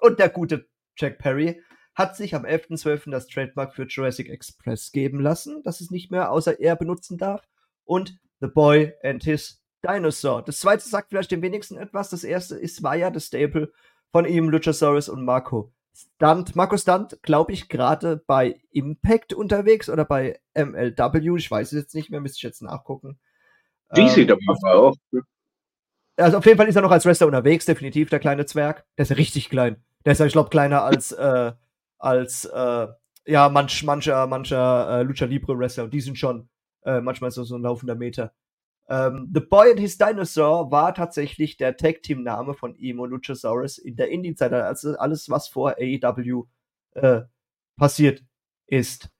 Und 0.00 0.18
der 0.18 0.28
gute 0.28 0.68
Jack 0.96 1.18
Perry 1.18 1.62
hat 1.98 2.16
sich 2.16 2.36
am 2.36 2.44
11.12. 2.44 3.10
das 3.10 3.26
Trademark 3.26 3.74
für 3.74 3.86
Jurassic 3.86 4.28
Express 4.28 4.92
geben 4.92 5.18
lassen, 5.20 5.62
das 5.64 5.80
es 5.80 5.90
nicht 5.90 6.12
mehr 6.12 6.30
außer 6.30 6.60
er 6.60 6.76
benutzen 6.76 7.18
darf. 7.18 7.42
Und 7.84 8.20
The 8.40 8.46
Boy 8.46 8.94
and 9.02 9.24
His 9.24 9.64
Dinosaur. 9.82 10.42
Das 10.42 10.60
zweite 10.60 10.88
sagt 10.88 11.10
vielleicht 11.10 11.32
dem 11.32 11.42
wenigsten 11.42 11.76
etwas. 11.76 12.10
Das 12.10 12.22
erste 12.22 12.54
ist, 12.54 12.84
war 12.84 12.94
ja 12.94 13.10
das 13.10 13.26
Staple 13.26 13.72
von 14.12 14.24
ihm, 14.26 14.48
Luchasaurus 14.48 15.08
und 15.08 15.24
Marco 15.24 15.72
Stunt. 15.92 16.54
Marco 16.54 16.76
Stunt, 16.76 17.18
glaube 17.22 17.52
ich, 17.52 17.68
gerade 17.68 18.22
bei 18.28 18.60
Impact 18.70 19.32
unterwegs 19.32 19.90
oder 19.90 20.04
bei 20.04 20.38
MLW. 20.54 21.36
Ich 21.36 21.50
weiß 21.50 21.72
es 21.72 21.82
jetzt 21.82 21.94
nicht 21.96 22.10
mehr, 22.10 22.20
müsste 22.20 22.36
ich 22.36 22.42
jetzt 22.44 22.62
nachgucken. 22.62 23.18
DCW 23.96 24.32
ähm, 24.32 24.38
war 24.62 24.74
auch. 24.76 24.96
Also 26.16 26.38
auf 26.38 26.46
jeden 26.46 26.58
Fall 26.58 26.68
ist 26.68 26.76
er 26.76 26.82
noch 26.82 26.92
als 26.92 27.06
Wrestler 27.06 27.26
unterwegs, 27.26 27.64
definitiv, 27.64 28.08
der 28.10 28.20
kleine 28.20 28.46
Zwerg. 28.46 28.84
Der 28.96 29.02
ist 29.02 29.08
ja 29.08 29.16
richtig 29.16 29.50
klein. 29.50 29.82
Der 30.04 30.12
ist 30.12 30.20
ja, 30.20 30.26
ich 30.26 30.32
glaube, 30.32 30.50
kleiner 30.50 30.84
als 30.84 31.10
äh, 31.12 31.52
als 31.98 32.44
äh, 32.44 32.86
ja 33.26 33.48
manch, 33.48 33.82
mancher 33.84 34.26
mancher 34.26 35.00
äh, 35.00 35.02
Lucha 35.02 35.26
Libre 35.26 35.58
Wrestler 35.58 35.84
und 35.84 35.94
die 35.94 36.00
sind 36.00 36.18
schon 36.18 36.48
äh, 36.84 37.00
manchmal 37.00 37.30
so, 37.30 37.44
so 37.44 37.56
ein 37.56 37.62
laufender 37.62 37.94
Meter. 37.94 38.32
Ähm, 38.88 39.30
The 39.32 39.40
Boy 39.40 39.72
and 39.72 39.80
His 39.80 39.98
Dinosaur 39.98 40.70
war 40.70 40.94
tatsächlich 40.94 41.56
der 41.58 41.76
Tag 41.76 42.02
Team 42.02 42.22
Name 42.22 42.54
von 42.54 42.74
und 42.74 43.10
Luchasaurus 43.10 43.78
in 43.78 43.96
der 43.96 44.08
Indie-Zeit, 44.08 44.52
also 44.52 44.96
alles 44.96 45.28
was 45.28 45.48
vor 45.48 45.76
AEW 45.78 46.46
äh, 46.94 47.22
passiert 47.76 48.24
ist. 48.66 49.10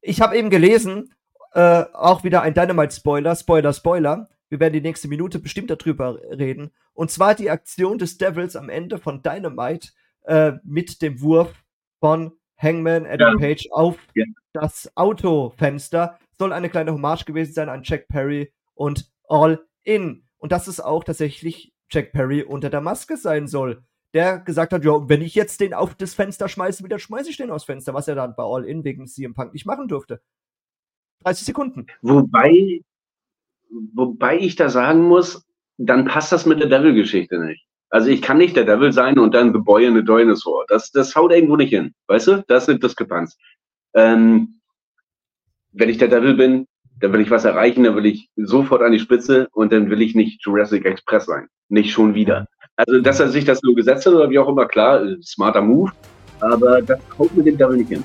Ich 0.00 0.20
habe 0.20 0.36
eben 0.36 0.50
gelesen, 0.50 1.14
äh, 1.52 1.84
auch 1.92 2.24
wieder 2.24 2.42
ein 2.42 2.54
Dynamite-Spoiler, 2.54 3.36
Spoiler, 3.36 3.72
Spoiler. 3.72 4.28
Wir 4.48 4.60
werden 4.60 4.74
die 4.74 4.80
nächste 4.80 5.08
Minute 5.08 5.38
bestimmt 5.38 5.70
darüber 5.70 6.20
reden. 6.30 6.72
Und 6.92 7.10
zwar 7.10 7.34
die 7.34 7.50
Aktion 7.50 7.98
des 7.98 8.18
Devils 8.18 8.56
am 8.56 8.68
Ende 8.68 8.98
von 8.98 9.22
Dynamite 9.22 9.90
äh, 10.24 10.52
mit 10.64 11.02
dem 11.02 11.20
Wurf 11.20 11.64
von 12.06 12.30
Hangman 12.56 13.04
Adam 13.04 13.32
ja. 13.32 13.48
Page 13.48 13.66
auf 13.72 13.98
ja. 14.14 14.24
das 14.52 14.96
Autofenster. 14.96 16.20
Soll 16.38 16.52
eine 16.52 16.70
kleine 16.70 16.92
Hommage 16.92 17.24
gewesen 17.24 17.52
sein 17.52 17.68
an 17.68 17.80
Jack 17.82 18.06
Perry 18.06 18.52
und 18.74 19.10
All 19.28 19.66
In. 19.82 20.22
Und 20.36 20.52
dass 20.52 20.68
es 20.68 20.78
auch 20.78 21.02
tatsächlich 21.02 21.72
Jack 21.90 22.12
Perry 22.12 22.44
unter 22.44 22.70
der 22.70 22.80
Maske 22.80 23.16
sein 23.16 23.48
soll. 23.48 23.82
Der 24.14 24.38
gesagt 24.38 24.72
hat, 24.72 24.84
ja, 24.84 25.08
wenn 25.08 25.20
ich 25.20 25.34
jetzt 25.34 25.58
den 25.58 25.74
auf 25.74 25.96
das 25.96 26.14
Fenster 26.14 26.48
schmeiße, 26.48 26.84
wieder 26.84 27.00
schmeiße 27.00 27.28
ich 27.28 27.38
den 27.38 27.50
aufs 27.50 27.64
Fenster, 27.64 27.92
was 27.92 28.06
er 28.06 28.14
dann 28.14 28.36
bei 28.36 28.44
All 28.44 28.64
In 28.64 28.84
wegen 28.84 29.08
CM 29.08 29.34
Punk 29.34 29.52
nicht 29.52 29.66
machen 29.66 29.88
durfte. 29.88 30.22
30 31.24 31.44
Sekunden. 31.44 31.88
Wobei, 32.02 32.82
wobei 33.94 34.38
ich 34.38 34.54
da 34.54 34.68
sagen 34.68 35.02
muss, 35.02 35.44
dann 35.76 36.04
passt 36.04 36.30
das 36.30 36.46
mit 36.46 36.60
der 36.60 36.68
Devil-Geschichte 36.68 37.40
nicht. 37.40 37.66
Also 37.90 38.08
ich 38.08 38.22
kann 38.22 38.38
nicht 38.38 38.56
der 38.56 38.64
Devil 38.64 38.92
sein 38.92 39.18
und 39.18 39.34
dann 39.34 39.52
The 39.52 39.60
Boy 39.60 39.86
and 39.86 39.96
the 39.96 40.04
Dinosaur. 40.04 40.64
Das, 40.68 40.90
das 40.90 41.14
haut 41.14 41.32
irgendwo 41.32 41.56
nicht 41.56 41.70
hin. 41.70 41.94
Weißt 42.08 42.26
du? 42.26 42.44
Das 42.48 42.68
eine 42.68 42.78
Diskrepanz. 42.78 43.36
Ähm, 43.94 44.60
wenn 45.72 45.88
ich 45.88 45.98
der 45.98 46.08
Devil 46.08 46.34
bin, 46.34 46.66
dann 47.00 47.12
will 47.12 47.20
ich 47.20 47.30
was 47.30 47.44
erreichen, 47.44 47.84
dann 47.84 47.96
will 47.96 48.06
ich 48.06 48.30
sofort 48.36 48.82
an 48.82 48.92
die 48.92 48.98
Spitze 48.98 49.48
und 49.52 49.72
dann 49.72 49.90
will 49.90 50.00
ich 50.00 50.14
nicht 50.14 50.42
Jurassic 50.44 50.84
Express 50.84 51.26
sein. 51.26 51.46
Nicht 51.68 51.92
schon 51.92 52.14
wieder. 52.14 52.46
Also, 52.76 53.00
dass 53.00 53.20
er 53.20 53.28
sich 53.28 53.44
das 53.44 53.60
so 53.62 53.74
gesetzt 53.74 54.06
hat 54.06 54.14
oder 54.14 54.30
wie 54.30 54.38
auch 54.38 54.48
immer, 54.48 54.66
klar, 54.66 55.02
smarter 55.22 55.62
Move, 55.62 55.92
aber 56.40 56.82
das 56.82 56.98
haut 57.18 57.34
mit 57.34 57.46
dem 57.46 57.56
Devil 57.56 57.76
nicht 57.78 57.88
hin. 57.88 58.04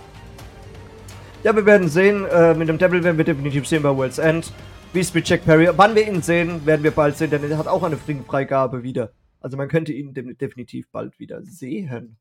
Ja, 1.43 1.55
wir 1.55 1.65
werden 1.65 1.87
sehen. 1.87 2.25
Äh, 2.25 2.53
mit 2.53 2.69
dem 2.69 2.77
Devil 2.77 3.03
werden 3.03 3.17
wir 3.17 3.25
definitiv 3.25 3.67
sehen 3.67 3.83
bei 3.83 3.95
World's 3.95 4.19
End. 4.19 4.51
Wie 4.93 4.99
es 4.99 5.13
mit 5.13 5.27
Jack 5.27 5.45
Perry. 5.45 5.69
Wann 5.75 5.95
wir 5.95 6.07
ihn 6.07 6.21
sehen, 6.21 6.65
werden 6.65 6.83
wir 6.83 6.91
bald 6.91 7.17
sehen, 7.17 7.31
denn 7.31 7.49
er 7.49 7.57
hat 7.57 7.67
auch 7.67 7.83
eine 7.83 7.97
Freigabe 7.97 8.83
wieder. 8.83 9.11
Also 9.41 9.57
man 9.57 9.67
könnte 9.67 9.91
ihn 9.91 10.13
definitiv 10.13 10.89
bald 10.91 11.19
wieder 11.19 11.43
sehen. 11.43 12.17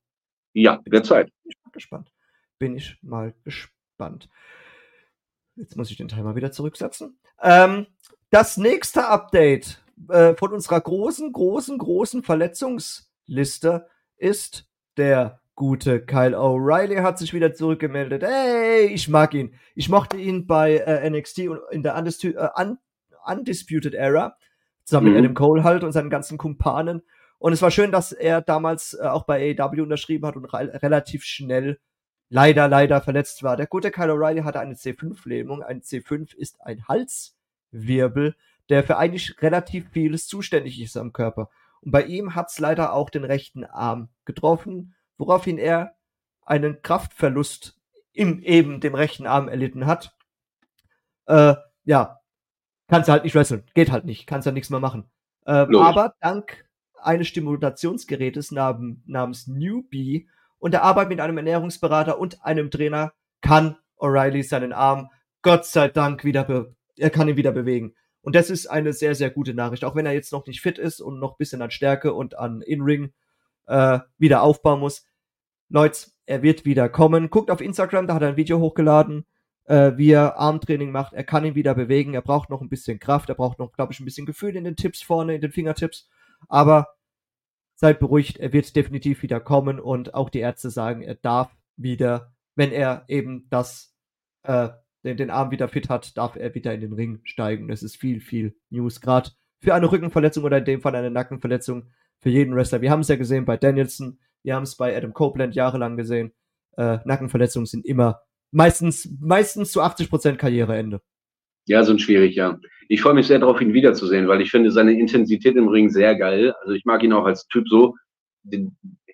Ja, 0.52 0.83
derzeit. 0.87 1.26
Bin 1.26 1.52
ich 1.52 1.59
mal 1.64 1.70
gespannt. 1.72 2.12
Bin 2.59 2.76
ich 2.76 2.98
mal 3.02 3.35
gespannt. 3.44 4.28
Jetzt 5.56 5.76
muss 5.76 5.90
ich 5.90 5.96
den 5.96 6.09
Timer 6.09 6.35
wieder 6.35 6.50
zurücksetzen. 6.50 7.18
Ähm, 7.42 7.87
das 8.30 8.56
nächste 8.56 9.06
Update 9.06 9.83
äh, 10.09 10.35
von 10.35 10.52
unserer 10.52 10.80
großen, 10.80 11.33
großen, 11.33 11.76
großen 11.78 12.22
Verletzungsliste 12.22 13.87
ist 14.16 14.68
der 14.96 15.40
gute 15.54 16.00
Kyle 16.00 16.38
O'Reilly 16.38 17.02
hat 17.02 17.18
sich 17.18 17.35
wieder 17.35 17.52
zurückgemeldet. 17.52 18.22
Hey, 18.22 18.87
ich 18.87 19.09
mag 19.09 19.35
ihn. 19.35 19.54
Ich 19.74 19.90
mochte 19.90 20.16
ihn 20.16 20.46
bei 20.46 20.78
äh, 20.78 21.11
NXT 21.11 21.48
und 21.48 21.61
in 21.70 21.83
der 21.83 21.96
äh, 21.96 22.74
Undisputed 23.26 23.94
Era 23.94 24.38
Zusammen 24.90 25.07
mhm. 25.07 25.12
mit 25.12 25.24
Adam 25.24 25.35
Cole 25.35 25.64
halt 25.64 25.85
und 25.85 25.92
seinen 25.92 26.11
ganzen 26.11 26.37
Kumpanen. 26.37 27.03
Und 27.38 27.53
es 27.53 27.62
war 27.62 27.70
schön, 27.70 27.92
dass 27.92 28.11
er 28.12 28.42
damals 28.42 28.94
äh, 28.94 29.07
auch 29.07 29.24
bei 29.24 29.57
AEW 29.57 29.83
unterschrieben 29.83 30.26
hat 30.26 30.37
und 30.37 30.46
re 30.46 30.83
relativ 30.83 31.24
schnell 31.24 31.79
leider, 32.29 32.66
leider 32.66 33.00
verletzt 33.00 33.44
war. 33.44 33.57
Der 33.57 33.68
gute 33.68 33.92
Kyle 33.92 34.12
O'Reilly 34.12 34.42
hatte 34.42 34.59
eine 34.59 34.74
C5-Lähmung. 34.74 35.62
Ein 35.62 35.81
C5 35.81 36.35
ist 36.35 36.61
ein 36.61 36.88
Halswirbel, 36.88 38.35
der 38.68 38.83
für 38.83 38.96
eigentlich 38.96 39.40
relativ 39.40 39.88
vieles 39.92 40.26
zuständig 40.26 40.81
ist 40.81 40.96
am 40.96 41.12
Körper. 41.12 41.50
Und 41.83 41.92
bei 41.92 42.03
ihm 42.03 42.35
hat's 42.35 42.59
leider 42.59 42.92
auch 42.92 43.11
den 43.11 43.24
rechten 43.24 43.64
Arm 43.64 44.09
getroffen, 44.24 44.94
woraufhin 45.16 45.57
er 45.57 45.94
einen 46.44 46.83
Kraftverlust 46.83 47.79
in 48.12 48.42
eben 48.42 48.81
dem 48.81 48.96
rechten 48.96 49.26
Arm 49.26 49.48
erlitten 49.48 49.87
hat. 49.87 50.16
Äh, 51.26 51.55
ja, 51.85 52.19
kannst 52.90 53.09
du 53.09 53.12
halt 53.12 53.24
nicht 53.24 53.35
wresteln. 53.35 53.64
Geht 53.74 53.90
halt 53.90 54.05
nicht. 54.05 54.26
Kannst 54.26 54.46
ja 54.46 54.53
nichts 54.53 54.70
mehr 54.70 54.81
machen. 54.81 55.05
Äh, 55.46 55.66
aber 55.76 56.14
dank 56.20 56.66
eines 57.00 57.29
Stimulationsgerätes 57.29 58.53
nam 58.53 59.03
namens 59.07 59.46
Newbie 59.46 60.29
und 60.59 60.72
der 60.72 60.83
Arbeit 60.83 61.09
mit 61.09 61.20
einem 61.20 61.38
Ernährungsberater 61.38 62.18
und 62.18 62.44
einem 62.44 62.70
Trainer 62.70 63.12
kann 63.40 63.76
O'Reilly 63.98 64.46
seinen 64.46 64.72
Arm 64.72 65.09
Gott 65.42 65.64
sei 65.64 65.88
Dank 65.88 66.24
wieder, 66.24 66.74
er 66.98 67.11
kann 67.11 67.29
ihn 67.29 67.37
wieder 67.37 67.53
bewegen. 67.53 67.94
Und 68.22 68.35
das 68.35 68.50
ist 68.50 68.66
eine 68.66 68.92
sehr, 68.92 69.14
sehr 69.14 69.31
gute 69.31 69.55
Nachricht. 69.55 69.85
Auch 69.85 69.94
wenn 69.94 70.05
er 70.05 70.12
jetzt 70.12 70.33
noch 70.33 70.46
nicht 70.46 70.61
fit 70.61 70.79
ist 70.79 71.00
und 71.00 71.18
noch 71.18 71.33
ein 71.33 71.38
bisschen 71.38 71.62
an 71.62 71.70
Stärke 71.70 72.12
und 72.12 72.38
an 72.38 72.61
In-Ring 72.61 73.14
äh, 73.66 74.00
wieder 74.18 74.42
aufbauen 74.42 74.81
muss. 74.81 75.07
Leute, 75.70 76.09
er 76.26 76.42
wird 76.42 76.66
wieder 76.66 76.90
kommen. 76.90 77.31
Guckt 77.31 77.50
auf 77.50 77.62
Instagram, 77.62 78.07
da 78.07 78.14
hat 78.14 78.22
er 78.22 78.29
ein 78.29 78.37
Video 78.37 78.59
hochgeladen, 78.59 79.24
äh, 79.64 79.92
wie 79.96 80.11
er 80.11 80.38
Armtraining 80.38 80.90
macht. 80.90 81.12
Er 81.12 81.25
kann 81.25 81.44
ihn 81.44 81.55
wieder 81.55 81.75
bewegen. 81.75 82.14
Er 82.14 82.23
braucht 82.23 82.51
noch 82.51 82.61
ein 82.61 82.68
bisschen 82.68 82.99
Kraft. 82.99 83.29
Er 83.29 83.35
braucht 83.35 83.59
noch, 83.59 83.73
glaube 83.73 83.92
ich, 83.92 84.01
ein 84.01 84.05
bisschen 84.05 84.27
Gefühl 84.27 84.57
in 84.57 84.64
den 84.64 84.77
Tipps 84.77 85.03
vorne, 85.03 85.35
in 85.35 85.40
den 85.40 85.53
Fingertips. 85.53 86.09
Aber 86.49 86.88
seid 87.75 87.99
beruhigt, 87.99 88.38
er 88.38 88.53
wird 88.53 88.77
definitiv 88.77 89.23
wieder 89.23 89.40
kommen 89.40 89.81
und 89.81 90.14
auch 90.14 90.29
die 90.29 90.40
Ärzte 90.40 90.70
sagen, 90.70 91.01
er 91.03 91.14
darf 91.14 91.57
wieder, 91.77 92.35
wenn 92.55 92.73
er 92.73 93.05
eben 93.09 93.46
das 93.49 93.96
äh, 94.42 94.68
den, 95.03 95.31
Arm 95.31 95.51
wieder 95.51 95.68
fit 95.68 95.88
hat, 95.88 96.16
darf 96.16 96.37
er 96.37 96.55
wieder 96.55 96.75
in 96.75 96.83
den 96.83 96.92
Ring 96.92 97.20
steigen. 97.25 97.68
Das 97.68 97.83
ist 97.83 97.96
viel, 97.96 98.20
viel 98.20 98.55
News. 98.68 99.01
Gerade 99.01 99.31
für 99.61 99.75
eine 99.75 99.90
Rückenverletzung 99.90 100.44
oder 100.44 100.59
in 100.59 100.64
dem 100.64 100.83
Fall 100.83 100.94
eine 100.94 101.11
Nackenverletzung 101.11 101.90
für 102.18 102.29
jeden 102.29 102.55
Wrestler. 102.55 102.83
Wir 102.83 102.90
haben 102.90 103.01
es 103.01 103.09
ja 103.09 103.16
gesehen 103.16 103.46
bei 103.46 103.57
Danielson, 103.57 104.18
wir 104.42 104.55
haben 104.55 104.64
es 104.64 104.77
bei 104.77 104.94
Adam 104.96 105.14
Copeland 105.14 105.55
jahrelang 105.55 105.96
gesehen. 105.96 106.33
Äh, 106.77 106.99
Nackenverletzungen 107.05 107.66
sind 107.66 107.87
immer 107.87 108.20
meistens, 108.50 109.08
meistens 109.20 109.72
zu 109.72 109.82
80% 109.82 110.36
Karriereende. 110.36 111.00
Ja, 111.66 111.84
sind 111.84 112.00
schwierig, 112.00 112.34
ja. 112.34 112.58
Ich 112.88 113.02
freue 113.02 113.14
mich 113.14 113.26
sehr 113.26 113.38
darauf, 113.38 113.60
ihn 113.60 113.72
wiederzusehen, 113.72 114.26
weil 114.26 114.40
ich 114.40 114.50
finde 114.50 114.70
seine 114.70 114.98
Intensität 114.98 115.56
im 115.56 115.68
Ring 115.68 115.90
sehr 115.90 116.16
geil. 116.16 116.54
Also 116.60 116.72
ich 116.72 116.84
mag 116.84 117.02
ihn 117.02 117.12
auch 117.12 117.24
als 117.24 117.46
Typ 117.46 117.68
so. 117.68 117.94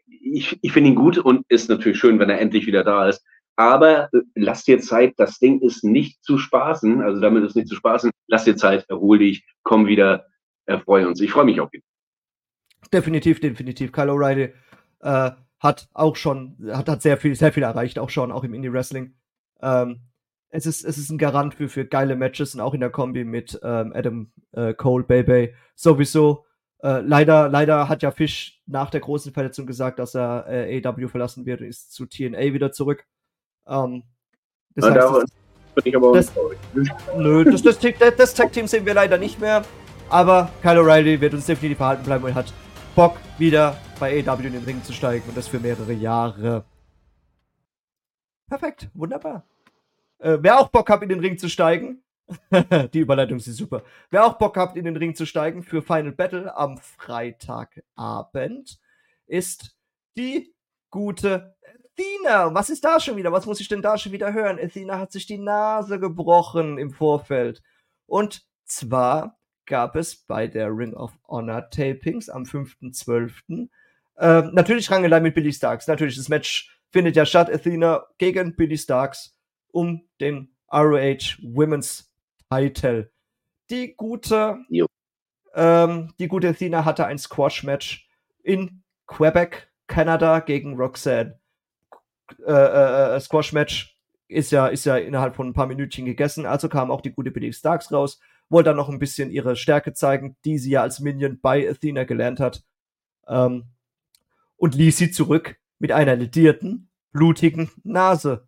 Ich, 0.08 0.58
ich 0.62 0.72
finde 0.72 0.90
ihn 0.90 0.96
gut 0.96 1.18
und 1.18 1.44
ist 1.48 1.68
natürlich 1.68 1.98
schön, 1.98 2.18
wenn 2.18 2.30
er 2.30 2.40
endlich 2.40 2.66
wieder 2.66 2.84
da 2.84 3.08
ist. 3.08 3.22
Aber 3.56 4.08
äh, 4.12 4.20
lass 4.34 4.64
dir 4.64 4.78
Zeit, 4.80 5.14
das 5.16 5.38
Ding 5.38 5.60
ist 5.60 5.82
nicht 5.84 6.22
zu 6.24 6.38
spaßen, 6.38 7.02
also 7.02 7.20
damit 7.20 7.44
ist 7.44 7.56
nicht 7.56 7.68
zu 7.68 7.74
spaßen. 7.74 8.10
Lass 8.28 8.44
dir 8.44 8.56
Zeit, 8.56 8.84
erhol 8.88 9.18
dich, 9.18 9.44
komm 9.62 9.86
wieder, 9.86 10.26
erfreue 10.66 11.08
uns. 11.08 11.20
Ich 11.20 11.30
freue 11.30 11.44
mich 11.44 11.60
auf 11.60 11.72
ihn. 11.72 11.82
Definitiv, 12.92 13.40
definitiv. 13.40 13.92
Kyle 13.92 14.12
O'Reilly 14.12 14.52
äh, 15.00 15.30
hat 15.58 15.88
auch 15.94 16.16
schon, 16.16 16.56
hat, 16.70 16.88
hat 16.88 17.02
sehr 17.02 17.16
viel, 17.16 17.34
sehr 17.34 17.52
viel 17.52 17.62
erreicht, 17.62 17.98
auch 17.98 18.10
schon, 18.10 18.30
auch 18.30 18.44
im 18.44 18.54
Indie-Wrestling. 18.54 19.14
Ähm, 19.60 20.00
es 20.50 20.66
ist, 20.66 20.84
es 20.84 20.98
ist 20.98 21.10
ein 21.10 21.18
Garant 21.18 21.54
für, 21.54 21.68
für 21.68 21.84
geile 21.84 22.16
Matches 22.16 22.54
und 22.54 22.60
auch 22.60 22.74
in 22.74 22.80
der 22.80 22.90
Kombi 22.90 23.24
mit 23.24 23.58
ähm, 23.62 23.92
Adam 23.94 24.30
äh, 24.52 24.74
Cole, 24.74 25.04
Baby 25.04 25.54
sowieso. 25.74 26.44
Äh, 26.82 27.00
leider, 27.00 27.48
leider 27.48 27.88
hat 27.88 28.02
ja 28.02 28.10
Fish 28.10 28.62
nach 28.66 28.90
der 28.90 29.00
großen 29.00 29.32
Verletzung 29.32 29.66
gesagt, 29.66 29.98
dass 29.98 30.14
er 30.14 30.46
äh, 30.48 30.82
AW 30.84 31.08
verlassen 31.08 31.46
wird 31.46 31.60
und 31.60 31.66
ist 31.66 31.92
zu 31.92 32.06
TNA 32.06 32.52
wieder 32.52 32.72
zurück. 32.72 33.04
Ähm, 33.66 34.04
das 34.74 34.86
heißt, 34.86 34.96
das, 34.96 35.92
das, 35.94 36.32
Nö, 37.16 37.44
das, 37.44 37.62
das, 37.62 37.78
das, 37.78 38.16
das 38.16 38.34
Tag-Team 38.34 38.66
sehen 38.66 38.86
wir 38.86 38.94
leider 38.94 39.18
nicht 39.18 39.40
mehr. 39.40 39.64
Aber 40.08 40.50
Kyle 40.62 40.80
O'Reilly 40.80 41.20
wird 41.20 41.34
uns 41.34 41.46
definitiv 41.46 41.78
verhalten 41.78 42.04
bleiben 42.04 42.24
und 42.24 42.34
hat 42.34 42.52
Bock, 42.94 43.16
wieder 43.38 43.76
bei 43.98 44.24
AW 44.26 44.46
in 44.46 44.52
den 44.52 44.64
Ring 44.64 44.82
zu 44.82 44.92
steigen 44.92 45.24
und 45.28 45.36
das 45.36 45.48
für 45.48 45.58
mehrere 45.58 45.92
Jahre. 45.92 46.64
Perfekt, 48.48 48.88
wunderbar. 48.94 49.44
Äh, 50.18 50.38
wer 50.40 50.60
auch 50.60 50.68
Bock 50.68 50.88
hat, 50.90 51.02
in 51.02 51.08
den 51.08 51.20
Ring 51.20 51.38
zu 51.38 51.48
steigen, 51.48 52.02
die 52.92 53.00
Überleitung 53.00 53.38
ist 53.38 53.46
super. 53.46 53.82
Wer 54.10 54.24
auch 54.24 54.38
Bock 54.38 54.56
hat, 54.56 54.76
in 54.76 54.84
den 54.84 54.96
Ring 54.96 55.14
zu 55.14 55.26
steigen 55.26 55.62
für 55.62 55.82
Final 55.82 56.12
Battle 56.12 56.56
am 56.56 56.78
Freitagabend, 56.78 58.80
ist 59.26 59.76
die 60.16 60.54
gute 60.90 61.56
Athena, 61.98 62.54
was 62.54 62.70
ist 62.70 62.84
da 62.84 63.00
schon 63.00 63.16
wieder? 63.16 63.32
Was 63.32 63.46
muss 63.46 63.60
ich 63.60 63.68
denn 63.68 63.82
da 63.82 63.96
schon 63.96 64.12
wieder 64.12 64.32
hören? 64.32 64.58
Athena 64.60 64.98
hat 64.98 65.12
sich 65.12 65.26
die 65.26 65.38
Nase 65.38 65.98
gebrochen 65.98 66.78
im 66.78 66.90
Vorfeld. 66.90 67.62
Und 68.06 68.46
zwar 68.64 69.38
gab 69.64 69.96
es 69.96 70.16
bei 70.16 70.46
der 70.46 70.68
Ring 70.68 70.94
of 70.94 71.12
Honor 71.26 71.70
Tapings 71.70 72.28
am 72.28 72.44
5.12. 72.44 73.68
Äh, 74.16 74.42
natürlich 74.52 74.90
Rangelei 74.90 75.20
mit 75.20 75.34
Billy 75.34 75.52
Starks. 75.52 75.86
Natürlich, 75.86 76.16
das 76.16 76.28
Match 76.28 76.75
findet 76.96 77.14
ja 77.14 77.26
statt. 77.26 77.52
Athena 77.52 78.06
gegen 78.16 78.56
Billy 78.56 78.78
Starks 78.78 79.38
um 79.70 80.08
den 80.18 80.48
ROH 80.72 81.36
Women's 81.42 82.10
Title. 82.50 83.12
Die 83.68 83.94
gute, 83.94 84.64
ähm, 85.54 86.14
die 86.18 86.28
gute 86.28 86.48
Athena 86.48 86.86
hatte 86.86 87.04
ein 87.04 87.18
Squash-Match 87.18 88.08
in 88.42 88.82
Quebec, 89.06 89.70
Kanada 89.88 90.40
gegen 90.40 90.76
Roxanne 90.76 91.38
äh, 92.46 92.50
äh, 92.50 93.16
äh, 93.16 93.20
Squash-Match 93.20 93.98
ist 94.28 94.50
ja, 94.50 94.68
ist 94.68 94.86
ja 94.86 94.96
innerhalb 94.96 95.36
von 95.36 95.48
ein 95.48 95.52
paar 95.52 95.66
Minütchen 95.66 96.06
gegessen. 96.06 96.46
Also 96.46 96.70
kam 96.70 96.90
auch 96.90 97.02
die 97.02 97.12
gute 97.12 97.30
Billy 97.30 97.52
Starks 97.52 97.92
raus, 97.92 98.20
wollte 98.48 98.70
dann 98.70 98.76
noch 98.76 98.88
ein 98.88 98.98
bisschen 98.98 99.30
ihre 99.30 99.54
Stärke 99.54 99.92
zeigen, 99.92 100.38
die 100.46 100.56
sie 100.56 100.70
ja 100.70 100.80
als 100.80 101.00
Minion 101.00 101.40
bei 101.42 101.68
Athena 101.68 102.04
gelernt 102.04 102.40
hat. 102.40 102.64
Ähm, 103.28 103.64
und 104.56 104.74
ließ 104.74 104.96
sie 104.96 105.10
zurück 105.10 105.58
mit 105.78 105.92
einer 105.92 106.16
ledierten, 106.16 106.85
blutigen 107.16 107.70
Nase. 107.82 108.46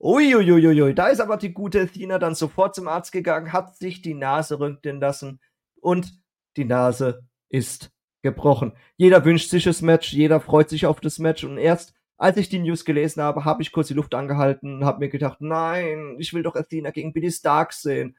Uiuiuiui, 0.00 0.94
da 0.94 1.08
ist 1.08 1.20
aber 1.20 1.36
die 1.36 1.52
gute 1.52 1.82
Athena 1.82 2.18
dann 2.18 2.34
sofort 2.34 2.74
zum 2.74 2.88
Arzt 2.88 3.12
gegangen, 3.12 3.52
hat 3.52 3.76
sich 3.76 4.02
die 4.02 4.14
Nase 4.14 4.58
röntgen 4.58 5.00
lassen 5.00 5.40
und 5.80 6.12
die 6.56 6.64
Nase 6.64 7.26
ist 7.48 7.92
gebrochen. 8.22 8.72
Jeder 8.96 9.24
wünscht 9.24 9.50
sich 9.50 9.64
das 9.64 9.82
Match, 9.82 10.12
jeder 10.12 10.40
freut 10.40 10.70
sich 10.70 10.86
auf 10.86 11.00
das 11.00 11.18
Match 11.18 11.44
und 11.44 11.58
erst 11.58 11.94
als 12.18 12.38
ich 12.38 12.48
die 12.48 12.58
News 12.58 12.86
gelesen 12.86 13.22
habe, 13.22 13.44
habe 13.44 13.60
ich 13.60 13.72
kurz 13.72 13.88
die 13.88 13.94
Luft 13.94 14.14
angehalten 14.14 14.76
und 14.76 14.84
habe 14.86 15.00
mir 15.00 15.10
gedacht, 15.10 15.42
nein, 15.42 16.16
ich 16.18 16.32
will 16.32 16.42
doch 16.42 16.56
Athena 16.56 16.90
gegen 16.90 17.12
Billy 17.12 17.30
Starks 17.30 17.82
sehen. 17.82 18.16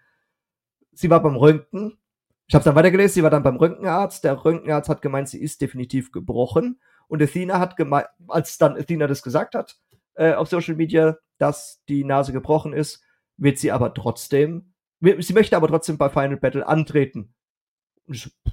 Sie 0.93 1.09
war 1.09 1.21
beim 1.21 1.35
Röntgen. 1.35 1.97
Ich 2.45 2.53
habe 2.53 2.61
es 2.61 2.65
dann 2.65 2.75
weitergelesen, 2.75 3.15
sie 3.15 3.23
war 3.23 3.31
dann 3.31 3.41
beim 3.41 3.55
Röntgenarzt. 3.55 4.23
Der 4.23 4.45
Röntgenarzt 4.45 4.87
hat 4.87 5.01
gemeint, 5.01 5.29
sie 5.29 5.41
ist 5.41 5.61
definitiv 5.61 6.11
gebrochen. 6.11 6.79
Und 7.07 7.23
Athena 7.23 7.59
hat 7.59 7.75
gemeint, 7.75 8.07
als 8.27 8.59
dann 8.59 8.77
Athena 8.77 9.07
das 9.07 9.23
gesagt 9.23 9.55
hat 9.55 9.79
äh, 10.17 10.33
auf 10.33 10.49
Social 10.49 10.75
Media, 10.75 11.17
dass 11.37 11.83
die 11.87 12.03
Nase 12.03 12.33
gebrochen 12.33 12.73
ist, 12.73 13.03
wird 13.37 13.59
sie 13.59 13.71
aber 13.71 13.93
trotzdem, 13.93 14.73
sie 14.99 15.33
möchte 15.33 15.55
aber 15.55 15.67
trotzdem 15.67 15.97
bei 15.97 16.09
Final 16.09 16.37
Battle 16.37 16.67
antreten. 16.67 17.33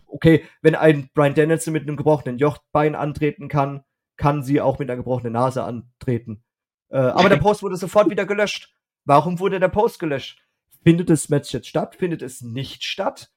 Okay, 0.07 0.45
wenn 0.63 0.75
ein 0.75 1.09
Brian 1.15 1.35
Danielson 1.35 1.73
mit 1.73 1.83
einem 1.83 1.97
gebrochenen 1.97 2.39
Jochbein 2.39 2.95
antreten 2.95 3.49
kann, 3.49 3.85
kann 4.17 4.43
sie 4.43 4.61
auch 4.61 4.79
mit 4.79 4.89
einer 4.89 4.97
gebrochenen 4.97 5.33
Nase 5.33 5.65
antreten. 5.65 6.45
Äh, 6.91 6.99
aber 6.99 7.29
der 7.29 7.37
Post 7.37 7.63
wurde 7.63 7.77
sofort 7.77 8.11
wieder 8.11 8.27
gelöscht. 8.27 8.75
Warum 9.05 9.39
wurde 9.39 9.61
der 9.61 9.69
Post 9.69 9.99
gelöscht? 9.99 10.45
Findet 10.83 11.09
das 11.09 11.29
Match 11.29 11.53
jetzt 11.53 11.69
statt? 11.69 11.97
Findet 11.97 12.23
es 12.23 12.43
nicht 12.43 12.85
statt? 12.85 13.33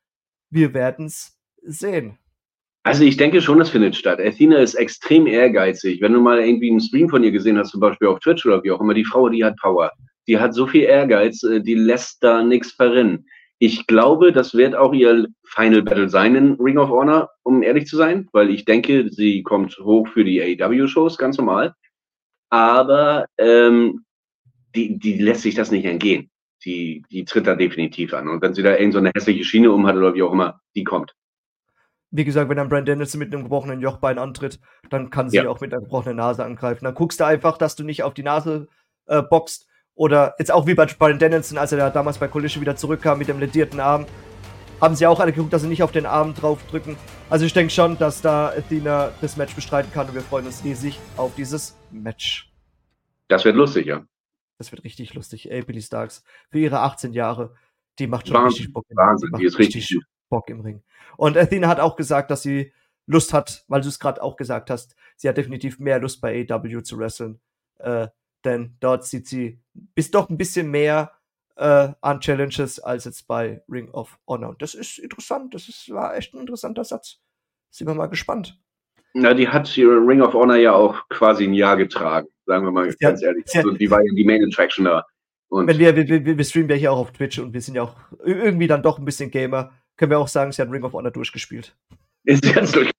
Wir 0.49 0.73
werden 0.73 1.05
es 1.05 1.39
sehen. 1.61 2.19
Also 2.87 3.03
ich 3.03 3.17
denke 3.17 3.41
schon, 3.41 3.59
es 3.59 3.69
findet 3.69 3.97
statt. 3.97 4.21
Athena 4.21 4.59
ist 4.59 4.75
extrem 4.75 5.27
ehrgeizig. 5.27 5.99
Wenn 5.99 6.13
du 6.13 6.21
mal 6.21 6.39
irgendwie 6.39 6.71
einen 6.71 6.79
Stream 6.79 7.09
von 7.09 7.21
ihr 7.21 7.31
gesehen 7.31 7.57
hast, 7.57 7.71
zum 7.71 7.81
Beispiel 7.81 8.07
auf 8.07 8.19
Twitch 8.19 8.45
oder 8.45 8.63
wie 8.63 8.71
auch 8.71 8.79
immer, 8.79 8.93
die 8.93 9.03
Frau, 9.03 9.27
die 9.27 9.43
hat 9.43 9.57
Power. 9.57 9.91
Die 10.25 10.39
hat 10.39 10.53
so 10.53 10.65
viel 10.65 10.83
Ehrgeiz, 10.83 11.43
äh, 11.43 11.59
die 11.59 11.73
lässt 11.73 12.23
da 12.23 12.41
nichts 12.41 12.71
verrinnen. 12.71 13.25
Ich 13.59 13.87
glaube, 13.87 14.31
das 14.31 14.53
wird 14.53 14.73
auch 14.73 14.93
ihr 14.93 15.27
Final 15.43 15.81
Battle 15.81 16.07
sein 16.07 16.35
in 16.35 16.53
Ring 16.53 16.77
of 16.77 16.87
Honor, 16.87 17.29
um 17.43 17.61
ehrlich 17.61 17.87
zu 17.87 17.97
sein, 17.97 18.29
weil 18.31 18.49
ich 18.49 18.63
denke, 18.63 19.09
sie 19.09 19.43
kommt 19.43 19.77
hoch 19.79 20.07
für 20.07 20.23
die 20.23 20.41
AEW-Shows, 20.41 21.17
ganz 21.17 21.37
normal. 21.37 21.73
Aber 22.49 23.25
ähm, 23.37 24.05
die, 24.77 24.97
die 24.97 25.17
lässt 25.17 25.41
sich 25.41 25.55
das 25.55 25.71
nicht 25.71 25.83
entgehen. 25.83 26.29
Die, 26.63 27.03
die 27.11 27.25
tritt 27.25 27.47
da 27.47 27.55
definitiv 27.55 28.13
an. 28.13 28.29
Und 28.29 28.41
wenn 28.41 28.53
sie 28.53 28.63
da 28.63 28.77
irgend 28.77 28.93
so 28.93 28.99
eine 28.99 29.11
hässliche 29.13 29.43
Schiene 29.43 29.73
um 29.73 29.85
hat 29.85 29.97
oder 29.97 30.15
wie 30.15 30.23
auch 30.23 30.31
immer, 30.31 30.61
die 30.73 30.85
kommt. 30.85 31.11
Wie 32.09 32.23
gesagt, 32.23 32.49
wenn 32.49 32.57
dann 32.57 32.69
Brand 32.69 32.87
Danielson 32.87 33.19
mit 33.19 33.33
einem 33.33 33.43
gebrochenen 33.43 33.81
Jochbein 33.81 34.17
antritt, 34.17 34.59
dann 34.89 35.09
kann 35.09 35.29
sie 35.29 35.37
ja. 35.37 35.49
auch 35.49 35.59
mit 35.59 35.73
einer 35.73 35.81
gebrochenen 35.81 36.17
Nase 36.17 36.45
angreifen. 36.45 36.85
Dann 36.85 36.95
guckst 36.95 37.19
du 37.19 37.25
einfach, 37.25 37.57
dass 37.57 37.75
du 37.75 37.83
nicht 37.83 38.03
auf 38.03 38.13
die 38.13 38.23
Nase 38.23 38.67
äh, 39.07 39.21
boxt 39.21 39.67
oder 39.97 40.35
jetzt 40.37 40.51
auch 40.51 40.67
wie 40.67 40.75
bei 40.75 40.85
Brian 40.85 41.19
Dennison, 41.19 41.57
als 41.57 41.71
er 41.71 41.79
da 41.79 41.89
damals 41.89 42.19
bei 42.19 42.27
Collision 42.27 42.61
wieder 42.61 42.75
zurückkam 42.75 43.17
mit 43.17 43.27
dem 43.27 43.39
ledierten 43.39 43.79
Arm. 43.79 44.05
haben 44.79 44.95
sie 44.95 45.07
auch 45.07 45.19
alle 45.19 45.33
geguckt, 45.33 45.51
dass 45.51 45.63
sie 45.63 45.67
nicht 45.67 45.81
auf 45.81 45.91
den 45.91 46.05
Arm 46.05 46.35
draufdrücken. 46.35 46.95
Also 47.29 47.45
ich 47.45 47.53
denke 47.53 47.73
schon, 47.73 47.97
dass 47.97 48.21
da 48.21 48.49
Athena 48.49 49.11
das 49.21 49.35
Match 49.35 49.55
bestreiten 49.55 49.91
kann 49.91 50.07
und 50.07 50.13
wir 50.13 50.21
freuen 50.21 50.45
uns 50.45 50.63
riesig 50.63 50.99
auf 51.17 51.33
dieses 51.35 51.75
Match. 51.91 52.53
Das 53.27 53.43
wird 53.43 53.55
lustig, 53.55 53.87
ja. 53.87 54.05
Das 54.59 54.71
wird 54.71 54.83
richtig 54.83 55.13
lustig. 55.13 55.51
Ey, 55.51 55.63
Billy 55.63 55.81
Starks, 55.81 56.23
für 56.51 56.59
ihre 56.59 56.79
18 56.79 57.13
Jahre, 57.13 57.55
die 57.99 58.07
macht 58.07 58.27
schon 58.27 58.35
Wahnsinn, 58.35 58.47
richtig 58.49 58.73
Bock. 58.73 58.85
Wahnsinn, 58.89 59.31
die 59.33 59.39
die 59.39 59.45
ist 59.45 59.57
richtig 59.57 59.89
gut. 59.89 60.03
Bock 60.29 60.49
im 60.49 60.61
Ring. 60.61 60.83
Und 61.17 61.37
Athena 61.37 61.67
hat 61.67 61.79
auch 61.79 61.95
gesagt, 61.95 62.31
dass 62.31 62.41
sie 62.41 62.73
Lust 63.05 63.33
hat, 63.33 63.63
weil 63.67 63.81
du 63.81 63.87
es 63.87 63.99
gerade 63.99 64.21
auch 64.21 64.35
gesagt 64.35 64.69
hast, 64.69 64.95
sie 65.15 65.29
hat 65.29 65.37
definitiv 65.37 65.79
mehr 65.79 65.99
Lust 65.99 66.19
bei 66.21 66.45
AW 66.49 66.81
zu 66.83 66.97
wresteln. 66.99 67.39
Äh, 67.79 68.07
denn 68.43 68.75
dort 68.79 69.05
sieht 69.05 69.27
sie 69.27 69.59
bis 69.73 70.11
doch 70.11 70.29
ein 70.29 70.37
bisschen 70.37 70.69
mehr 70.69 71.11
äh, 71.55 71.89
an 72.01 72.19
Challenges 72.19 72.79
als 72.79 73.05
jetzt 73.05 73.27
bei 73.27 73.61
Ring 73.69 73.89
of 73.91 74.19
Honor. 74.27 74.49
Und 74.49 74.61
das 74.61 74.73
ist 74.75 74.99
interessant. 74.99 75.53
Das 75.53 75.67
ist, 75.69 75.89
war 75.91 76.15
echt 76.15 76.33
ein 76.33 76.41
interessanter 76.41 76.83
Satz. 76.83 77.19
Sind 77.71 77.87
wir 77.87 77.93
mal 77.95 78.07
gespannt. 78.07 78.59
Na, 79.13 79.33
die 79.33 79.47
hat 79.47 79.75
Ring 79.77 80.21
of 80.21 80.33
Honor 80.33 80.57
ja 80.57 80.73
auch 80.73 81.07
quasi 81.09 81.45
ein 81.45 81.53
Jahr 81.53 81.77
getragen, 81.77 82.27
sagen 82.45 82.65
wir 82.65 82.71
mal 82.71 82.91
Sie 82.91 82.97
ganz 82.99 83.21
ehrlich. 83.23 83.45
hat- 83.47 83.65
Also, 83.65 83.71
die 83.71 83.89
war 83.89 83.99
ja 84.03 84.13
die 84.13 84.23
Main 84.25 84.43
Attraction 84.43 84.85
da. 84.85 85.05
Und 85.49 85.67
Wenn 85.67 85.79
wir, 85.79 85.95
wir, 85.95 86.07
wir, 86.25 86.37
wir 86.37 86.43
streamen 86.43 86.69
ja 86.69 86.75
hier 86.75 86.91
auch 86.91 86.99
auf 86.99 87.11
Twitch 87.13 87.39
und 87.39 87.53
wir 87.53 87.61
sind 87.61 87.75
ja 87.75 87.83
auch 87.83 87.95
irgendwie 88.23 88.67
dann 88.67 88.83
doch 88.83 88.99
ein 88.99 89.05
bisschen 89.05 89.31
Gamer, 89.31 89.71
können 89.97 90.11
wir 90.11 90.19
auch 90.19 90.27
sagen, 90.27 90.51
sie 90.51 90.61
hat 90.61 90.71
Ring 90.71 90.83
of 90.83 90.93
Honor 90.93 91.11
durchgespielt. 91.11 91.75
ist 92.23 92.45
jetzt 92.45 92.75
durch. 92.75 92.91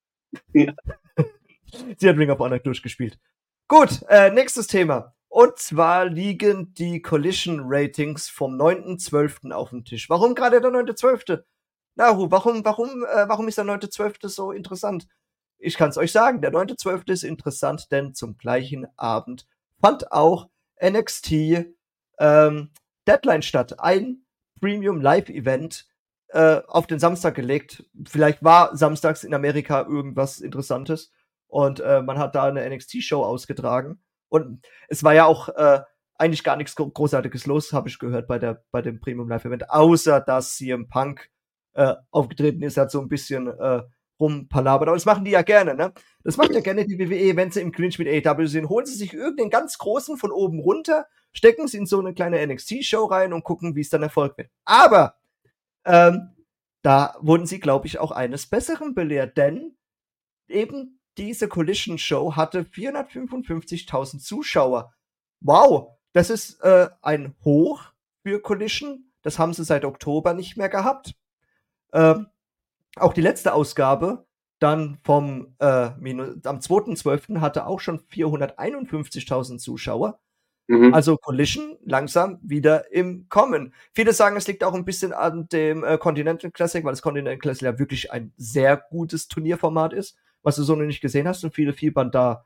Sie 0.53 2.09
hat 2.09 2.17
Ring 2.17 2.31
of 2.31 2.39
Honor 2.39 2.59
durchgespielt. 2.59 3.19
Gut, 3.69 4.03
äh, 4.09 4.31
nächstes 4.31 4.67
Thema. 4.67 5.15
Und 5.29 5.59
zwar 5.59 6.07
liegen 6.07 6.73
die 6.75 7.03
Collision 7.03 7.61
Ratings 7.65 8.29
vom 8.29 8.55
9.12. 8.55 9.53
auf 9.53 9.71
dem 9.71 9.85
Tisch. 9.85 10.09
Warum 10.09 10.35
gerade 10.35 10.61
der 10.61 10.71
9.12.? 10.71 11.43
Nahu, 11.97 12.31
warum, 12.31 12.65
warum, 12.65 13.05
äh, 13.05 13.29
warum 13.29 13.49
ist 13.49 13.59
der 13.59 13.65
9.12. 13.65 14.29
so 14.29 14.53
interessant? 14.53 15.07
Ich 15.59 15.77
kann 15.77 15.91
es 15.91 15.99
euch 15.99 16.13
sagen, 16.13 16.41
der 16.41 16.53
9.12. 16.53 17.11
ist 17.11 17.25
interessant, 17.25 17.91
denn 17.91 18.15
zum 18.15 18.39
gleichen 18.39 18.87
Abend 18.97 19.47
fand 19.81 20.13
auch 20.13 20.49
NXT 20.83 21.33
ähm, 22.19 22.71
Deadline 23.07 23.43
statt. 23.43 23.81
Ein 23.81 24.25
Premium 24.61 25.01
Live 25.01 25.29
Event 25.29 25.88
äh, 26.29 26.61
auf 26.67 26.87
den 26.87 26.99
Samstag 26.99 27.35
gelegt. 27.35 27.85
Vielleicht 28.07 28.43
war 28.43 28.77
samstags 28.77 29.25
in 29.25 29.35
Amerika 29.35 29.83
irgendwas 29.83 30.41
Interessantes 30.41 31.13
und 31.47 31.81
äh, 31.81 32.03
man 32.03 32.19
hat 32.19 32.35
da 32.35 32.45
eine 32.45 32.69
NXT-Show 32.69 33.23
ausgetragen. 33.23 34.01
Und 34.29 34.67
es 34.89 35.03
war 35.03 35.15
ja 35.15 35.25
auch 35.25 35.49
äh, 35.49 35.81
eigentlich 36.17 36.45
gar 36.45 36.57
nichts 36.57 36.75
Gro- 36.75 36.91
Großartiges 36.91 37.47
los, 37.47 37.73
habe 37.73 37.89
ich 37.89 37.99
gehört 37.99 38.27
bei, 38.27 38.39
der, 38.39 38.63
bei 38.71 38.83
dem 38.83 39.01
Premium 39.01 39.29
Live 39.29 39.45
Event, 39.45 39.71
außer 39.71 40.21
dass 40.21 40.57
CM 40.57 40.89
Punk 40.89 41.31
äh, 41.75 41.95
aufgetreten 42.11 42.63
ist, 42.63 42.77
hat 42.77 42.91
so 42.91 43.01
ein 43.01 43.09
bisschen 43.09 43.47
äh, 43.47 43.83
rumpalabert. 44.21 44.89
Aber 44.89 44.97
das 44.97 45.07
machen 45.07 45.25
die 45.25 45.31
ja 45.31 45.43
gerne, 45.43 45.75
ne? 45.75 45.93
Das 46.25 46.37
macht 46.37 46.51
ja 46.53 46.61
gerne 46.61 46.85
die 46.85 46.99
WWE, 46.99 47.37
wenn 47.37 47.51
sie 47.51 47.61
im 47.61 47.73
Clinch 47.73 47.99
mit 47.99 48.09
AEW 48.09 48.47
sind. 48.47 48.69
Holen 48.69 48.85
sie 48.85 48.97
sich 48.97 49.15
irgendeinen 49.15 49.51
ganz 49.51 49.79
großen 49.79 50.17
von 50.17 50.33
oben 50.33 50.61
runter, 50.61 51.07
stecken 51.33 51.69
sie 51.69 51.79
in 51.79 51.87
so 51.87 52.01
eine 52.01 52.15
kleine 52.15 52.45
NXT-Show 52.47 53.05
rein 53.07 53.33
und 53.33 53.45
gucken, 53.45 53.77
wie 53.77 53.81
es 53.81 53.91
dann 53.91 54.03
Erfolg 54.03 54.37
wird. 54.37 54.51
Aber 54.65 55.15
ähm, 55.89 56.35
da 56.83 57.17
wurden 57.21 57.47
sie, 57.47 57.61
glaube 57.61 57.87
ich, 57.87 57.99
auch 57.99 58.13
eines 58.13 58.47
Besseren 58.47 58.95
belehrt, 58.95 59.37
denn 59.37 59.77
eben 60.49 61.01
diese 61.17 61.49
Collision 61.49 61.99
Show 61.99 62.37
hatte 62.37 62.63
455.000 62.63 64.21
Zuschauer. 64.21 64.95
Wow, 65.41 65.97
das 66.13 66.31
ist 66.31 66.61
äh, 66.63 66.89
ein 67.03 67.35
Hoch 67.45 67.83
für 68.23 68.41
Collision. 68.41 69.11
Das 69.23 69.39
haben 69.39 69.53
sie 69.55 69.65
seit 69.65 69.85
Oktober 69.85 70.35
nicht 70.35 70.57
mehr 70.57 70.69
gehabt. 70.69 71.15
Ähm, 71.93 72.29
auch 72.97 73.13
die 73.13 73.21
letzte 73.21 73.55
Ausgabe, 73.55 74.27
dann 74.59 74.99
vom 75.03 75.55
äh, 75.59 75.67
am 75.67 75.99
2.12. 76.03 77.41
hatte 77.41 77.67
auch 77.67 77.81
schon 77.81 78.01
451.000 78.01 79.59
Zuschauer. 79.59 80.21
Mhm. 80.69 80.93
Also 80.93 81.17
Collision 81.17 81.79
langsam 81.83 82.39
wieder 82.43 82.93
im 82.93 83.27
Kommen. 83.31 83.73
Viele 83.93 84.13
sagen, 84.13 84.37
es 84.37 84.47
liegt 84.47 84.63
auch 84.63 84.75
ein 84.75 84.85
bisschen 84.85 85.15
an 85.15 85.49
dem 85.49 85.83
äh, 85.83 85.97
Continental 85.97 86.51
Classic, 86.51 86.85
weil 86.85 86.93
das 86.93 87.03
Continental 87.03 87.39
Classic 87.39 87.63
ja 87.63 87.79
wirklich 87.79 88.13
ein 88.13 88.33
sehr 88.37 88.77
gutes 88.77 89.29
Turnierformat 89.29 89.95
ist, 89.95 90.17
was 90.43 90.57
du 90.57 90.63
so 90.63 90.77
noch 90.77 90.85
nicht 90.85 91.01
gesehen 91.01 91.27
hast 91.27 91.43
und 91.43 91.55
viele 91.55 91.73
fiebern 91.73 92.11
da 92.11 92.45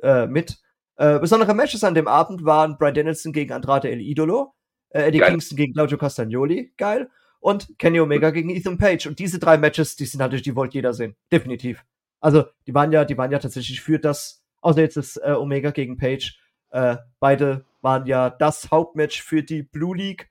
äh, 0.00 0.26
mit. 0.26 0.58
Äh, 0.96 1.18
besondere 1.18 1.54
Matches 1.54 1.82
an 1.82 1.94
dem 1.94 2.06
Abend 2.06 2.44
waren 2.44 2.78
Brian 2.78 2.94
Danielson 2.94 3.32
gegen 3.32 3.52
Andrade 3.52 3.90
El 3.90 4.00
Idolo, 4.00 4.54
äh, 4.90 5.08
Eddie 5.08 5.18
Geil. 5.18 5.30
Kingston 5.30 5.56
gegen 5.56 5.72
Claudio 5.72 5.98
Castagnoli, 5.98 6.72
geil, 6.76 7.10
und 7.40 7.78
Kenny 7.78 7.98
Omega 7.98 8.30
gegen 8.30 8.48
Ethan 8.48 8.78
Page. 8.78 9.08
Und 9.08 9.18
diese 9.18 9.40
drei 9.40 9.58
Matches, 9.58 9.96
die 9.96 10.06
sind 10.06 10.20
natürlich, 10.20 10.42
die 10.42 10.54
wollte 10.54 10.74
jeder 10.74 10.94
sehen. 10.94 11.16
Definitiv. 11.32 11.84
Also, 12.20 12.44
die 12.66 12.74
waren 12.74 12.92
ja, 12.92 13.04
die 13.04 13.18
waren 13.18 13.30
ja 13.30 13.40
tatsächlich 13.40 13.80
für 13.80 13.98
das, 13.98 14.42
außer 14.60 14.80
jetzt 14.80 14.96
das 14.96 15.16
äh, 15.16 15.32
Omega 15.32 15.70
gegen 15.70 15.96
Page, 15.96 16.38
äh, 16.76 16.98
beide 17.20 17.64
waren 17.80 18.04
ja 18.06 18.28
das 18.28 18.70
Hauptmatch 18.70 19.22
für 19.22 19.42
die 19.42 19.62
Blue 19.62 19.96
League 19.96 20.28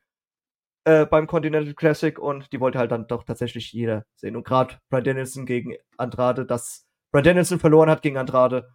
äh, 0.83 1.07
beim 1.07 1.25
Continental 1.25 1.73
Classic 1.73 2.19
und 2.19 2.53
die 2.53 2.59
wollte 2.59 2.77
halt 2.77 2.91
dann 2.91 3.07
doch 3.07 3.23
tatsächlich 3.23 3.73
jeder 3.73 4.05
sehen. 4.15 4.35
Und 4.35 4.45
gerade 4.45 4.75
Brian 4.89 5.03
Danielson 5.03 5.47
gegen 5.47 5.73
Andrade, 5.97 6.45
dass 6.45 6.85
Brian 7.11 7.23
Danielson 7.23 7.59
verloren 7.59 7.89
hat 7.89 8.03
gegen 8.03 8.17
Andrade, 8.17 8.69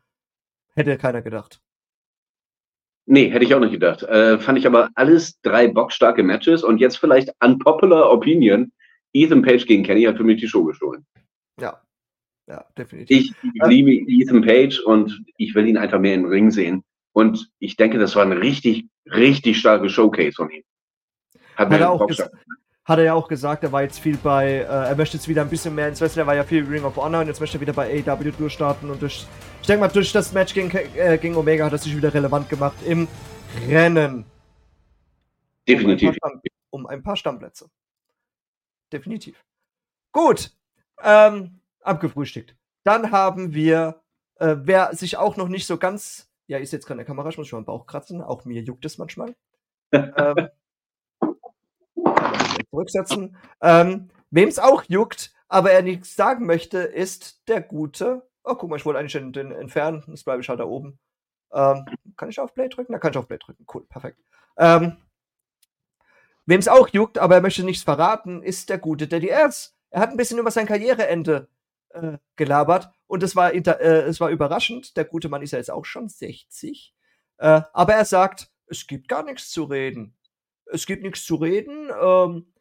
hätte 0.75 0.99
keiner 0.99 1.23
gedacht. 1.23 1.61
Nee, 3.07 3.31
hätte 3.31 3.45
ich 3.45 3.55
auch 3.55 3.61
nicht 3.61 3.73
gedacht. 3.73 4.03
Äh, 4.03 4.41
fand 4.41 4.59
ich 4.59 4.67
aber 4.67 4.91
alles 4.97 5.41
drei 5.43 5.69
bockstarke 5.69 6.25
Matches 6.25 6.65
und 6.65 6.79
jetzt 6.79 6.97
vielleicht 6.97 7.33
unpopular 7.41 8.11
Opinion. 8.11 8.73
Ethan 9.13 9.43
Page 9.43 9.65
gegen 9.67 9.85
Kenny 9.85 10.03
hat 10.05 10.17
für 10.17 10.25
mich 10.25 10.41
die 10.41 10.49
Show 10.49 10.65
gestohlen. 10.65 11.07
Ja. 11.61 11.81
Ja, 12.49 12.65
definitiv. 12.77 13.33
Ich 13.43 13.53
liebe 13.63 13.93
Ethan 13.93 14.43
Page 14.43 14.81
und 14.81 15.25
ich 15.37 15.55
will 15.55 15.69
ihn 15.69 15.77
einfach 15.77 16.01
mehr 16.01 16.15
im 16.15 16.25
Ring 16.25 16.51
sehen. 16.51 16.83
Und 17.13 17.51
ich 17.59 17.77
denke, 17.77 17.99
das 17.99 18.15
war 18.15 18.23
ein 18.23 18.33
richtig, 18.33 18.87
richtig 19.07 19.59
starkes 19.59 19.93
Showcase 19.93 20.33
von 20.33 20.51
ihm. 20.51 20.63
Hat 21.57 21.71
Hat 21.71 21.81
er, 21.81 21.91
auch 21.91 22.09
hat 22.85 22.99
er 22.99 23.05
ja 23.05 23.15
auch 23.15 23.29
gesagt, 23.29 23.63
er 23.63 23.73
war 23.73 23.83
jetzt 23.83 24.01
viel 24.01 24.17
bei, 24.17 24.49
äh, 24.49 24.65
er 24.65 24.97
möchte 24.97 25.17
jetzt 25.17 25.29
wieder 25.29 25.43
ein 25.43 25.49
bisschen 25.49 25.75
mehr 25.75 25.89
ins 25.89 26.01
Wrestling, 26.01 26.25
er 26.25 26.27
war 26.27 26.35
ja 26.35 26.45
viel 26.45 26.65
Ring 26.65 26.85
of 26.85 26.97
Honor 26.97 27.21
und 27.21 27.29
jetzt 27.29 27.41
möchte 27.41 27.59
er 27.59 27.61
wieder 27.61 27.73
bei 27.73 28.03
AEW 28.05 28.33
durchstarten 28.33 28.91
und 28.91 29.01
durch, 29.01 29.27
ich 29.61 29.67
denke 29.67 29.81
mal, 29.81 29.89
durch 29.89 30.13
das 30.13 30.33
Match 30.33 30.55
gegen, 30.55 30.71
äh, 30.71 31.19
gegen 31.19 31.37
Omega 31.37 31.67
hat 31.67 31.73
er 31.73 31.79
sich 31.79 31.97
wieder 31.97 32.13
relevant 32.13 32.49
gemacht 32.49 32.77
im 32.87 33.07
Rennen. 33.69 34.25
Definitiv. 35.69 36.09
Um 36.09 36.15
ein, 36.15 36.21
paar 36.21 36.41
um 36.71 36.87
ein 36.87 37.03
paar 37.03 37.17
Stammplätze. 37.17 37.71
Definitiv. 38.93 39.45
Gut. 40.13 40.51
Ähm, 41.03 41.61
abgefrühstückt. 41.83 42.57
Dann 42.83 43.13
haben 43.13 43.55
wir, 43.55 44.01
äh, 44.37 44.57
wer 44.59 44.95
sich 44.95 45.17
auch 45.17 45.37
noch 45.37 45.49
nicht 45.49 45.67
so 45.67 45.77
ganz, 45.77 46.30
ja, 46.51 46.59
ist 46.59 46.73
jetzt 46.73 46.89
der 46.89 47.05
Kamera, 47.05 47.29
ich 47.29 47.39
muss 47.39 47.47
schon 47.47 47.61
mal 47.61 47.65
Bauch 47.65 47.87
kratzen, 47.87 48.21
auch 48.21 48.45
mir 48.45 48.61
juckt 48.61 48.85
es 48.85 48.99
manchmal. 48.99 49.37
ähm, 49.93 50.11
kann 50.11 50.51
man 52.03 52.41
wieder 52.41 52.69
zurücksetzen. 52.71 53.37
Ähm, 53.63 54.11
Wem 54.33 54.49
es 54.49 54.59
auch 54.59 54.83
juckt, 54.89 55.33
aber 55.49 55.71
er 55.71 55.83
nichts 55.83 56.17
sagen 56.17 56.47
möchte, 56.47 56.79
ist 56.79 57.47
der 57.49 57.61
gute. 57.61 58.29
Oh, 58.43 58.57
guck 58.57 58.69
mal, 58.69 58.77
ich 58.77 58.85
wollte 58.85 58.99
eigentlich 58.99 59.13
den, 59.13 59.33
den 59.33 59.53
entfernen. 59.53 60.03
Jetzt 60.09 60.25
bleibe 60.25 60.43
ich 60.43 60.49
halt 60.49 60.59
da 60.59 60.65
oben. 60.65 60.99
Ähm, 61.53 61.85
kann 62.17 62.29
ich 62.29 62.41
auf 62.41 62.53
Play 62.53 62.69
drücken? 62.69 62.93
Da 62.93 62.99
kann 62.99 63.13
ich 63.13 63.19
auf 63.19 63.29
Play 63.29 63.39
drücken. 63.39 63.65
Cool, 63.73 63.87
perfekt. 63.87 64.19
Ähm, 64.57 64.97
Wem 66.47 66.59
es 66.59 66.67
auch 66.67 66.89
juckt, 66.89 67.19
aber 67.19 67.37
er 67.37 67.43
möchte 67.43 67.63
nichts 67.63 67.85
verraten, 67.85 68.43
ist 68.43 68.71
der 68.71 68.79
gute 68.79 69.07
Daddy 69.07 69.29
Erz. 69.29 69.77
Er 69.91 70.01
hat 70.01 70.11
ein 70.11 70.17
bisschen 70.17 70.39
über 70.41 70.51
sein 70.51 70.67
Karriereende 70.67 71.49
äh, 71.91 72.19
gelabert 72.37 72.91
und 73.07 73.23
es 73.23 73.37
war, 73.37 73.55
äh, 73.55 74.21
war 74.21 74.31
überraschend. 74.31 74.97
Der 74.97 75.05
gute 75.05 75.29
Mann 75.29 75.43
ist 75.43 75.53
ja 75.53 75.59
jetzt 75.59 75.71
auch 75.71 75.85
schon 75.85 76.09
60. 76.09 76.95
Äh, 77.39 77.63
aber 77.73 77.95
er 77.95 78.05
sagt, 78.05 78.51
es 78.67 78.87
gibt 78.87 79.09
gar 79.09 79.25
nichts 79.25 79.51
zu 79.51 79.65
reden. 79.65 80.17
Es 80.67 80.87
gibt 80.87 81.03
nichts 81.03 81.25
zu 81.25 81.37
reden. 81.37 81.91
Ähm, 82.01 82.53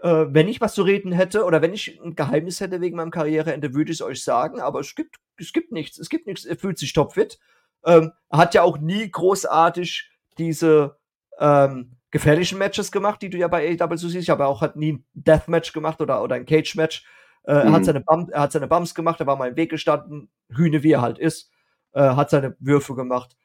äh, 0.00 0.26
wenn 0.34 0.48
ich 0.48 0.60
was 0.60 0.74
zu 0.74 0.82
reden 0.82 1.12
hätte 1.12 1.44
oder 1.44 1.62
wenn 1.62 1.72
ich 1.72 2.00
ein 2.02 2.16
Geheimnis 2.16 2.60
hätte 2.60 2.80
wegen 2.80 2.96
meinem 2.96 3.12
Karriereende, 3.12 3.74
würde 3.74 3.92
ich 3.92 3.98
es 3.98 4.02
euch 4.02 4.24
sagen. 4.24 4.60
Aber 4.60 4.80
es 4.80 4.94
gibt, 4.94 5.16
es 5.36 5.52
gibt 5.52 5.70
nichts. 5.70 5.98
Es 5.98 6.08
gibt 6.08 6.26
nichts. 6.26 6.44
Er 6.44 6.56
fühlt 6.56 6.78
sich 6.78 6.92
topfit. 6.92 7.38
Ähm, 7.84 8.12
er 8.28 8.38
hat 8.38 8.54
ja 8.54 8.62
auch 8.62 8.78
nie 8.78 9.10
großartig 9.10 10.10
diese 10.38 10.98
ähm, 11.38 11.96
gefährlichen 12.10 12.58
Matches 12.58 12.90
gemacht, 12.90 13.22
die 13.22 13.30
du 13.30 13.38
ja 13.38 13.48
bei 13.48 13.78
AEW 13.80 13.96
siehst. 13.96 14.16
Ich 14.16 14.30
habe 14.30 14.46
auch 14.46 14.60
hat 14.60 14.76
nie 14.76 14.94
ein 14.94 15.04
Deathmatch 15.14 15.72
gemacht 15.72 16.00
oder, 16.00 16.22
oder 16.22 16.36
ein 16.36 16.46
Cage-Match. 16.46 17.06
Äh, 17.44 17.52
er, 17.52 17.72
hat 17.72 17.80
Mhm. 17.80 17.84
seine 17.84 18.00
Bum 18.00 18.30
er 18.30 18.40
hat 18.42 18.52
seine 18.52 18.68
Bums 18.68 18.94
gemacht, 18.94 19.20
er 19.20 19.26
war 19.26 19.36
mal 19.36 19.48
im 19.48 19.56
Weg 19.56 19.70
gestanden, 19.70 20.30
Hühne 20.48 20.82
wie 20.82 20.92
er 20.92 21.02
halt 21.02 21.18
ist, 21.18 21.50
äh, 21.92 22.00
hat 22.02 22.30
seine 22.30 22.56
Würfe 22.60 22.94
gemacht. 22.94 23.36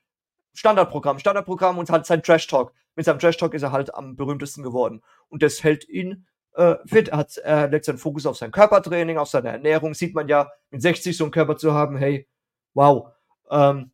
Standardprogramm, 0.53 1.19
Standardprogramm 1.19 1.77
und 1.77 1.89
hat 1.89 2.05
sein 2.05 2.23
Trash-Talk. 2.23 2.73
Mit 2.95 3.05
seinem 3.05 3.19
Trash-Talk 3.19 3.53
ist 3.53 3.61
er 3.63 3.71
halt 3.71 3.93
am 3.93 4.15
berühmtesten 4.15 4.63
geworden. 4.63 5.03
Und 5.29 5.43
das 5.43 5.63
hält 5.63 5.87
ihn 5.87 6.25
äh, 6.55 6.75
fit. 6.87 7.09
Er, 7.09 7.17
hat, 7.19 7.37
er 7.37 7.67
legt 7.67 7.85
seinen 7.85 7.99
Fokus 7.99 8.25
auf 8.25 8.37
sein 8.37 8.51
Körpertraining, 8.51 9.17
auf 9.19 9.29
seine 9.29 9.49
Ernährung. 9.49 9.93
Sieht 9.93 10.15
man 10.15 10.27
ja, 10.27 10.49
mit 10.71 10.81
60 10.81 11.15
so 11.15 11.25
einen 11.25 11.31
Körper 11.31 11.57
zu 11.57 11.73
haben, 11.73 11.95
hey, 11.97 12.27
wow. 12.73 13.09
Ähm, 13.51 13.91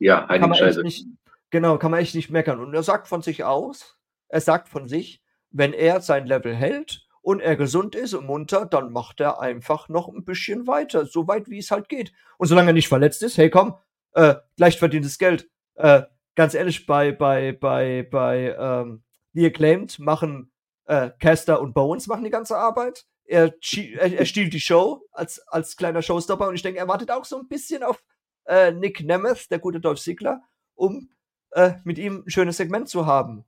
Ja, 0.00 0.28
heilige 0.28 0.50
echt 0.50 0.58
Scheiße. 0.58 0.82
nicht, 0.82 1.06
genau, 1.50 1.78
kann 1.78 1.92
man 1.92 2.00
echt 2.00 2.14
nicht 2.16 2.30
meckern. 2.30 2.58
Und 2.60 2.74
er 2.74 2.82
sagt 2.82 3.06
von 3.06 3.22
sich 3.22 3.44
aus, 3.44 3.96
er 4.28 4.40
sagt 4.40 4.68
von 4.68 4.88
sich, 4.88 5.22
wenn 5.50 5.72
er 5.72 6.00
sein 6.00 6.26
Level 6.26 6.54
hält 6.56 7.03
und 7.24 7.40
er 7.40 7.56
gesund 7.56 7.94
ist 7.94 8.12
und 8.12 8.26
munter, 8.26 8.66
dann 8.66 8.92
macht 8.92 9.18
er 9.18 9.40
einfach 9.40 9.88
noch 9.88 10.08
ein 10.08 10.26
bisschen 10.26 10.66
weiter, 10.66 11.06
so 11.06 11.26
weit 11.26 11.48
wie 11.48 11.58
es 11.58 11.70
halt 11.70 11.88
geht. 11.88 12.12
Und 12.36 12.48
solange 12.48 12.70
er 12.70 12.74
nicht 12.74 12.88
verletzt 12.88 13.22
ist, 13.22 13.38
hey 13.38 13.48
komm, 13.48 13.78
äh, 14.12 14.34
leicht 14.58 14.78
verdientes 14.78 15.16
Geld. 15.16 15.48
Äh, 15.74 16.02
ganz 16.34 16.52
ehrlich, 16.52 16.84
bei, 16.84 17.12
bei, 17.12 17.52
bei, 17.52 18.06
bei 18.10 18.54
ähm, 18.58 19.04
The 19.32 19.46
Acclaimed 19.46 19.98
machen 19.98 20.52
äh, 20.84 21.10
Caster 21.18 21.62
und 21.62 21.72
Bones 21.72 22.06
machen 22.08 22.24
die 22.24 22.30
ganze 22.30 22.58
Arbeit. 22.58 23.06
Er, 23.24 23.54
er, 23.72 24.18
er 24.18 24.26
stiehlt 24.26 24.52
die 24.52 24.60
Show 24.60 25.06
als, 25.10 25.40
als 25.48 25.78
kleiner 25.78 26.02
Showstopper 26.02 26.46
und 26.46 26.56
ich 26.56 26.62
denke, 26.62 26.78
er 26.78 26.88
wartet 26.88 27.10
auch 27.10 27.24
so 27.24 27.38
ein 27.38 27.48
bisschen 27.48 27.82
auf 27.82 28.04
äh, 28.44 28.70
Nick 28.70 29.02
Nemeth, 29.02 29.50
der 29.50 29.60
gute 29.60 29.80
Dolph 29.80 30.00
Ziggler, 30.00 30.42
um 30.74 31.08
äh, 31.52 31.72
mit 31.84 31.96
ihm 31.96 32.22
ein 32.26 32.30
schönes 32.30 32.58
Segment 32.58 32.90
zu 32.90 33.06
haben. 33.06 33.46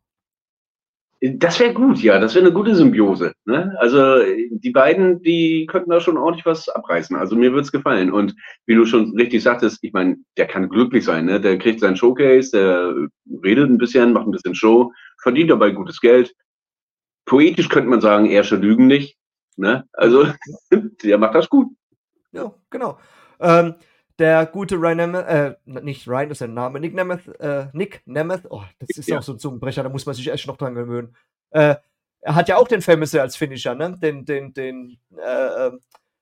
Das 1.20 1.58
wäre 1.58 1.72
gut, 1.72 2.02
ja. 2.02 2.18
Das 2.18 2.34
wäre 2.34 2.44
eine 2.44 2.54
gute 2.54 2.74
Symbiose. 2.74 3.32
Ne? 3.46 3.74
Also 3.78 4.18
die 4.50 4.70
beiden, 4.70 5.22
die 5.22 5.66
könnten 5.66 5.90
da 5.90 5.98
schon 5.98 6.18
ordentlich 6.18 6.44
was 6.44 6.68
abreißen. 6.68 7.16
Also 7.16 7.36
mir 7.36 7.52
würde 7.52 7.62
es 7.62 7.72
gefallen. 7.72 8.12
Und 8.12 8.34
wie 8.66 8.74
du 8.74 8.84
schon 8.84 9.14
richtig 9.16 9.42
sagtest, 9.42 9.78
ich 9.82 9.94
meine, 9.94 10.16
der 10.36 10.46
kann 10.46 10.68
glücklich 10.68 11.04
sein. 11.04 11.24
Ne? 11.24 11.40
Der 11.40 11.58
kriegt 11.58 11.80
seinen 11.80 11.96
Showcase, 11.96 12.50
der 12.50 12.94
redet 13.42 13.70
ein 13.70 13.78
bisschen, 13.78 14.12
macht 14.12 14.26
ein 14.26 14.30
bisschen 14.30 14.54
Show, 14.54 14.92
verdient 15.22 15.50
dabei 15.50 15.70
gutes 15.70 16.00
Geld. 16.00 16.34
Poetisch 17.24 17.70
könnte 17.70 17.88
man 17.88 18.02
sagen, 18.02 18.30
schon 18.44 18.60
lügen 18.60 18.86
nicht. 18.86 19.16
Ne? 19.56 19.84
Also 19.94 20.26
der 21.02 21.16
macht 21.16 21.34
das 21.34 21.48
gut. 21.48 21.68
Ja, 22.32 22.54
genau. 22.68 22.98
Ähm, 23.40 23.74
der 24.18 24.46
gute 24.46 24.76
Ryan 24.76 24.96
Nemeth, 24.96 25.26
äh, 25.26 25.54
nicht 25.64 26.08
Ryan 26.08 26.30
ist 26.30 26.38
sein 26.38 26.54
Name, 26.54 26.80
Nick 26.80 26.94
Nemeth, 26.94 27.28
äh, 27.40 27.66
Nick 27.72 28.02
Nemeth, 28.06 28.46
oh, 28.50 28.62
das 28.78 28.96
ist 28.96 29.08
ja. 29.08 29.18
auch 29.18 29.22
so 29.22 29.32
ein 29.32 29.38
Zungenbrecher, 29.38 29.82
da 29.82 29.88
muss 29.88 30.06
man 30.06 30.14
sich 30.14 30.30
echt 30.30 30.46
noch 30.46 30.56
dran 30.56 30.74
gewöhnen. 30.74 31.14
Äh, 31.50 31.76
er 32.20 32.34
hat 32.34 32.48
ja 32.48 32.56
auch 32.56 32.68
den 32.68 32.82
Famous 32.82 33.14
als 33.14 33.36
Finisher, 33.36 33.74
ne? 33.74 33.96
Den, 34.00 34.24
den, 34.24 34.52
den, 34.52 34.98
äh, 35.16 35.66
ähm, 35.66 35.80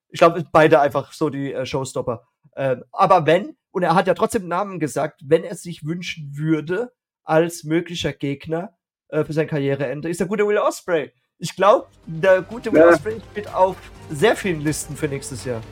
ich 0.08 0.18
glaube, 0.18 0.44
beide 0.52 0.80
einfach 0.80 1.12
so 1.12 1.30
die 1.30 1.52
äh, 1.52 1.64
Showstopper. 1.64 2.26
Äh, 2.52 2.76
aber 2.92 3.26
wenn, 3.26 3.56
und 3.70 3.82
er 3.82 3.94
hat 3.94 4.06
ja 4.06 4.14
trotzdem 4.14 4.46
Namen 4.48 4.78
gesagt, 4.78 5.22
wenn 5.24 5.44
er 5.44 5.54
sich 5.54 5.84
wünschen 5.84 6.36
würde, 6.36 6.92
als 7.22 7.64
möglicher 7.64 8.12
Gegner 8.12 8.76
äh, 9.08 9.24
für 9.24 9.32
sein 9.32 9.46
Karriereende, 9.46 10.08
ist 10.08 10.20
der 10.20 10.26
gute 10.26 10.46
Will 10.46 10.58
Osprey. 10.58 11.12
Ich 11.38 11.56
glaube, 11.56 11.88
der 12.06 12.42
gute 12.42 12.72
Will 12.72 12.80
ja. 12.80 12.88
Osprey 12.88 13.20
steht 13.32 13.52
auf 13.52 13.76
sehr 14.10 14.36
vielen 14.36 14.60
Listen 14.60 14.96
für 14.96 15.08
nächstes 15.08 15.44
Jahr. 15.44 15.62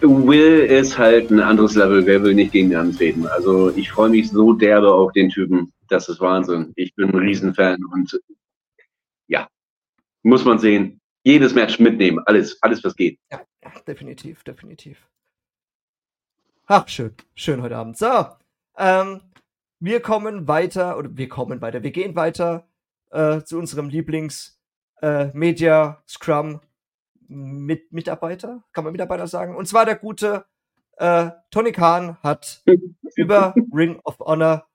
Will 0.00 0.60
ist 0.60 0.98
halt 0.98 1.30
ein 1.30 1.40
anderes 1.40 1.74
Level. 1.74 2.04
Wer 2.04 2.22
will 2.22 2.34
nicht 2.34 2.52
gegen 2.52 2.70
ihn 2.70 2.76
antreten? 2.76 3.26
Also 3.26 3.74
ich 3.76 3.90
freue 3.90 4.10
mich 4.10 4.30
so 4.30 4.52
derbe 4.52 4.92
auf 4.92 5.12
den 5.12 5.30
Typen. 5.30 5.72
Das 5.88 6.08
ist 6.08 6.20
Wahnsinn. 6.20 6.72
Ich 6.76 6.94
bin 6.94 7.08
ein 7.10 7.18
Riesenfan 7.18 7.78
und 7.92 8.20
ja, 9.28 9.48
muss 10.22 10.44
man 10.44 10.58
sehen. 10.58 11.00
Jedes 11.24 11.54
Match 11.54 11.78
mitnehmen. 11.78 12.20
Alles, 12.26 12.62
alles 12.62 12.84
was 12.84 12.94
geht. 12.94 13.18
Ja, 13.32 13.40
definitiv, 13.86 14.44
definitiv. 14.44 14.98
Ach, 16.66 16.86
schön. 16.88 17.14
Schön 17.34 17.62
heute 17.62 17.76
Abend. 17.76 17.96
So, 17.96 18.26
ähm, 18.76 19.20
wir 19.80 20.00
kommen 20.00 20.46
weiter, 20.48 20.98
oder 20.98 21.16
wir 21.16 21.28
kommen 21.28 21.60
weiter, 21.60 21.82
wir 21.82 21.90
gehen 21.90 22.16
weiter 22.16 22.68
äh, 23.10 23.42
zu 23.42 23.58
unserem 23.58 23.88
Lieblings 23.88 24.60
äh, 25.00 25.28
mit 27.28 27.92
Mitarbeiter, 27.92 28.62
kann 28.72 28.84
man 28.84 28.92
Mitarbeiter 28.92 29.26
sagen. 29.26 29.56
Und 29.56 29.66
zwar 29.66 29.84
der 29.84 29.96
gute 29.96 30.44
äh, 30.98 31.30
Tony 31.50 31.72
Khan 31.72 32.18
hat 32.22 32.62
über 33.16 33.54
Ring 33.74 34.00
of 34.04 34.18
Honor 34.20 34.66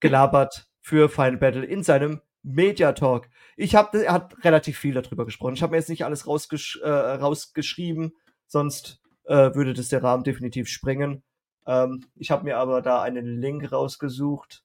gelabert 0.00 0.68
für 0.80 1.08
Final 1.08 1.38
Battle 1.38 1.64
in 1.64 1.82
seinem 1.82 2.20
Media 2.42 2.92
Talk. 2.92 3.28
Ich 3.56 3.74
habe, 3.74 4.04
er 4.04 4.12
hat 4.12 4.44
relativ 4.44 4.78
viel 4.78 4.94
darüber 4.94 5.24
gesprochen. 5.24 5.54
Ich 5.54 5.62
habe 5.62 5.70
mir 5.72 5.78
jetzt 5.78 5.88
nicht 5.88 6.04
alles 6.04 6.26
rausgesch 6.26 6.80
äh, 6.82 6.88
rausgeschrieben, 6.88 8.12
sonst 8.46 9.00
äh, 9.24 9.54
würde 9.54 9.72
das 9.72 9.88
der 9.88 10.02
Rahmen 10.02 10.24
definitiv 10.24 10.68
sprengen. 10.68 11.22
Ähm, 11.66 12.04
ich 12.16 12.30
habe 12.30 12.44
mir 12.44 12.58
aber 12.58 12.82
da 12.82 13.02
einen 13.02 13.40
Link 13.40 13.72
rausgesucht. 13.72 14.62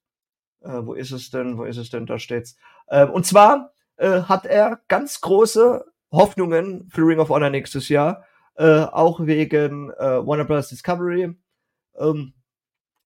Äh, 0.61 0.81
wo 0.83 0.93
ist 0.93 1.11
es 1.11 1.29
denn? 1.29 1.57
Wo 1.57 1.63
ist 1.63 1.77
es 1.77 1.89
denn? 1.89 2.05
Da 2.05 2.19
steht's. 2.19 2.57
Ähm, 2.89 3.11
und 3.11 3.25
zwar 3.25 3.71
äh, 3.95 4.23
hat 4.23 4.45
er 4.45 4.81
ganz 4.87 5.21
große 5.21 5.85
Hoffnungen 6.11 6.87
für 6.89 7.01
Ring 7.01 7.19
of 7.19 7.29
Honor 7.29 7.49
nächstes 7.49 7.89
Jahr, 7.89 8.25
äh, 8.55 8.81
auch 8.81 9.19
wegen 9.25 9.91
äh, 9.91 10.25
Warner 10.25 10.45
Bros. 10.45 10.69
Discovery. 10.69 11.35
Ähm, 11.97 12.33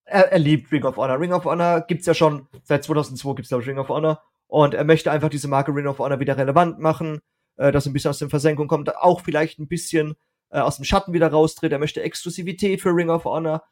er, 0.05 0.31
er, 0.31 0.39
liebt 0.39 0.71
Ring 0.71 0.83
of 0.83 0.97
Honor. 0.97 1.19
Ring 1.19 1.33
of 1.33 1.45
Honor 1.45 1.81
gibt's 1.81 2.05
ja 2.05 2.13
schon 2.13 2.47
seit 2.63 2.83
2002 2.83 3.35
gibt's 3.35 3.49
glaube 3.49 3.63
ich 3.63 3.69
Ring 3.69 3.79
of 3.79 3.89
Honor 3.89 4.21
und 4.47 4.73
er 4.73 4.83
möchte 4.83 5.11
einfach 5.11 5.29
diese 5.29 5.47
Marke 5.47 5.73
Ring 5.73 5.87
of 5.87 5.99
Honor 5.99 6.19
wieder 6.19 6.37
relevant 6.37 6.79
machen, 6.79 7.19
äh, 7.57 7.71
dass 7.71 7.85
ein 7.85 7.93
bisschen 7.93 8.09
aus 8.09 8.19
der 8.19 8.29
Versenkung 8.29 8.67
kommt, 8.67 8.95
auch 8.97 9.21
vielleicht 9.21 9.59
ein 9.59 9.67
bisschen 9.67 10.15
äh, 10.49 10.59
aus 10.59 10.77
dem 10.77 10.85
Schatten 10.85 11.13
wieder 11.13 11.29
raustritt. 11.29 11.71
Er 11.71 11.79
möchte 11.79 12.01
Exklusivität 12.01 12.81
für 12.81 12.95
Ring 12.95 13.09
of 13.09 13.25
Honor, 13.25 13.63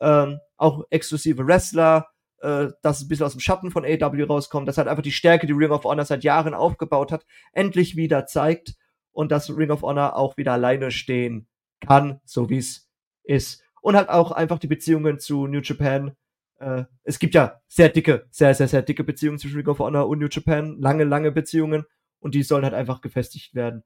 ähm, 0.00 0.40
auch 0.56 0.84
exklusive 0.90 1.46
Wrestler, 1.46 2.08
äh, 2.44 2.72
dass 2.82 2.98
es 2.98 3.04
ein 3.04 3.08
bisschen 3.08 3.24
aus 3.24 3.32
dem 3.32 3.40
Schatten 3.40 3.70
von 3.70 3.86
AW 3.86 4.22
rauskommt, 4.24 4.68
dass 4.68 4.76
halt 4.76 4.86
einfach 4.86 5.02
die 5.02 5.12
Stärke, 5.12 5.46
die 5.46 5.54
Ring 5.54 5.70
of 5.70 5.84
Honor 5.84 6.04
seit 6.04 6.24
Jahren 6.24 6.52
aufgebaut 6.52 7.10
hat, 7.10 7.24
endlich 7.52 7.96
wieder 7.96 8.26
zeigt 8.26 8.74
und 9.12 9.32
dass 9.32 9.56
Ring 9.56 9.70
of 9.70 9.82
Honor 9.82 10.16
auch 10.16 10.36
wieder 10.36 10.52
alleine 10.52 10.90
stehen 10.90 11.48
kann, 11.80 12.20
so 12.24 12.50
wie 12.50 12.58
es 12.58 12.90
ist. 13.22 13.62
Und 13.80 13.96
halt 13.96 14.10
auch 14.10 14.30
einfach 14.30 14.58
die 14.58 14.66
Beziehungen 14.66 15.18
zu 15.18 15.46
New 15.46 15.60
Japan. 15.60 16.16
Äh, 16.58 16.84
es 17.02 17.18
gibt 17.18 17.34
ja 17.34 17.62
sehr 17.66 17.88
dicke, 17.88 18.26
sehr, 18.30 18.54
sehr, 18.54 18.68
sehr 18.68 18.82
dicke 18.82 19.04
Beziehungen 19.04 19.38
zwischen 19.38 19.56
Ring 19.56 19.68
of 19.68 19.78
Honor 19.78 20.06
und 20.06 20.18
New 20.18 20.28
Japan. 20.30 20.76
Lange, 20.78 21.04
lange 21.04 21.32
Beziehungen. 21.32 21.84
Und 22.20 22.34
die 22.34 22.42
sollen 22.42 22.64
halt 22.64 22.74
einfach 22.74 23.00
gefestigt 23.00 23.54
werden. 23.54 23.84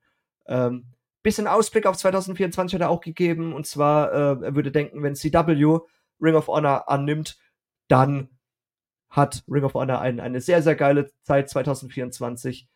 Ähm, 0.48 0.94
bisschen 1.22 1.46
Ausblick 1.46 1.86
auf 1.86 1.96
2024 1.96 2.74
hat 2.74 2.82
er 2.82 2.90
auch 2.90 3.00
gegeben. 3.00 3.52
Und 3.52 3.66
zwar, 3.66 4.12
äh, 4.12 4.44
er 4.46 4.54
würde 4.56 4.72
denken, 4.72 5.02
wenn 5.02 5.14
CW 5.14 5.78
Ring 6.20 6.34
of 6.34 6.48
Honor 6.48 6.88
annimmt, 6.88 7.38
dann 7.88 8.28
hat 9.10 9.42
Ring 9.48 9.64
of 9.64 9.74
Honor 9.74 10.00
ein, 10.00 10.20
eine 10.20 10.40
sehr, 10.40 10.62
sehr 10.62 10.74
geile 10.74 11.10
Zeit 11.22 11.48
2024. 11.48 12.68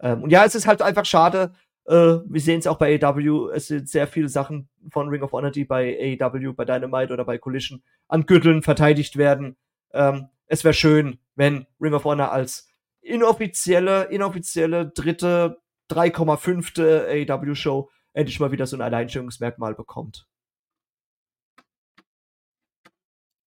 Ähm, 0.00 0.22
und 0.22 0.30
ja, 0.30 0.44
es 0.44 0.54
ist 0.54 0.66
halt 0.66 0.82
einfach 0.82 1.04
schade. 1.04 1.52
Äh, 1.86 2.18
wir 2.24 2.40
sehen 2.40 2.60
es 2.60 2.66
auch 2.66 2.78
bei 2.78 2.98
AW. 3.02 3.50
Es 3.52 3.66
sind 3.66 3.88
sehr 3.88 4.06
viele 4.06 4.28
Sachen 4.28 4.68
von 4.90 5.08
Ring 5.08 5.22
of 5.22 5.32
Honor, 5.32 5.50
die 5.50 5.64
bei 5.64 6.18
AW, 6.20 6.52
bei 6.52 6.64
Dynamite 6.64 7.12
oder 7.12 7.24
bei 7.24 7.38
Collision 7.38 7.82
an 8.08 8.26
Gürteln 8.26 8.62
verteidigt 8.62 9.16
werden. 9.16 9.56
Ähm, 9.92 10.28
es 10.46 10.64
wäre 10.64 10.74
schön, 10.74 11.18
wenn 11.34 11.66
Ring 11.80 11.94
of 11.94 12.04
Honor 12.04 12.32
als 12.32 12.68
inoffizielle, 13.00 14.04
inoffizielle 14.04 14.88
dritte, 14.90 15.60
3,5. 15.90 17.30
AW-Show 17.30 17.90
endlich 18.12 18.40
mal 18.40 18.52
wieder 18.52 18.66
so 18.66 18.76
ein 18.76 18.82
Alleinstellungsmerkmal 18.82 19.74
bekommt. 19.74 20.26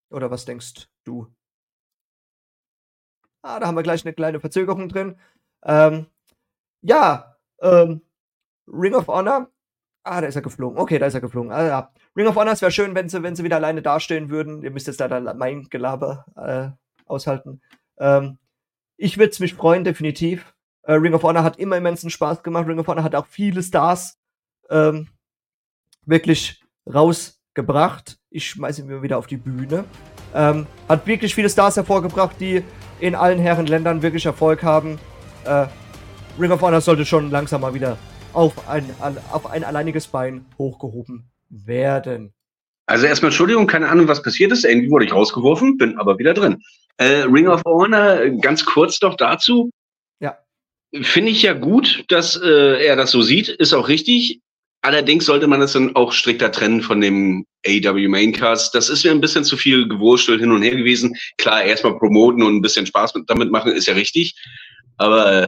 Oder 0.10 0.29
was 0.29 0.45
denkst 0.45 0.88
du? 1.03 1.34
Ah, 3.43 3.60
da 3.60 3.67
haben 3.67 3.75
wir 3.75 3.84
gleich 3.84 4.06
eine 4.06 4.13
kleine 4.13 4.39
Verzögerung 4.39 4.88
drin. 4.88 5.17
Ähm, 5.63 6.08
ja, 6.82 7.36
ähm, 7.62 8.01
Ring 8.67 8.95
of 8.95 9.08
Honor. 9.08 9.51
Ah, 10.03 10.21
da 10.21 10.27
ist 10.27 10.36
er 10.36 10.41
geflogen. 10.41 10.77
Okay, 10.77 10.97
da 10.97 11.06
ist 11.06 11.13
er 11.13 11.21
geflogen. 11.21 11.51
Ah, 11.51 11.65
ja. 11.65 11.91
Ring 12.15 12.27
of 12.27 12.36
Honor, 12.36 12.53
es 12.53 12.62
wäre 12.62 12.71
schön, 12.71 12.95
wenn 12.95 13.10
sie, 13.10 13.21
wenn 13.21 13.36
sie 13.36 13.43
wieder 13.43 13.58
alleine 13.58 13.82
dastehen 13.82 14.29
würden. 14.29 14.63
Ihr 14.63 14.71
müsst 14.71 14.88
jetzt 14.88 14.99
leider 14.99 15.34
mein 15.34 15.63
Gelaber 15.69 16.25
äh, 16.38 16.69
aushalten. 17.06 17.62
Ähm, 17.97 18.38
ich 18.95 19.17
würde 19.17 19.32
es 19.32 19.39
mich 19.39 19.56
freuen, 19.56 19.84
definitiv. 19.84 20.56
Äh, 20.84 20.93
Ring 20.93 21.13
of 21.13 21.23
Honor 21.23 21.43
hat 21.43 21.60
immer 21.60 21.77
immensen 21.77 22.10
Spaß 22.10 22.43
gemacht. 22.43 22.67
Ring 22.67 22.79
of 22.79 22.88
Honor 22.88 23.03
hat 23.03 23.15
auch 23.15 23.25
viele 23.25 23.62
Stars 23.62 24.19
ähm, 24.69 25.10
wirklich 26.06 26.63
rausgebracht. 26.86 28.19
Ich 28.29 28.47
schmeiße 28.49 28.82
ihn 28.84 29.01
wieder 29.01 29.17
auf 29.17 29.27
die 29.27 29.38
Bühne. 29.38 29.84
Ähm, 30.34 30.67
hat 30.89 31.06
wirklich 31.08 31.36
viele 31.36 31.50
Stars 31.50 31.76
hervorgebracht, 31.76 32.36
die 32.39 32.63
in 33.00 33.15
allen 33.15 33.39
Herrenländern 33.39 34.02
wirklich 34.02 34.26
Erfolg 34.26 34.63
haben. 34.63 35.00
Äh, 35.46 35.67
Ring 36.39 36.52
of 36.52 36.62
Honor 36.62 36.82
sollte 36.82 37.06
schon 37.06 37.30
langsam 37.32 37.62
mal 37.62 37.74
wieder 37.74 37.98
auf 38.34 38.67
ein, 38.67 38.89
auf 39.32 39.46
ein 39.50 39.63
alleiniges 39.63 40.08
Bein 40.08 40.46
hochgehoben 40.58 41.25
werden. 41.50 42.34
Also 42.86 43.06
erstmal 43.06 43.29
Entschuldigung, 43.29 43.67
keine 43.67 43.90
Ahnung, 43.90 44.08
was 44.08 44.21
passiert 44.21 44.52
ist. 44.52 44.65
Irgendwie 44.65 44.90
wurde 44.90 45.06
ich 45.06 45.13
rausgeworfen, 45.13 45.77
bin 45.77 45.98
aber 45.98 46.17
wieder 46.17 46.34
drin. 46.34 46.62
Äh, 46.98 47.23
Ring 47.23 47.48
of 47.48 47.62
Honor, 47.65 48.29
ganz 48.42 48.65
kurz 48.65 49.00
doch 49.00 49.15
dazu. 49.15 49.69
Ja. 50.19 50.38
Finde 51.02 51.31
ich 51.31 51.42
ja 51.44 51.54
gut, 51.54 52.06
dass 52.10 52.36
äh, 52.36 52.86
er 52.86 52.96
das 52.96 53.12
so 53.12 53.21
sieht, 53.21 53.50
ist 53.50 53.73
auch 53.73 53.88
richtig. 53.88 54.42
Allerdings 54.84 55.25
sollte 55.25 55.48
man 55.48 55.62
das 55.62 55.71
dann 55.71 55.96
auch 55.96 56.12
strikter 56.12 56.52
trennen 56.52 56.81
von 56.81 57.00
dem 57.00 57.46
AW 57.65 58.08
Maincast. 58.10 58.75
Das 58.75 58.90
ist 58.90 59.06
mir 59.06 59.12
ein 59.12 59.21
bisschen 59.21 59.46
zu 59.46 59.56
viel 59.56 59.88
gewurschtelt 59.88 60.42
hin 60.42 60.52
und 60.52 60.62
her 60.62 60.75
gewesen. 60.75 61.15
Klar, 61.38 61.63
erstmal 61.63 61.98
promoten 61.98 62.44
und 62.44 62.58
ein 62.58 62.62
bisschen 62.62 62.86
Spaß 62.86 63.13
damit 63.27 63.50
machen, 63.50 63.71
ist 63.71 63.88
ja 63.88 63.94
richtig. 63.94 64.36
Aber 64.98 65.44
äh, 65.44 65.48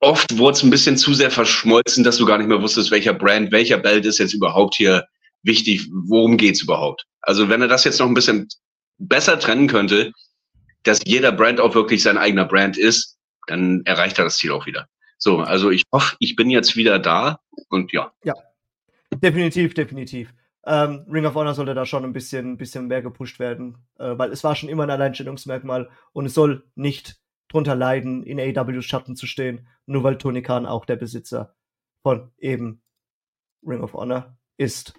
oft 0.00 0.36
wurde 0.36 0.58
es 0.58 0.62
ein 0.62 0.68
bisschen 0.68 0.98
zu 0.98 1.14
sehr 1.14 1.30
verschmolzen, 1.30 2.04
dass 2.04 2.18
du 2.18 2.26
gar 2.26 2.36
nicht 2.36 2.48
mehr 2.48 2.60
wusstest, 2.60 2.90
welcher 2.90 3.14
Brand, 3.14 3.50
welcher 3.50 3.78
Belt 3.78 4.04
ist 4.04 4.18
jetzt 4.18 4.34
überhaupt 4.34 4.74
hier 4.74 5.06
wichtig, 5.42 5.88
worum 5.90 6.36
geht's 6.36 6.60
überhaupt. 6.60 7.06
Also 7.22 7.48
wenn 7.48 7.62
er 7.62 7.68
das 7.68 7.84
jetzt 7.84 7.98
noch 7.98 8.08
ein 8.08 8.14
bisschen 8.14 8.46
besser 8.98 9.38
trennen 9.38 9.68
könnte, 9.68 10.12
dass 10.82 11.00
jeder 11.06 11.32
Brand 11.32 11.60
auch 11.60 11.74
wirklich 11.74 12.02
sein 12.02 12.18
eigener 12.18 12.44
Brand 12.44 12.76
ist, 12.76 13.16
dann 13.46 13.80
erreicht 13.86 14.18
er 14.18 14.24
das 14.24 14.36
Ziel 14.36 14.52
auch 14.52 14.66
wieder. 14.66 14.86
So, 15.22 15.40
also 15.40 15.70
ich 15.70 15.82
hoffe, 15.92 16.16
ich 16.18 16.34
bin 16.34 16.48
jetzt 16.48 16.76
wieder 16.76 16.98
da 16.98 17.40
und 17.68 17.92
ja. 17.92 18.10
Ja, 18.24 18.32
definitiv, 19.14 19.74
definitiv. 19.74 20.32
Ähm, 20.64 21.04
Ring 21.10 21.26
of 21.26 21.34
Honor 21.34 21.54
sollte 21.54 21.74
da 21.74 21.84
schon 21.84 22.04
ein 22.04 22.14
bisschen, 22.14 22.56
bisschen 22.56 22.86
mehr 22.86 23.02
gepusht 23.02 23.38
werden, 23.38 23.76
äh, 23.98 24.16
weil 24.16 24.32
es 24.32 24.42
war 24.44 24.56
schon 24.56 24.70
immer 24.70 24.84
ein 24.84 24.90
Alleinstellungsmerkmal 24.90 25.90
und 26.12 26.24
es 26.24 26.34
soll 26.34 26.64
nicht 26.74 27.20
drunter 27.48 27.74
leiden, 27.74 28.22
in 28.22 28.40
AEWs 28.40 28.86
Schatten 28.86 29.14
zu 29.14 29.26
stehen, 29.26 29.66
nur 29.84 30.04
weil 30.04 30.16
Tony 30.16 30.40
Khan 30.40 30.64
auch 30.64 30.86
der 30.86 30.96
Besitzer 30.96 31.54
von 32.02 32.30
eben 32.38 32.82
Ring 33.62 33.82
of 33.82 33.92
Honor 33.92 34.38
ist. 34.56 34.94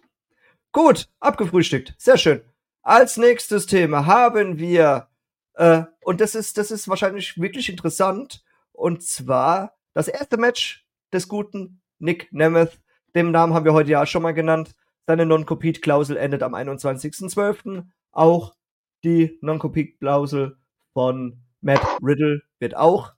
Gut, 0.71 1.09
abgefrühstückt. 1.19 1.95
Sehr 1.97 2.17
schön. 2.17 2.41
Als 2.83 3.17
nächstes 3.17 3.65
Thema 3.65 4.05
haben 4.05 4.59
wir, 4.59 5.07
äh, 5.55 5.83
und 6.03 6.21
das 6.21 6.35
ist, 6.35 6.59
das 6.59 6.69
ist 6.69 6.87
wahrscheinlich 6.87 7.41
wirklich 7.41 7.69
interessant, 7.69 8.43
und 8.71 9.01
zwar 9.03 9.77
das 9.93 10.07
erste 10.07 10.37
Match 10.37 10.87
des 11.13 11.27
guten 11.27 11.81
Nick 11.99 12.31
Nemeth. 12.31 12.79
Dem 13.15 13.31
Namen 13.31 13.53
haben 13.53 13.65
wir 13.65 13.73
heute 13.73 13.91
ja 13.91 14.05
schon 14.05 14.23
mal 14.23 14.33
genannt. 14.33 14.75
Seine 15.05 15.25
Non-Compete-Klausel 15.25 16.17
endet 16.17 16.43
am 16.43 16.55
21.12. 16.55 17.85
Auch 18.11 18.55
die 19.03 19.37
Non-Compete-Klausel 19.41 20.57
von 20.93 21.41
Matt 21.61 21.81
Riddle 22.01 22.41
wird 22.59 22.75
auch 22.75 23.13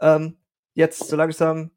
ähm, 0.00 0.38
jetzt 0.74 1.08
so 1.08 1.16
langsam 1.16 1.70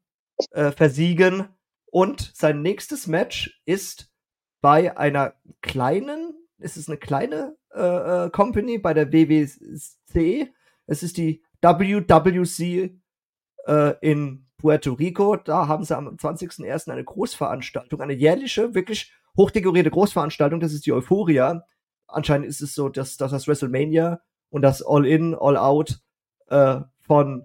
äh, 0.52 0.70
versiegen. 0.70 1.48
Und 1.90 2.32
sein 2.34 2.62
nächstes 2.62 3.06
Match 3.06 3.60
ist 3.64 4.12
bei 4.60 4.96
einer 4.96 5.34
kleinen, 5.62 6.34
ist 6.58 6.76
es 6.76 6.88
eine 6.88 6.98
kleine 6.98 7.56
äh, 7.72 8.26
äh 8.26 8.30
Company 8.30 8.78
bei 8.78 8.94
der 8.94 9.12
WWC. 9.12 10.52
Es 10.86 11.02
ist 11.02 11.16
die 11.16 11.42
WWC 11.62 12.98
äh, 13.68 13.94
in 14.00 14.46
Puerto 14.56 14.94
Rico. 14.94 15.36
Da 15.36 15.68
haben 15.68 15.84
sie 15.84 15.96
am 15.96 16.08
20.01. 16.08 16.90
eine 16.90 17.04
Großveranstaltung, 17.04 18.00
eine 18.00 18.14
jährliche, 18.14 18.74
wirklich 18.74 19.12
hochdekorierte 19.36 19.90
Großveranstaltung. 19.90 20.60
Das 20.60 20.72
ist 20.72 20.86
die 20.86 20.92
Euphoria. 20.92 21.64
Anscheinend 22.08 22.48
ist 22.48 22.60
es 22.60 22.74
so, 22.74 22.88
dass, 22.88 23.16
dass 23.16 23.30
das 23.30 23.46
WrestleMania 23.46 24.20
und 24.50 24.62
das 24.62 24.82
All-In, 24.82 25.34
All-Out 25.34 26.00
äh, 26.48 26.80
von 27.00 27.44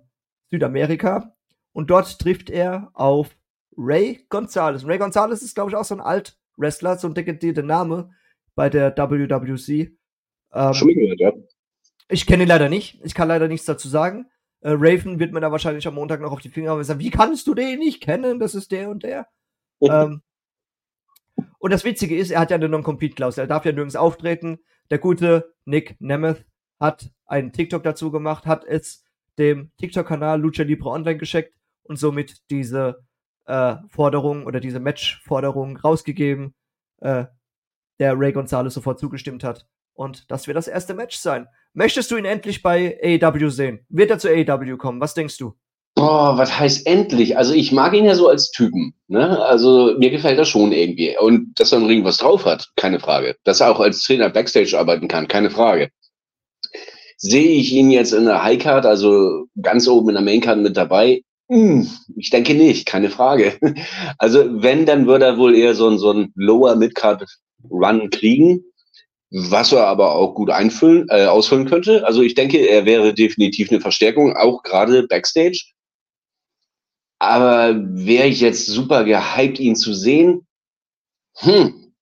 Südamerika. 0.49 1.35
Und 1.73 1.89
dort 1.89 2.19
trifft 2.19 2.49
er 2.49 2.91
auf 2.93 3.35
Ray 3.77 4.25
Gonzalez. 4.29 4.85
Ray 4.85 4.97
Gonzalez 4.97 5.41
ist, 5.41 5.55
glaube 5.55 5.71
ich, 5.71 5.75
auch 5.75 5.83
so 5.83 5.95
ein 5.95 6.01
Alt-Wrestler, 6.01 6.97
so 6.97 7.07
ein 7.07 7.13
dekadierter 7.13 7.63
Name 7.63 8.11
bei 8.55 8.69
der 8.69 8.95
WWC. 8.95 9.97
Ähm, 10.53 10.73
Schon 10.73 10.87
gehört, 10.89 11.19
ja. 11.19 11.33
Ich 12.09 12.25
kenne 12.27 12.43
ihn 12.43 12.49
leider 12.49 12.69
nicht. 12.69 12.99
Ich 13.03 13.15
kann 13.15 13.27
leider 13.27 13.47
nichts 13.47 13.65
dazu 13.65 13.87
sagen. 13.87 14.27
Äh, 14.63 14.71
Raven 14.71 15.19
wird 15.19 15.33
mir 15.33 15.41
da 15.41 15.51
wahrscheinlich 15.51 15.85
am 15.87 15.95
Montag 15.95 16.21
noch 16.21 16.31
auf 16.31 16.39
die 16.39 16.49
Finger 16.49 16.73
und 16.73 16.83
sagen, 16.83 16.99
wie 16.99 17.09
kannst 17.09 17.47
du 17.47 17.53
den 17.53 17.79
nicht 17.79 18.01
kennen? 18.01 18.39
Das 18.39 18.55
ist 18.55 18.71
der 18.71 18.89
und 18.89 19.03
der. 19.03 19.27
ähm, 19.81 20.21
und 21.59 21.73
das 21.73 21.83
Witzige 21.83 22.17
ist, 22.17 22.31
er 22.31 22.39
hat 22.39 22.49
ja 22.49 22.55
eine 22.55 22.69
Non-Compete-Klausel. 22.69 23.43
Er 23.43 23.47
darf 23.47 23.65
ja 23.65 23.71
nirgends 23.71 23.95
auftreten. 23.95 24.59
Der 24.89 24.99
gute 24.99 25.53
Nick 25.65 25.99
Nemeth 25.99 26.45
hat 26.79 27.11
einen 27.25 27.51
TikTok 27.51 27.83
dazu 27.83 28.11
gemacht, 28.11 28.45
hat 28.45 28.63
es 28.65 29.03
dem 29.37 29.71
TikTok-Kanal 29.77 30.39
Lucha 30.39 30.63
Libre 30.63 30.89
Online 30.89 31.17
geschickt 31.17 31.53
und 31.83 31.97
somit 31.97 32.49
diese 32.49 33.05
äh, 33.45 33.75
Forderung 33.89 34.45
oder 34.45 34.59
diese 34.59 34.79
Match-Forderung 34.79 35.77
rausgegeben, 35.77 36.53
äh, 37.01 37.25
der 37.99 38.19
Ray 38.19 38.31
Gonzalez 38.31 38.73
sofort 38.73 38.99
zugestimmt 38.99 39.43
hat. 39.43 39.67
Und 39.93 40.29
das 40.31 40.47
wird 40.47 40.57
das 40.57 40.67
erste 40.67 40.93
Match 40.93 41.17
sein. 41.17 41.47
Möchtest 41.73 42.11
du 42.11 42.17
ihn 42.17 42.25
endlich 42.25 42.61
bei 42.61 42.99
AEW 43.03 43.49
sehen? 43.49 43.79
Wird 43.89 44.11
er 44.11 44.19
zu 44.19 44.29
AEW 44.29 44.77
kommen? 44.77 45.01
Was 45.01 45.15
denkst 45.15 45.37
du? 45.37 45.53
Boah, 45.95 46.37
was 46.37 46.57
heißt 46.57 46.85
endlich? 46.85 47.37
Also 47.37 47.53
ich 47.53 47.71
mag 47.71 47.93
ihn 47.93 48.05
ja 48.05 48.13
so 48.13 48.27
als 48.27 48.51
Typen. 48.51 48.93
Ne? 49.07 49.39
Also 49.43 49.95
mir 49.97 50.11
gefällt 50.11 50.37
er 50.37 50.45
schon 50.45 50.71
irgendwie. 50.71 51.15
Und 51.17 51.59
dass 51.59 51.71
er 51.71 51.79
im 51.79 51.85
Ring 51.85 52.03
was 52.03 52.17
drauf 52.17 52.45
hat, 52.45 52.67
keine 52.75 52.99
Frage. 52.99 53.35
Dass 53.43 53.59
er 53.59 53.71
auch 53.71 53.79
als 53.79 54.03
Trainer 54.03 54.29
Backstage 54.29 54.77
arbeiten 54.77 55.07
kann, 55.07 55.27
keine 55.27 55.49
Frage. 55.49 55.89
Sehe 57.17 57.57
ich 57.57 57.71
ihn 57.73 57.89
jetzt 57.89 58.13
in 58.13 58.25
der 58.25 58.43
Highcard, 58.43 58.85
also 58.85 59.45
ganz 59.61 59.87
oben 59.87 60.09
in 60.09 60.15
der 60.15 60.23
Maincard 60.23 60.59
mit 60.59 60.77
dabei? 60.77 61.21
Hm, 61.49 61.87
ich 62.15 62.29
denke 62.29 62.53
nicht, 62.53 62.85
keine 62.85 63.09
Frage. 63.09 63.57
Also 64.17 64.61
wenn, 64.61 64.85
dann 64.85 65.07
würde 65.07 65.25
er 65.25 65.37
wohl 65.37 65.55
eher 65.55 65.73
so 65.73 65.89
ein, 65.89 65.97
so 65.97 66.11
ein 66.11 66.31
Lower 66.35 66.75
Midcard 66.75 67.25
Run 67.69 68.09
kriegen, 68.09 68.63
was 69.33 69.71
er 69.71 69.87
aber 69.87 70.13
auch 70.13 70.35
gut 70.35 70.51
einfüllen, 70.51 71.07
äh, 71.09 71.25
ausfüllen 71.25 71.65
könnte. 71.67 72.05
Also 72.05 72.21
ich 72.21 72.35
denke, 72.35 72.59
er 72.59 72.85
wäre 72.85 73.15
definitiv 73.15 73.71
eine 73.71 73.81
Verstärkung, 73.81 74.35
auch 74.37 74.61
gerade 74.61 75.07
Backstage. 75.07 75.59
Aber 77.17 77.75
wäre 77.75 78.27
ich 78.27 78.41
jetzt 78.41 78.67
super 78.67 79.03
gehypt, 79.03 79.59
ihn 79.59 79.75
zu 79.75 79.93
sehen? 79.93 80.45
Hm. 81.37 81.93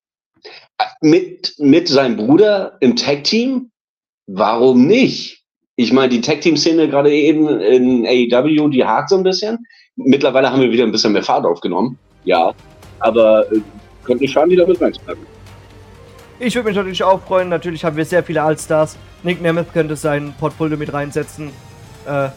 Mit, 0.99 1.55
mit 1.57 1.87
seinem 1.87 2.17
Bruder 2.17 2.77
im 2.81 2.97
Tag-Team? 2.97 3.71
Warum 4.27 4.85
nicht? 4.85 5.41
Ich 5.77 5.93
meine, 5.93 6.09
die 6.09 6.21
Tag-Team-Szene 6.21 6.89
gerade 6.89 7.13
eben 7.13 7.47
in 7.47 8.05
AEW, 8.05 8.67
die 8.69 8.83
hakt 8.83 9.09
so 9.09 9.15
ein 9.15 9.23
bisschen. 9.23 9.57
Mittlerweile 9.95 10.51
haben 10.51 10.61
wir 10.61 10.71
wieder 10.71 10.83
ein 10.83 10.91
bisschen 10.91 11.13
mehr 11.13 11.23
Fahrt 11.23 11.45
aufgenommen. 11.45 11.97
Ja. 12.25 12.53
Aber 12.99 13.49
äh, 13.53 13.61
könnte 14.03 14.23
nicht 14.23 14.33
schaden, 14.33 14.49
die 14.49 14.57
da 14.57 14.65
mit 14.65 14.81
reinzupacken. 14.81 15.30
Ich 16.43 16.55
würde 16.55 16.69
mich 16.69 16.75
natürlich 16.75 17.03
auch 17.03 17.21
freuen. 17.21 17.49
Natürlich 17.49 17.85
haben 17.85 17.97
wir 17.97 18.03
sehr 18.03 18.23
viele 18.23 18.41
Allstars. 18.41 18.97
Nick 19.21 19.43
Nemeth 19.43 19.73
könnte 19.73 19.95
sein 19.95 20.33
Portfolio 20.39 20.75
mit 20.75 20.91
reinsetzen. 20.91 21.51
Äh, 22.07 22.29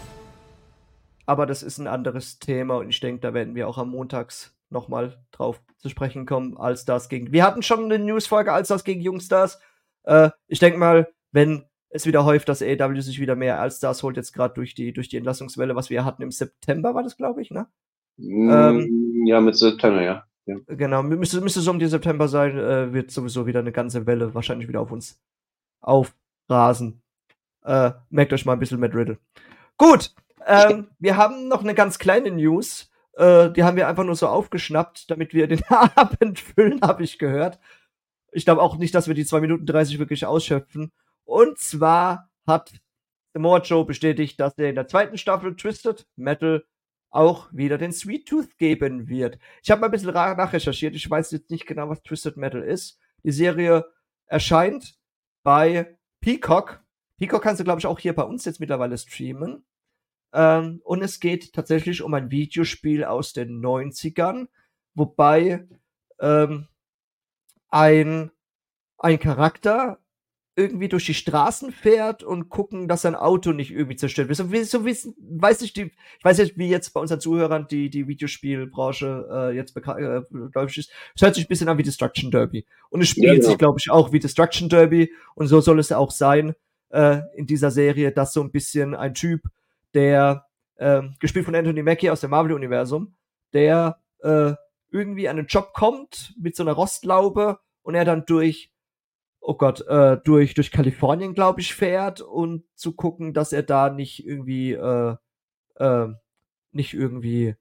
aber 1.25 1.47
das 1.47 1.63
ist 1.63 1.79
ein 1.79 1.87
anderes 1.87 2.39
Thema 2.39 2.77
und 2.77 2.91
ich 2.91 3.01
denke, 3.01 3.23
da 3.23 3.33
werden 3.33 3.55
wir 3.55 3.67
auch 3.67 3.79
am 3.79 3.89
Montags 3.89 4.55
nochmal 4.69 5.17
drauf 5.33 5.63
zu 5.79 5.89
sprechen 5.89 6.27
kommen. 6.27 6.59
Allstars 6.59 7.09
gegen. 7.09 7.33
Wir 7.33 7.45
hatten 7.45 7.63
schon 7.63 7.85
eine 7.85 7.99
Newsfolge 7.99 8.53
Allstars 8.53 8.85
gegen 8.85 9.01
Jungstars. 9.01 9.59
Äh, 10.03 10.29
ich 10.49 10.59
denke 10.59 10.79
mal, 10.79 11.09
wenn 11.33 11.65
es 11.89 12.05
wieder 12.05 12.27
häuft, 12.27 12.51
dass 12.51 12.61
AEW 12.61 13.01
sich 13.01 13.21
wieder 13.21 13.37
mehr 13.37 13.59
als 13.59 13.81
das 13.81 14.03
holt, 14.03 14.19
jetzt 14.19 14.35
gerade 14.35 14.53
durch 14.53 14.75
die, 14.75 14.93
durch 14.93 15.09
die 15.09 15.17
Entlassungswelle, 15.17 15.77
was 15.77 15.89
wir 15.89 16.05
hatten 16.05 16.21
im 16.21 16.31
September, 16.31 16.95
war 16.95 17.05
das, 17.05 17.17
glaube 17.17 17.41
ich, 17.41 17.51
ne? 17.51 17.69
Mm, 18.19 18.51
ähm, 18.51 19.23
ja, 19.25 19.41
mit 19.41 19.57
September, 19.57 20.03
ja. 20.03 20.25
Ja. 20.47 20.57
Genau, 20.67 21.03
müsste, 21.03 21.41
müsste 21.41 21.61
so 21.61 21.71
um 21.71 21.79
die 21.79 21.87
September 21.87 22.29
sein, 22.29 22.59
äh, 22.59 22.93
wird 22.93 23.11
sowieso 23.11 23.47
wieder 23.47 23.61
eine 23.61 23.73
ganze 23.73 24.07
Welle 24.07 24.35
wahrscheinlich 24.35 24.69
wieder 24.69 24.81
auf 24.81 24.93
uns 24.93 25.21
aufrasen. 25.81 27.03
Äh, 27.65 27.93
merkt 28.11 28.33
euch 28.33 28.45
mal 28.45 28.53
ein 28.53 28.59
bisschen 28.59 28.81
Matt 28.81 28.95
Riddle. 28.95 29.19
Gut, 29.79 30.15
ähm, 30.47 30.89
wir 30.99 31.17
haben 31.17 31.49
noch 31.49 31.63
eine 31.63 31.75
ganz 31.75 31.99
kleine 31.99 32.31
News. 32.31 32.91
Äh, 33.15 33.51
die 33.51 33.65
haben 33.65 33.77
wir 33.77 33.89
einfach 33.89 34.05
nur 34.05 34.17
so 34.17 34.29
aufgeschnappt, 34.29 35.11
damit 35.11 35.33
wir 35.33 35.47
den 35.47 35.63
Abend 35.69 36.41
füllen, 36.41 36.81
habe 36.83 37.05
ich 37.05 37.19
gehört. 37.19 37.59
Ich 38.33 38.45
glaube 38.45 38.63
auch 38.63 38.77
nicht, 38.77 38.95
dass 38.95 39.09
wir 39.09 39.15
die 39.15 39.25
2 39.25 39.41
Minuten 39.41 39.67
30 39.67 39.99
wirklich 39.99 40.27
ausschöpfen. 40.27 40.93
Und 41.25 41.59
zwar 41.59 42.31
hat 42.47 42.73
Samoa 43.33 43.59
Joe 43.59 43.85
bestätigt, 43.85 44.39
dass 44.41 44.59
er 44.59 44.69
in 44.69 44.75
der 44.75 44.89
zweiten 44.89 45.17
Staffel 45.17 45.57
Twisted 45.57 46.07
Metal 46.17 46.65
auch 47.15 47.49
wieder 47.53 47.79
den 47.79 47.93
Sweet 47.93 48.29
Tooth 48.29 48.59
geben 48.59 49.09
wird. 49.09 49.39
Ich 49.63 49.71
habe 49.71 49.81
mal 49.81 49.87
ein 49.87 49.93
bisschen 49.93 50.13
nachrecherchiert. 50.13 50.95
Ich 50.97 51.09
weiß 51.09 51.31
jetzt 51.31 51.51
nicht 51.51 51.67
genau, 51.67 51.89
was 51.89 52.03
Twisted 52.03 52.37
Metal 52.37 52.63
ist. 52.63 52.99
Die 53.23 53.31
Serie 53.31 53.87
erscheint 54.27 54.99
bei 55.45 55.97
Peacock. 56.21 56.83
Peacock 57.17 57.43
kannst 57.43 57.61
du, 57.61 57.65
glaube 57.65 57.79
ich, 57.79 57.87
auch 57.87 58.01
hier 58.01 58.15
bei 58.15 58.25
uns 58.25 58.45
jetzt 58.45 58.59
mittlerweile 58.59 58.99
streamen. 58.99 59.65
Ähm, 60.33 60.81
und 60.83 61.03
es 61.03 61.21
geht 61.21 61.53
tatsächlich 61.53 62.03
um 62.03 62.13
ein 62.15 62.33
Videospiel 62.33 63.05
aus 63.05 63.33
den 63.33 63.65
90ern, 63.65 64.49
wobei 64.95 65.69
ähm, 66.19 66.67
ein, 67.69 68.33
ein 68.99 69.21
Charakter 69.21 70.04
irgendwie 70.57 70.89
durch 70.89 71.07
die 71.07 71.15
Straßen 71.15 71.73
fährt 71.73 72.23
und 72.23 72.49
gucken, 72.49 72.87
dass 72.87 73.03
sein 73.03 73.17
Auto 73.17 73.53
nicht 73.53 73.73
irgendwie 73.73 73.97
zerstört 73.97 74.29
wird. 74.29 74.37
So, 74.37 74.53
wie, 74.53 74.63
so 74.63 74.87
wie, 74.87 74.97
weiß 75.19 75.63
ich, 75.63 75.73
die, 75.73 75.93
ich 76.19 76.25
weiß 76.25 76.39
nicht, 76.39 76.57
wie 76.57 76.69
jetzt 76.69 76.91
bei 76.95 77.01
unseren 77.01 77.21
Zuhörern 77.21 77.67
die, 77.69 77.91
die 77.91 78.07
Videospielbranche 78.07 79.29
äh, 79.31 79.57
jetzt 79.57 79.75
bekannt 79.75 80.01
äh, 80.01 80.65
ist. 80.67 80.93
Es 81.15 81.23
hört 81.23 81.35
sich 81.35 81.47
ein 81.47 81.49
bisschen 81.49 81.69
an 81.69 81.79
wie 81.79 81.83
Destruction 81.83 82.31
Derby. 82.31 82.67
Und 82.91 83.01
es 83.01 83.09
spielt 83.09 83.27
ja, 83.27 83.35
genau. 83.35 83.49
sich, 83.49 83.59
glaube 83.59 83.79
ich, 83.81 83.91
auch 83.91 84.13
wie 84.13 84.21
Destruction 84.21 84.69
Derby. 84.69 85.13
Und 85.35 85.49
so 85.49 85.61
soll 85.61 85.81
es 85.81 85.91
auch 85.91 86.13
sein 86.13 86.55
äh, 86.91 87.19
in 87.35 87.47
dieser 87.47 87.73
Serie, 87.73 88.13
dass 88.13 88.33
so 88.33 88.41
ein 88.41 88.53
bisschen 88.53 88.95
ein 88.95 89.15
Typ, 89.15 89.43
der, 89.93 90.47
äh, 90.77 91.03
gespielt 91.19 91.47
von 91.47 91.55
Anthony 91.57 91.83
Mackie 91.83 92.11
aus 92.11 92.21
dem 92.21 92.31
Marvel-Universum, 92.31 93.15
der 93.53 93.99
äh, 94.23 94.53
irgendwie 94.91 95.29
an 95.29 95.39
einen 95.39 95.49
Job 95.49 95.73
kommt 95.75 96.35
mit 96.41 96.55
so 96.55 96.63
einer 96.63 96.73
Rostlaube 96.73 97.59
und 97.83 97.97
er 97.97 98.05
dann 98.05 98.25
durch 98.25 98.71
oh 99.45 99.55
Gott, 99.55 99.87
äh, 99.87 100.17
durch, 100.25 100.55
durch 100.55 100.71
Kalifornien, 100.71 101.35
glaube 101.35 101.61
ich, 101.61 101.75
fährt 101.75 102.23
und 102.23 102.65
zu 102.75 102.95
gucken, 102.95 103.35
dass 103.35 103.53
er 103.53 103.63
da 103.63 103.91
nicht 103.91 104.27
irgendwie, 104.27 104.73
äh, 104.73 105.17
äh, 105.77 106.09
nicht 106.73 106.95
irgendwie 106.95 107.55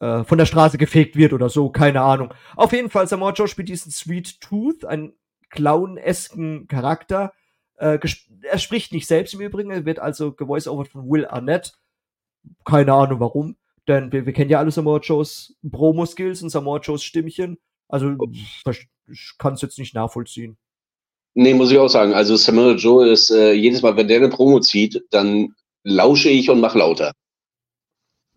äh, 0.00 0.24
von 0.24 0.38
der 0.38 0.46
Straße 0.46 0.78
gefegt 0.78 1.16
wird 1.16 1.34
oder 1.34 1.50
so, 1.50 1.70
keine 1.70 2.00
Ahnung. 2.00 2.32
Auf 2.56 2.72
jeden 2.72 2.88
Fall, 2.88 3.06
Samoa 3.06 3.32
Joe 3.32 3.48
spielt 3.48 3.68
diesen 3.68 3.92
Sweet 3.92 4.40
Tooth, 4.40 4.86
einen 4.86 5.12
clown-esken 5.50 6.66
Charakter. 6.68 7.34
Äh, 7.76 7.98
er 8.42 8.58
spricht 8.58 8.92
nicht 8.92 9.06
selbst 9.06 9.34
im 9.34 9.42
Übrigen, 9.42 9.70
er 9.70 9.84
wird 9.84 9.98
also 9.98 10.32
gevoice-over 10.32 10.86
von 10.86 11.10
Will 11.10 11.26
Arnett. 11.26 11.74
keine 12.64 12.94
Ahnung 12.94 13.20
warum. 13.20 13.56
Denn 13.88 14.10
wir, 14.10 14.24
wir 14.24 14.32
kennen 14.32 14.50
ja 14.50 14.58
alle 14.58 14.70
Samoa 14.70 15.00
Joes 15.00 15.54
Promo-Skills 15.70 16.42
und 16.42 16.50
Samoa 16.50 16.78
Joes 16.78 17.02
Stimmchen. 17.04 17.58
Also 17.88 18.16
ich 19.10 19.34
kann 19.38 19.54
es 19.54 19.62
jetzt 19.62 19.78
nicht 19.78 19.94
nachvollziehen. 19.94 20.56
Nee, 21.34 21.54
muss 21.54 21.70
ich 21.70 21.78
auch 21.78 21.88
sagen. 21.88 22.12
Also 22.12 22.36
Samoa 22.36 22.72
Joe 22.72 23.08
ist 23.08 23.30
äh, 23.30 23.52
jedes 23.52 23.82
Mal, 23.82 23.96
wenn 23.96 24.08
der 24.08 24.18
eine 24.18 24.28
Promo 24.28 24.60
zieht, 24.60 25.02
dann 25.10 25.54
lausche 25.84 26.28
ich 26.28 26.50
und 26.50 26.60
mache 26.60 26.78
lauter. 26.78 27.12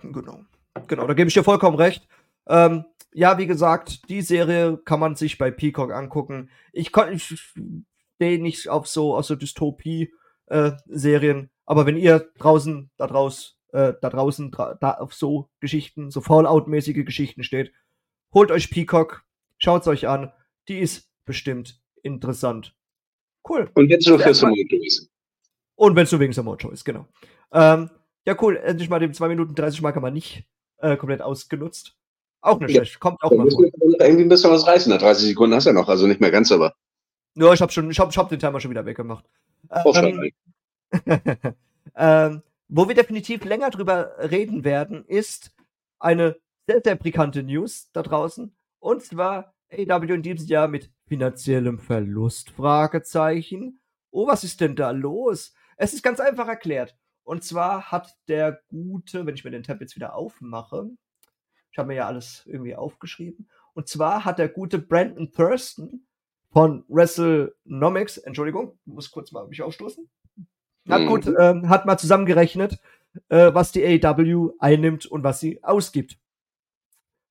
Genau. 0.01 0.45
Genau, 0.87 1.07
da 1.07 1.13
gebe 1.13 1.27
ich 1.27 1.33
dir 1.33 1.43
vollkommen 1.43 1.77
recht. 1.77 2.07
Ähm, 2.47 2.85
ja, 3.13 3.37
wie 3.37 3.47
gesagt, 3.47 4.09
die 4.09 4.21
Serie 4.21 4.77
kann 4.77 4.99
man 4.99 5.15
sich 5.15 5.37
bei 5.37 5.51
Peacock 5.51 5.91
angucken. 5.91 6.49
Ich, 6.71 6.91
ich 7.11 7.53
stehe 8.15 8.41
nicht 8.41 8.69
auf 8.69 8.87
so, 8.87 9.15
auf 9.15 9.25
so 9.25 9.35
Dystopie-Serien, 9.35 11.43
äh, 11.43 11.47
aber 11.65 11.85
wenn 11.85 11.97
ihr 11.97 12.29
draußen 12.37 12.89
da 12.97 13.07
draußen 13.07 13.53
äh, 13.73 13.93
da 13.99 14.09
draußen 14.09 14.51
da 14.51 14.91
auf 14.99 15.13
so 15.13 15.49
Geschichten, 15.59 16.11
so 16.11 16.21
Fallout-mäßige 16.21 17.05
Geschichten 17.05 17.43
steht, 17.43 17.73
holt 18.33 18.51
euch 18.51 18.69
Peacock, 18.69 19.23
schaut's 19.57 19.87
euch 19.87 20.07
an. 20.07 20.31
Die 20.67 20.79
ist 20.79 21.09
bestimmt 21.25 21.81
interessant. 22.03 22.75
Cool. 23.47 23.69
Und 23.73 23.89
jetzt 23.89 24.07
nur 24.07 24.19
für 24.19 24.33
Samoa 24.33 24.55
Choice. 24.69 25.09
Und 25.75 25.95
wenn 25.95 26.03
es 26.03 26.11
nur 26.11 26.21
wegen 26.21 26.33
Samoa 26.33 26.57
Choice, 26.57 26.83
genau. 26.83 27.07
Ähm, 27.51 27.89
ja, 28.25 28.35
cool. 28.41 28.57
Endlich 28.57 28.89
mal 28.89 28.99
den 28.99 29.13
2 29.13 29.27
Minuten 29.27 29.55
30 29.55 29.81
Mal 29.81 29.91
kann 29.91 30.01
man 30.01 30.13
nicht 30.13 30.45
äh, 30.77 30.95
komplett 30.97 31.21
ausgenutzt. 31.21 31.95
Auch 32.41 32.59
nicht 32.59 32.71
ja. 32.71 32.77
schlecht. 32.77 32.99
Kommt 32.99 33.21
auch 33.23 33.29
da 33.29 33.35
mal 33.35 33.49
vor. 33.49 33.63
Irgendwie 33.63 34.23
ein 34.23 34.29
bisschen 34.29 34.51
was 34.51 34.67
reißen. 34.67 34.91
Nach 34.91 34.99
30 34.99 35.27
Sekunden 35.27 35.55
hast 35.55 35.65
du 35.65 35.69
ja 35.69 35.73
noch, 35.73 35.89
also 35.89 36.07
nicht 36.07 36.21
mehr 36.21 36.31
ganz, 36.31 36.51
aber. 36.51 36.73
Ja, 37.35 37.51
ich 37.51 37.61
habe 37.61 37.71
schon, 37.71 37.89
ich 37.89 37.99
hab, 37.99 38.09
ich 38.09 38.17
hab 38.17 38.29
den 38.29 38.39
Timer 38.39 38.59
schon 38.59 38.71
wieder 38.71 38.85
weggemacht. 38.85 39.25
Ähm, 39.71 40.31
ähm, 41.95 42.43
wo 42.67 42.87
wir 42.87 42.95
definitiv 42.95 43.43
länger 43.45 43.69
drüber 43.69 44.11
reden 44.19 44.63
werden, 44.63 45.05
ist 45.05 45.51
eine 45.99 46.37
sehr, 46.67 46.81
sehr 46.83 46.95
brisante 46.95 47.43
News 47.43 47.89
da 47.93 48.03
draußen. 48.03 48.55
Und 48.79 49.03
zwar 49.03 49.53
AW 49.71 50.13
in 50.13 50.21
diesem 50.21 50.47
Jahr 50.47 50.67
mit 50.67 50.91
finanziellem 51.07 51.79
Verlust? 51.79 52.51
Fragezeichen. 52.51 53.79
Oh, 54.11 54.27
was 54.27 54.43
ist 54.43 54.61
denn 54.61 54.75
da 54.75 54.91
los? 54.91 55.53
Es 55.77 55.93
ist 55.93 56.03
ganz 56.03 56.19
einfach 56.19 56.47
erklärt. 56.47 56.97
Und 57.23 57.43
zwar 57.43 57.91
hat 57.91 58.15
der 58.27 58.61
gute, 58.69 59.25
wenn 59.25 59.35
ich 59.35 59.43
mir 59.43 59.51
den 59.51 59.63
Tab 59.63 59.81
jetzt 59.81 59.95
wieder 59.95 60.15
aufmache, 60.15 60.89
ich 61.71 61.77
habe 61.77 61.87
mir 61.87 61.95
ja 61.95 62.07
alles 62.07 62.43
irgendwie 62.45 62.75
aufgeschrieben, 62.75 63.49
und 63.73 63.87
zwar 63.87 64.25
hat 64.25 64.39
der 64.39 64.49
gute 64.49 64.77
Brandon 64.77 65.31
Thurston 65.31 66.05
von 66.51 66.85
WrestleNomics, 66.87 68.17
Entschuldigung, 68.17 68.77
muss 68.85 69.09
kurz 69.09 69.31
mal 69.31 69.47
mich 69.47 69.63
aufstoßen, 69.63 70.07
hat 70.87 71.01
mhm. 71.01 71.07
gut, 71.07 71.27
ähm, 71.39 71.69
hat 71.69 71.85
mal 71.85 71.97
zusammengerechnet, 71.97 72.79
äh, 73.29 73.53
was 73.53 73.71
die 73.71 73.83
AEW 73.83 74.51
einnimmt 74.59 75.05
und 75.05 75.23
was 75.23 75.39
sie 75.39 75.63
ausgibt. 75.63 76.19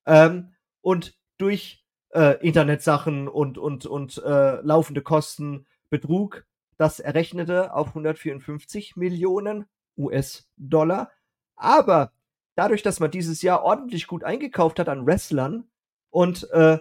Ähm, 0.05 0.53
und 0.81 1.17
durch 1.37 1.82
äh, 2.13 2.37
Internetsachen 2.45 3.27
und, 3.27 3.57
und, 3.57 3.85
und 3.85 4.21
äh, 4.23 4.61
laufende 4.61 5.01
Kosten 5.01 5.65
betrug 5.89 6.45
das 6.77 6.99
errechnete 6.99 7.73
auf 7.73 7.89
154 7.89 8.95
Millionen 8.95 9.65
US-Dollar. 9.97 11.11
Aber 11.55 12.11
dadurch, 12.55 12.81
dass 12.81 12.99
man 12.99 13.11
dieses 13.11 13.41
Jahr 13.41 13.63
ordentlich 13.63 14.07
gut 14.07 14.23
eingekauft 14.23 14.79
hat 14.79 14.89
an 14.89 15.05
Wrestlern 15.05 15.65
und 16.09 16.49
äh, 16.51 16.79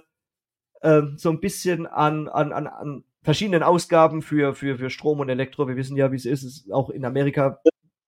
äh, 0.80 1.02
so 1.16 1.30
ein 1.30 1.40
bisschen 1.40 1.86
an, 1.86 2.28
an, 2.28 2.52
an, 2.52 2.66
an 2.66 3.04
verschiedenen 3.22 3.62
Ausgaben 3.62 4.22
für, 4.22 4.54
für, 4.54 4.78
für 4.78 4.90
Strom 4.90 5.20
und 5.20 5.28
Elektro, 5.28 5.68
wir 5.68 5.76
wissen 5.76 5.96
ja, 5.96 6.10
wie 6.10 6.16
es 6.16 6.26
ist, 6.26 6.42
es 6.42 6.56
ist 6.58 6.72
auch 6.72 6.90
in 6.90 7.04
Amerika 7.04 7.60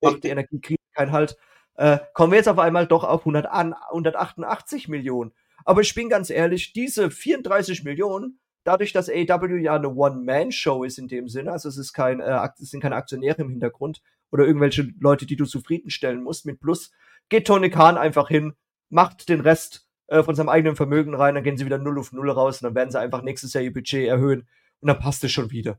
macht 0.03 0.25
die 0.25 0.29
Energiekrise 0.29 0.81
keinen 0.93 1.13
Halt, 1.13 1.37
äh, 1.77 1.99
kommen 2.13 2.33
wir 2.33 2.39
jetzt 2.39 2.49
auf 2.49 2.59
einmal 2.59 2.87
doch 2.87 3.05
auf 3.05 3.21
100, 3.21 3.47
188 3.47 4.89
Millionen. 4.89 5.33
Aber 5.65 5.81
ich 5.81 5.95
bin 5.95 6.09
ganz 6.09 6.31
ehrlich, 6.31 6.73
diese 6.73 7.11
34 7.11 7.85
Millionen, 7.85 8.39
dadurch, 8.65 8.93
dass 8.93 9.09
AW 9.09 9.61
ja 9.61 9.75
eine 9.75 9.95
One-Man-Show 9.95 10.85
ist 10.85 10.99
in 10.99 11.09
dem 11.09 11.29
Sinne, 11.29 11.53
also 11.53 11.69
es 11.69 11.77
ist 11.77 11.93
kein, 11.93 12.21
äh, 12.21 12.49
es 12.61 12.71
sind 12.71 12.81
keine 12.81 12.97
Aktionäre 12.97 13.43
im 13.43 13.51
Hintergrund 13.51 14.03
oder 14.31 14.47
irgendwelche 14.47 14.89
Leute, 15.01 15.27
die 15.27 15.37
du 15.37 15.45
zufriedenstellen 15.45 16.23
musst 16.23 16.47
mit 16.47 16.61
Plus, 16.61 16.91
geht 17.29 17.47
Tony 17.47 17.71
Khan 17.71 17.97
einfach 17.97 18.29
hin, 18.29 18.55
macht 18.91 19.29
den 19.29 19.41
Rest 19.41 19.87
äh, 20.09 20.23
von 20.23 20.35
seinem 20.35 20.49
eigenen 20.49 20.77
Vermögen 20.77 21.15
rein, 21.15 21.35
dann 21.35 21.45
gehen 21.45 21.57
sie 21.57 21.67
wieder 21.67 21.79
null 21.79 21.99
auf 21.99 22.13
null 22.13 22.31
raus 22.31 22.61
und 22.61 22.67
dann 22.67 22.75
werden 22.75 22.91
sie 22.91 23.01
einfach 23.01 23.23
nächstes 23.23 23.53
Jahr 23.53 23.65
ihr 23.65 23.73
Budget 23.73 24.09
erhöhen 24.09 24.47
und 24.81 24.89
dann 24.89 24.99
passt 24.99 25.25
es 25.25 25.33
schon 25.33 25.51
wieder. 25.51 25.79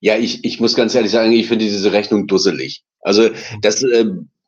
Ja, 0.00 0.16
ich, 0.16 0.44
ich 0.44 0.60
muss 0.60 0.74
ganz 0.74 0.94
ehrlich 0.94 1.12
sagen, 1.12 1.32
ich 1.32 1.48
finde 1.48 1.64
diese 1.64 1.92
Rechnung 1.92 2.26
dusselig. 2.26 2.84
Also 3.00 3.30
das 3.60 3.82
äh, 3.82 4.06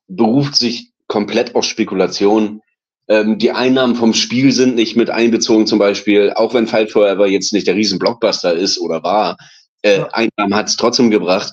beruft 0.09 0.57
sich 0.57 0.93
komplett 1.07 1.55
auf 1.55 1.65
Spekulation. 1.65 2.63
Ähm, 3.11 3.39
die 3.39 3.51
Einnahmen 3.51 3.97
vom 3.97 4.15
Spiel 4.15 4.53
sind 4.53 4.77
nicht 4.77 4.97
mit 4.97 5.11
einbezogen, 5.11 5.67
zum 5.67 5.81
Beispiel, 5.81 6.33
auch 6.37 6.55
wenn 6.55 6.69
Fight 6.69 6.93
Forever 6.93 7.27
jetzt 7.27 7.53
nicht 7.53 7.67
der 7.67 7.75
riesen 7.75 7.99
Blockbuster 7.99 8.55
ist 8.55 8.79
oder 8.79 9.03
war, 9.03 9.37
äh, 9.83 9.99
ja. 9.99 10.09
Einnahmen 10.13 10.55
hat 10.55 10.69
es 10.69 10.77
trotzdem 10.77 11.11
gebracht. 11.11 11.53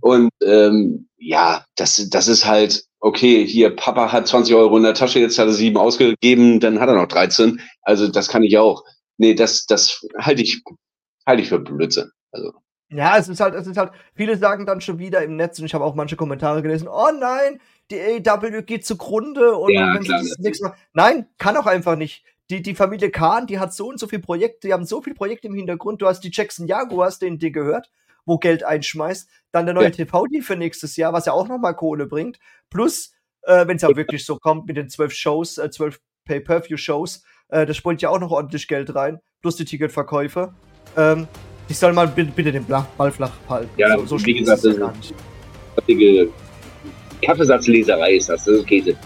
Und 0.00 0.30
ähm, 0.44 1.08
ja, 1.16 1.64
das, 1.76 2.08
das 2.10 2.26
ist 2.26 2.46
halt, 2.46 2.82
okay, 2.98 3.46
hier, 3.46 3.76
Papa 3.76 4.10
hat 4.10 4.26
20 4.26 4.56
Euro 4.56 4.76
in 4.76 4.82
der 4.82 4.94
Tasche, 4.94 5.20
jetzt 5.20 5.38
hat 5.38 5.46
er 5.46 5.52
sieben 5.52 5.76
ausgegeben, 5.76 6.58
dann 6.58 6.80
hat 6.80 6.88
er 6.88 6.96
noch 6.96 7.06
13. 7.06 7.60
Also 7.82 8.08
das 8.08 8.26
kann 8.26 8.42
ich 8.42 8.58
auch. 8.58 8.82
Nee, 9.18 9.34
das, 9.34 9.66
das 9.66 10.04
halte 10.18 10.42
ich, 10.42 10.62
halte 11.26 11.42
ich 11.42 11.48
für 11.48 11.60
Blödsinn. 11.60 12.10
Also. 12.32 12.54
Ja, 12.90 13.18
es 13.18 13.28
ist 13.28 13.40
halt, 13.40 13.54
es 13.54 13.66
ist 13.66 13.76
halt, 13.76 13.92
viele 14.14 14.36
sagen 14.36 14.64
dann 14.64 14.80
schon 14.80 14.98
wieder 14.98 15.22
im 15.22 15.36
Netz, 15.36 15.58
und 15.58 15.66
ich 15.66 15.74
habe 15.74 15.84
auch 15.84 15.94
manche 15.94 16.16
Kommentare 16.16 16.62
gelesen, 16.62 16.88
oh 16.88 17.10
nein, 17.18 17.60
die 17.90 18.00
AEW 18.00 18.62
geht 18.62 18.86
zugrunde 18.86 19.54
und 19.56 19.72
ja, 19.72 19.94
wenn 19.94 20.04
klar, 20.04 20.22
sie 20.22 20.30
das 20.30 20.38
nächste 20.38 20.64
Mal. 20.64 20.74
Nein, 20.92 21.26
kann 21.38 21.56
auch 21.56 21.66
einfach 21.66 21.96
nicht. 21.96 22.24
Die, 22.50 22.62
die 22.62 22.74
Familie 22.74 23.10
Kahn, 23.10 23.46
die 23.46 23.58
hat 23.58 23.74
so 23.74 23.88
und 23.88 24.00
so 24.00 24.06
viele 24.06 24.22
Projekte, 24.22 24.68
die 24.68 24.72
haben 24.72 24.86
so 24.86 25.02
viele 25.02 25.14
Projekte 25.14 25.48
im 25.48 25.54
Hintergrund. 25.54 26.00
Du 26.00 26.06
hast 26.06 26.20
die 26.20 26.30
Jackson 26.32 26.66
Jaguars, 26.66 27.18
den 27.18 27.38
dir 27.38 27.50
gehört, 27.50 27.90
wo 28.24 28.38
Geld 28.38 28.64
einschmeißt. 28.64 29.28
Dann 29.52 29.66
der 29.66 29.74
neue 29.74 29.84
ja. 29.84 29.90
TV-Deal 29.90 30.42
für 30.42 30.56
nächstes 30.56 30.96
Jahr, 30.96 31.12
was 31.12 31.26
ja 31.26 31.34
auch 31.34 31.46
nochmal 31.46 31.76
Kohle 31.76 32.06
bringt. 32.06 32.38
Plus, 32.70 33.12
äh, 33.42 33.66
wenn 33.66 33.76
es 33.76 33.82
ja 33.82 33.94
wirklich 33.94 34.24
so 34.24 34.36
kommt 34.36 34.66
mit 34.66 34.78
den 34.78 34.88
zwölf 34.88 35.12
Shows, 35.12 35.58
äh, 35.58 35.70
zwölf 35.70 36.00
Pay-Per-View-Shows, 36.24 37.22
äh, 37.48 37.66
das 37.66 37.76
spult 37.76 38.00
ja 38.00 38.08
auch 38.08 38.18
noch 38.18 38.30
ordentlich 38.30 38.66
Geld 38.66 38.94
rein. 38.94 39.20
Plus 39.42 39.56
die 39.56 39.66
Ticketverkäufe. 39.66 40.54
Ähm, 40.96 41.28
die 41.68 41.74
sollen 41.74 41.94
mal 41.94 42.08
bitte 42.08 42.52
den 42.52 42.64
Ball 42.64 43.12
flach 43.12 43.32
halten. 43.48 43.70
Ja, 43.76 43.96
so, 43.98 44.18
so 44.18 44.26
wie 44.26 44.34
gesagt, 44.34 44.64
das 44.64 44.74
ist 44.74 46.32
Kaffeesatzleserei 47.22 48.14
ist 48.14 48.28
das, 48.28 48.44
das 48.44 48.58
ist 48.58 48.66
Käse. 48.66 48.96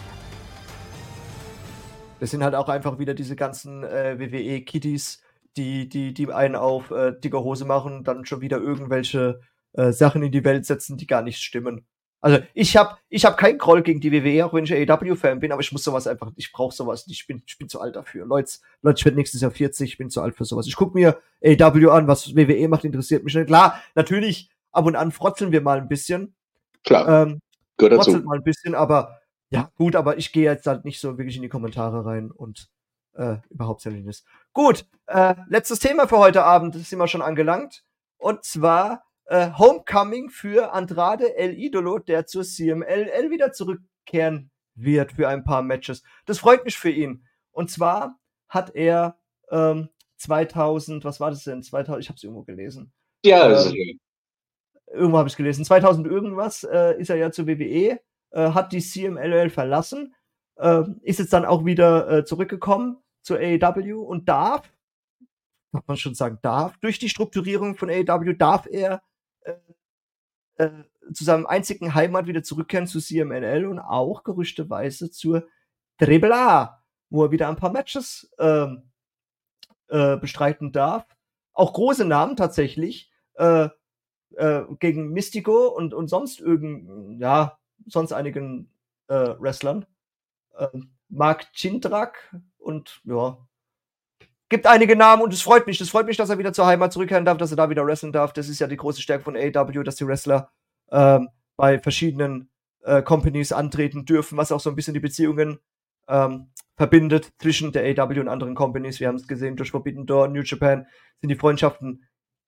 Das 2.20 2.30
sind 2.30 2.44
halt 2.44 2.54
auch 2.54 2.68
einfach 2.68 2.98
wieder 2.98 3.14
diese 3.14 3.34
ganzen 3.34 3.82
äh, 3.82 4.16
WWE-Kitties, 4.18 5.22
die, 5.56 5.88
die, 5.88 6.14
die 6.14 6.32
einen 6.32 6.54
auf 6.54 6.90
äh, 6.90 7.12
dicke 7.18 7.42
Hose 7.42 7.64
machen, 7.64 8.04
dann 8.04 8.24
schon 8.26 8.40
wieder 8.40 8.58
irgendwelche 8.58 9.40
äh, 9.72 9.92
Sachen 9.92 10.22
in 10.22 10.30
die 10.30 10.44
Welt 10.44 10.66
setzen, 10.66 10.96
die 10.96 11.06
gar 11.06 11.22
nicht 11.22 11.38
stimmen. 11.38 11.86
Also 12.22 12.38
ich 12.54 12.76
habe 12.76 12.96
ich 13.08 13.24
hab 13.24 13.36
keinen 13.36 13.58
Groll 13.58 13.82
gegen 13.82 14.00
die 14.00 14.12
WWE, 14.12 14.46
auch 14.46 14.54
wenn 14.54 14.64
ich 14.64 14.72
AEW-Fan 14.72 15.40
bin, 15.40 15.50
aber 15.50 15.60
ich 15.60 15.72
muss 15.72 15.82
sowas 15.82 16.06
einfach, 16.06 16.30
ich 16.36 16.52
brauche 16.52 16.74
sowas 16.74 17.04
ich 17.08 17.26
bin, 17.26 17.42
ich 17.46 17.58
bin 17.58 17.68
zu 17.68 17.80
alt 17.80 17.96
dafür. 17.96 18.24
Leute, 18.24 18.52
Leute, 18.80 19.00
ich 19.00 19.04
werde 19.04 19.18
nächstes 19.18 19.40
Jahr 19.40 19.50
40, 19.50 19.90
ich 19.90 19.98
bin 19.98 20.08
zu 20.08 20.22
alt 20.22 20.36
für 20.36 20.44
sowas. 20.44 20.68
Ich 20.68 20.76
gucke 20.76 20.96
mir 20.96 21.18
AEW 21.44 21.90
an, 21.90 22.06
was 22.06 22.36
WWE 22.36 22.68
macht, 22.68 22.84
interessiert 22.84 23.24
mich 23.24 23.34
nicht. 23.34 23.48
Klar, 23.48 23.82
natürlich, 23.96 24.50
ab 24.70 24.86
und 24.86 24.94
an 24.94 25.10
frotzeln 25.10 25.50
wir 25.50 25.62
mal 25.62 25.78
ein 25.78 25.88
bisschen. 25.88 26.34
Klar. 26.84 27.26
Ähm, 27.26 27.40
Gehört 27.76 28.06
dazu. 28.06 28.18
mal 28.18 28.38
ein 28.38 28.44
bisschen, 28.44 28.76
aber 28.76 29.18
ja, 29.50 29.72
gut, 29.76 29.96
aber 29.96 30.16
ich 30.16 30.32
gehe 30.32 30.44
jetzt 30.44 30.66
halt 30.68 30.84
nicht 30.84 31.00
so 31.00 31.18
wirklich 31.18 31.34
in 31.36 31.42
die 31.42 31.48
Kommentare 31.48 32.06
rein 32.06 32.30
und 32.30 32.68
äh, 33.14 33.36
überhaupt 33.50 33.84
nicht. 33.84 34.24
Gut, 34.52 34.86
äh, 35.06 35.34
letztes 35.48 35.80
Thema 35.80 36.06
für 36.06 36.18
heute 36.18 36.44
Abend, 36.44 36.76
das 36.76 36.88
sind 36.88 36.98
wir 37.00 37.08
schon 37.08 37.20
angelangt. 37.20 37.84
Und 38.16 38.44
zwar 38.44 39.04
äh, 39.26 39.50
Homecoming 39.52 40.30
für 40.30 40.72
Andrade 40.72 41.36
El 41.36 41.58
Idolo, 41.58 41.98
der 41.98 42.26
zur 42.26 42.44
CMLL 42.44 43.30
wieder 43.30 43.52
zurückkehren 43.52 44.50
wird 44.74 45.12
für 45.12 45.28
ein 45.28 45.44
paar 45.44 45.62
Matches. 45.62 46.02
Das 46.26 46.38
freut 46.38 46.64
mich 46.64 46.78
für 46.78 46.90
ihn. 46.90 47.26
Und 47.50 47.70
zwar 47.70 48.18
hat 48.48 48.74
er 48.74 49.18
ähm, 49.50 49.88
2000, 50.16 51.04
was 51.04 51.20
war 51.20 51.30
das 51.30 51.44
denn? 51.44 51.62
2000, 51.62 52.02
ich 52.02 52.08
habe 52.08 52.16
es 52.16 52.22
irgendwo 52.22 52.42
gelesen. 52.42 52.92
Ja, 53.24 53.48
das 53.48 53.66
ähm, 53.66 53.76
ist 53.76 53.98
irgendwo 54.92 55.18
habe 55.18 55.28
ich 55.28 55.36
gelesen, 55.36 55.64
2000 55.64 56.06
irgendwas 56.06 56.64
äh, 56.64 56.98
ist 57.00 57.10
er 57.10 57.16
ja 57.16 57.30
zur 57.30 57.46
WWE, 57.46 57.98
äh, 58.30 58.50
hat 58.50 58.72
die 58.72 58.80
CMLL 58.80 59.50
verlassen, 59.50 60.14
äh, 60.56 60.82
ist 61.02 61.18
jetzt 61.18 61.32
dann 61.32 61.44
auch 61.44 61.64
wieder 61.64 62.10
äh, 62.10 62.24
zurückgekommen 62.24 62.98
zur 63.22 63.38
AEW 63.38 64.02
und 64.02 64.28
darf, 64.28 64.72
kann 65.72 65.82
man 65.86 65.96
schon 65.96 66.14
sagen, 66.14 66.38
darf, 66.42 66.76
durch 66.78 66.98
die 66.98 67.08
Strukturierung 67.08 67.76
von 67.76 67.88
AEW 67.88 68.34
darf 68.34 68.66
er 68.70 69.02
äh, 70.56 70.64
äh, 70.64 70.84
zu 71.12 71.24
seinem 71.24 71.46
einzigen 71.46 71.94
Heimat 71.94 72.26
wieder 72.26 72.42
zurückkehren 72.42 72.86
zu 72.86 73.00
CMLL 73.00 73.66
und 73.66 73.78
auch 73.78 74.22
gerüchteweise 74.22 75.10
zur 75.10 75.48
Triple 75.98 76.34
A, 76.34 76.82
wo 77.10 77.24
er 77.24 77.30
wieder 77.30 77.48
ein 77.48 77.56
paar 77.56 77.72
Matches 77.72 78.32
ähm, 78.38 78.84
bestreiten 79.88 80.72
darf. 80.72 81.04
Auch 81.52 81.74
große 81.74 82.06
Namen 82.06 82.34
tatsächlich. 82.34 83.12
Äh, 83.34 83.68
äh, 84.36 84.62
gegen 84.78 85.10
Mystico 85.10 85.68
und, 85.68 85.94
und 85.94 86.08
sonst 86.08 86.40
irgend, 86.40 87.20
ja, 87.20 87.58
sonst 87.86 88.12
einigen 88.12 88.70
äh, 89.08 89.34
Wrestlern. 89.38 89.86
Ähm, 90.56 90.92
Mark 91.08 91.52
Chindrak 91.52 92.34
und 92.58 93.00
ja, 93.04 93.38
gibt 94.52 94.66
einige 94.66 94.94
Namen 94.94 95.22
und 95.22 95.32
es 95.32 95.42
freut 95.42 95.66
mich. 95.66 95.80
Es 95.80 95.90
freut 95.90 96.06
mich, 96.06 96.16
dass 96.16 96.30
er 96.30 96.38
wieder 96.38 96.52
zur 96.52 96.66
Heimat 96.66 96.92
zurückkehren 96.92 97.24
darf, 97.24 97.38
dass 97.38 97.50
er 97.50 97.56
da 97.56 97.70
wieder 97.70 97.84
wrestlen 97.86 98.12
darf. 98.12 98.32
Das 98.32 98.48
ist 98.48 98.60
ja 98.60 98.68
die 98.68 98.76
große 98.76 99.00
Stärke 99.00 99.24
von 99.24 99.34
AEW, 99.34 99.82
dass 99.82 99.96
die 99.96 100.06
Wrestler 100.06 100.52
ähm, 100.90 101.30
bei 101.56 101.78
verschiedenen 101.78 102.50
äh, 102.82 103.02
Companies 103.02 103.52
antreten 103.52 104.04
dürfen, 104.04 104.36
was 104.36 104.52
auch 104.52 104.60
so 104.60 104.70
ein 104.70 104.76
bisschen 104.76 104.94
die 104.94 105.00
Beziehungen 105.00 105.58
ähm, 106.06 106.50
verbindet 106.76 107.32
zwischen 107.38 107.72
der 107.72 107.82
AEW 107.82 108.20
und 108.20 108.28
anderen 108.28 108.54
Companies. 108.54 109.00
Wir 109.00 109.08
haben 109.08 109.16
es 109.16 109.26
gesehen 109.26 109.56
durch 109.56 109.70
Forbidden 109.70 110.06
Door, 110.06 110.28
New 110.28 110.42
Japan 110.42 110.86
sind 111.20 111.30
die 111.30 111.36
Freundschaften 111.36 112.04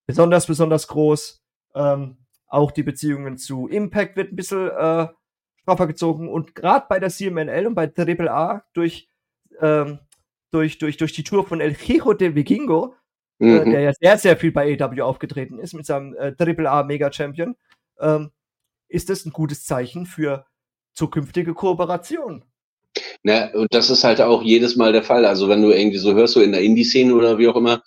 besonders, 0.06 0.46
besonders 0.46 0.86
groß. 0.88 1.42
Ähm, 1.74 2.18
auch 2.46 2.70
die 2.70 2.82
Beziehungen 2.82 3.38
zu 3.38 3.66
Impact 3.66 4.16
wird 4.16 4.32
ein 4.32 4.36
bisschen 4.36 4.70
äh, 4.70 5.08
straffer 5.62 5.86
gezogen 5.86 6.28
und 6.28 6.54
gerade 6.54 6.86
bei 6.88 7.00
der 7.00 7.08
CMNL 7.08 7.66
und 7.66 7.74
bei 7.74 7.90
AAA 7.90 8.64
durch, 8.74 9.08
ähm, 9.60 10.00
durch, 10.54 10.78
durch, 10.78 10.96
durch 10.96 11.12
die 11.12 11.24
Tour 11.24 11.46
von 11.46 11.60
El 11.60 11.74
Hijo 11.74 12.14
de 12.14 12.34
Vikingo, 12.34 12.94
äh, 13.40 13.44
mhm. 13.44 13.56
äh, 13.56 13.70
der 13.70 13.80
ja 13.80 13.92
sehr, 13.92 14.18
sehr 14.18 14.36
viel 14.36 14.52
bei 14.52 14.78
AEW 14.80 15.02
aufgetreten 15.02 15.58
ist 15.58 15.74
mit 15.74 15.84
seinem 15.84 16.14
äh, 16.14 16.32
AAA 16.38 16.84
Mega 16.84 17.12
Champion, 17.12 17.56
ähm, 18.00 18.30
ist 18.88 19.10
das 19.10 19.24
ein 19.24 19.32
gutes 19.32 19.64
Zeichen 19.64 20.06
für 20.06 20.46
zukünftige 20.92 21.54
Kooperation. 21.54 22.44
Na, 23.24 23.52
und 23.54 23.74
das 23.74 23.90
ist 23.90 24.04
halt 24.04 24.20
auch 24.20 24.42
jedes 24.42 24.76
Mal 24.76 24.92
der 24.92 25.02
Fall. 25.02 25.24
Also 25.24 25.48
wenn 25.48 25.62
du 25.62 25.70
irgendwie 25.70 25.98
so 25.98 26.14
hörst, 26.14 26.34
so 26.34 26.40
in 26.40 26.52
der 26.52 26.60
Indie-Szene 26.60 27.12
oder 27.12 27.38
wie 27.38 27.48
auch 27.48 27.56
immer, 27.56 27.82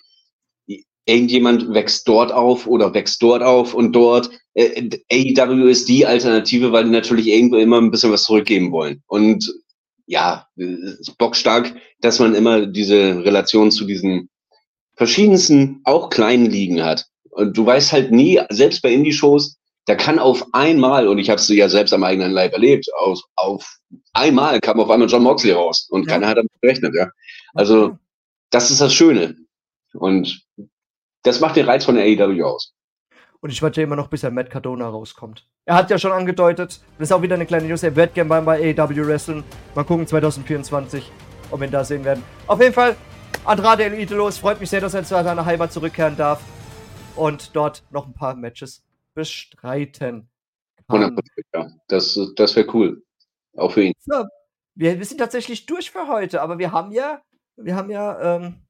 irgendjemand 1.05 1.73
wächst 1.73 2.07
dort 2.07 2.33
auf 2.33 2.67
oder 2.67 2.93
wächst 2.93 3.21
dort 3.23 3.41
auf 3.41 3.73
und 3.73 3.93
dort. 3.93 4.29
Äh, 4.53 4.89
AEW 5.09 5.69
ist 5.69 5.87
die 5.87 6.05
Alternative, 6.05 6.71
weil 6.73 6.83
die 6.83 6.91
natürlich 6.91 7.27
irgendwo 7.27 7.55
immer 7.55 7.79
ein 7.79 7.91
bisschen 7.91 8.11
was 8.11 8.23
zurückgeben 8.23 8.71
wollen. 8.71 9.01
Und 9.07 9.49
ja, 10.07 10.47
ist 10.55 11.17
bockstark, 11.17 11.75
dass 12.01 12.19
man 12.19 12.33
immer 12.33 12.65
diese 12.65 13.23
Relation 13.23 13.71
zu 13.71 13.85
diesen 13.85 14.29
verschiedensten, 14.95 15.81
auch 15.83 16.09
kleinen 16.09 16.47
Ligen 16.47 16.83
hat. 16.83 17.05
Und 17.29 17.55
du 17.55 17.65
weißt 17.65 17.93
halt 17.93 18.11
nie, 18.11 18.41
selbst 18.49 18.81
bei 18.81 18.91
Indie-Shows, 18.91 19.57
da 19.85 19.95
kann 19.95 20.17
auf 20.17 20.45
einmal, 20.53 21.07
und 21.07 21.17
ich 21.19 21.29
habe 21.29 21.39
es 21.39 21.47
ja 21.49 21.69
selbst 21.69 21.93
am 21.93 22.03
eigenen 22.03 22.31
Leib 22.31 22.53
erlebt, 22.53 22.87
auf, 22.97 23.21
auf 23.35 23.77
einmal 24.13 24.59
kam 24.59 24.79
auf 24.79 24.89
einmal 24.89 25.07
John 25.07 25.23
Moxley 25.23 25.51
raus 25.51 25.87
und 25.89 26.07
ja. 26.07 26.13
keiner 26.13 26.27
hat 26.27 26.37
damit 26.37 26.51
gerechnet, 26.61 26.93
ja. 26.95 27.09
Also, 27.53 27.97
das 28.49 28.71
ist 28.71 28.81
das 28.81 28.93
Schöne. 28.93 29.35
Und 29.93 30.41
das 31.23 31.39
macht 31.39 31.57
den 31.57 31.65
Reiz 31.65 31.85
von 31.85 31.95
der 31.95 32.05
AEW 32.05 32.43
aus. 32.43 32.73
Und 33.41 33.51
ich 33.51 33.61
warte 33.61 33.81
immer 33.81 33.95
noch, 33.95 34.07
bis 34.07 34.23
er 34.23 34.31
Matt 34.31 34.49
Cardona 34.49 34.87
rauskommt. 34.87 35.47
Er 35.65 35.75
hat 35.75 35.89
ja 35.89 35.99
schon 35.99 36.11
angedeutet, 36.11 36.81
das 36.97 37.09
ist 37.09 37.11
auch 37.11 37.21
wieder 37.21 37.35
eine 37.35 37.45
kleine 37.45 37.67
News, 37.67 37.83
er 37.83 37.95
wird 37.95 38.13
gerne 38.13 38.29
bei, 38.29 38.41
bei 38.41 38.75
AEW 38.75 39.07
wresteln. 39.07 39.43
Mal 39.75 39.83
gucken, 39.83 40.07
2024, 40.07 41.11
ob 41.51 41.59
wir 41.59 41.67
ihn 41.67 41.71
da 41.71 41.83
sehen 41.83 42.03
werden. 42.03 42.23
Auf 42.47 42.59
jeden 42.59 42.73
Fall, 42.73 42.95
Andrade 43.45 43.83
El 43.83 43.93
Idolo, 43.93 44.27
es 44.27 44.37
freut 44.37 44.59
mich 44.59 44.69
sehr, 44.69 44.81
dass 44.81 44.93
er 44.93 45.03
zu 45.03 45.09
seiner 45.09 45.45
Heimat 45.45 45.71
zurückkehren 45.71 46.17
darf 46.17 46.41
und 47.15 47.55
dort 47.55 47.83
noch 47.91 48.07
ein 48.07 48.13
paar 48.13 48.35
Matches 48.35 48.83
bestreiten 49.13 50.29
kann. 50.87 51.03
100%, 51.03 51.21
ja. 51.53 51.71
Das, 51.87 52.19
das 52.35 52.55
wäre 52.55 52.73
cool. 52.73 53.03
Auch 53.55 53.71
für 53.71 53.83
ihn. 53.83 53.93
So, 53.99 54.25
wir, 54.75 54.97
wir 54.97 55.05
sind 55.05 55.17
tatsächlich 55.17 55.65
durch 55.65 55.91
für 55.91 56.07
heute, 56.07 56.41
aber 56.41 56.59
wir 56.59 56.71
haben 56.71 56.91
ja, 56.91 57.21
wir 57.55 57.75
haben 57.75 57.89
ja 57.89 58.35
ähm, 58.37 58.67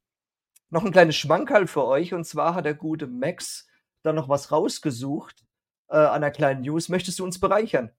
noch 0.70 0.86
ein 0.86 0.91
kleines 0.91 1.15
Schmankerl 1.15 1.68
für 1.68 1.86
euch. 1.86 2.13
Und 2.13 2.26
zwar 2.26 2.55
hat 2.55 2.65
der 2.65 2.74
gute 2.74 3.07
Max 3.07 3.68
da 4.04 4.14
noch 4.14 4.30
was 4.30 4.52
rausgesucht 4.52 5.43
äh, 5.89 5.98
an 5.98 6.24
einer 6.24 6.32
kleinen 6.32 6.62
News. 6.62 6.89
Möchtest 6.89 7.20
du 7.20 7.24
uns 7.24 7.39
bereichern? 7.39 7.91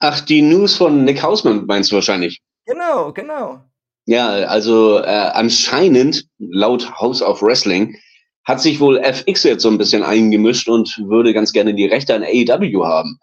Ach, 0.00 0.20
die 0.20 0.42
News 0.42 0.76
von 0.76 1.04
Nick 1.04 1.22
Hausmann 1.22 1.66
meinst 1.66 1.90
du 1.90 1.96
wahrscheinlich? 1.96 2.40
Genau, 2.66 3.12
genau. 3.12 3.64
Ja, 4.06 4.28
also 4.28 4.98
äh, 4.98 5.30
anscheinend, 5.34 6.26
laut 6.38 6.98
House 7.00 7.20
of 7.20 7.42
Wrestling, 7.42 7.96
hat 8.44 8.60
sich 8.60 8.80
wohl 8.80 8.96
FX 8.98 9.42
jetzt 9.42 9.62
so 9.62 9.68
ein 9.68 9.76
bisschen 9.76 10.02
eingemischt 10.02 10.68
und 10.68 10.96
würde 11.06 11.34
ganz 11.34 11.52
gerne 11.52 11.74
die 11.74 11.84
Rechte 11.84 12.14
an 12.14 12.22
AEW 12.22 12.84
haben. 12.86 13.18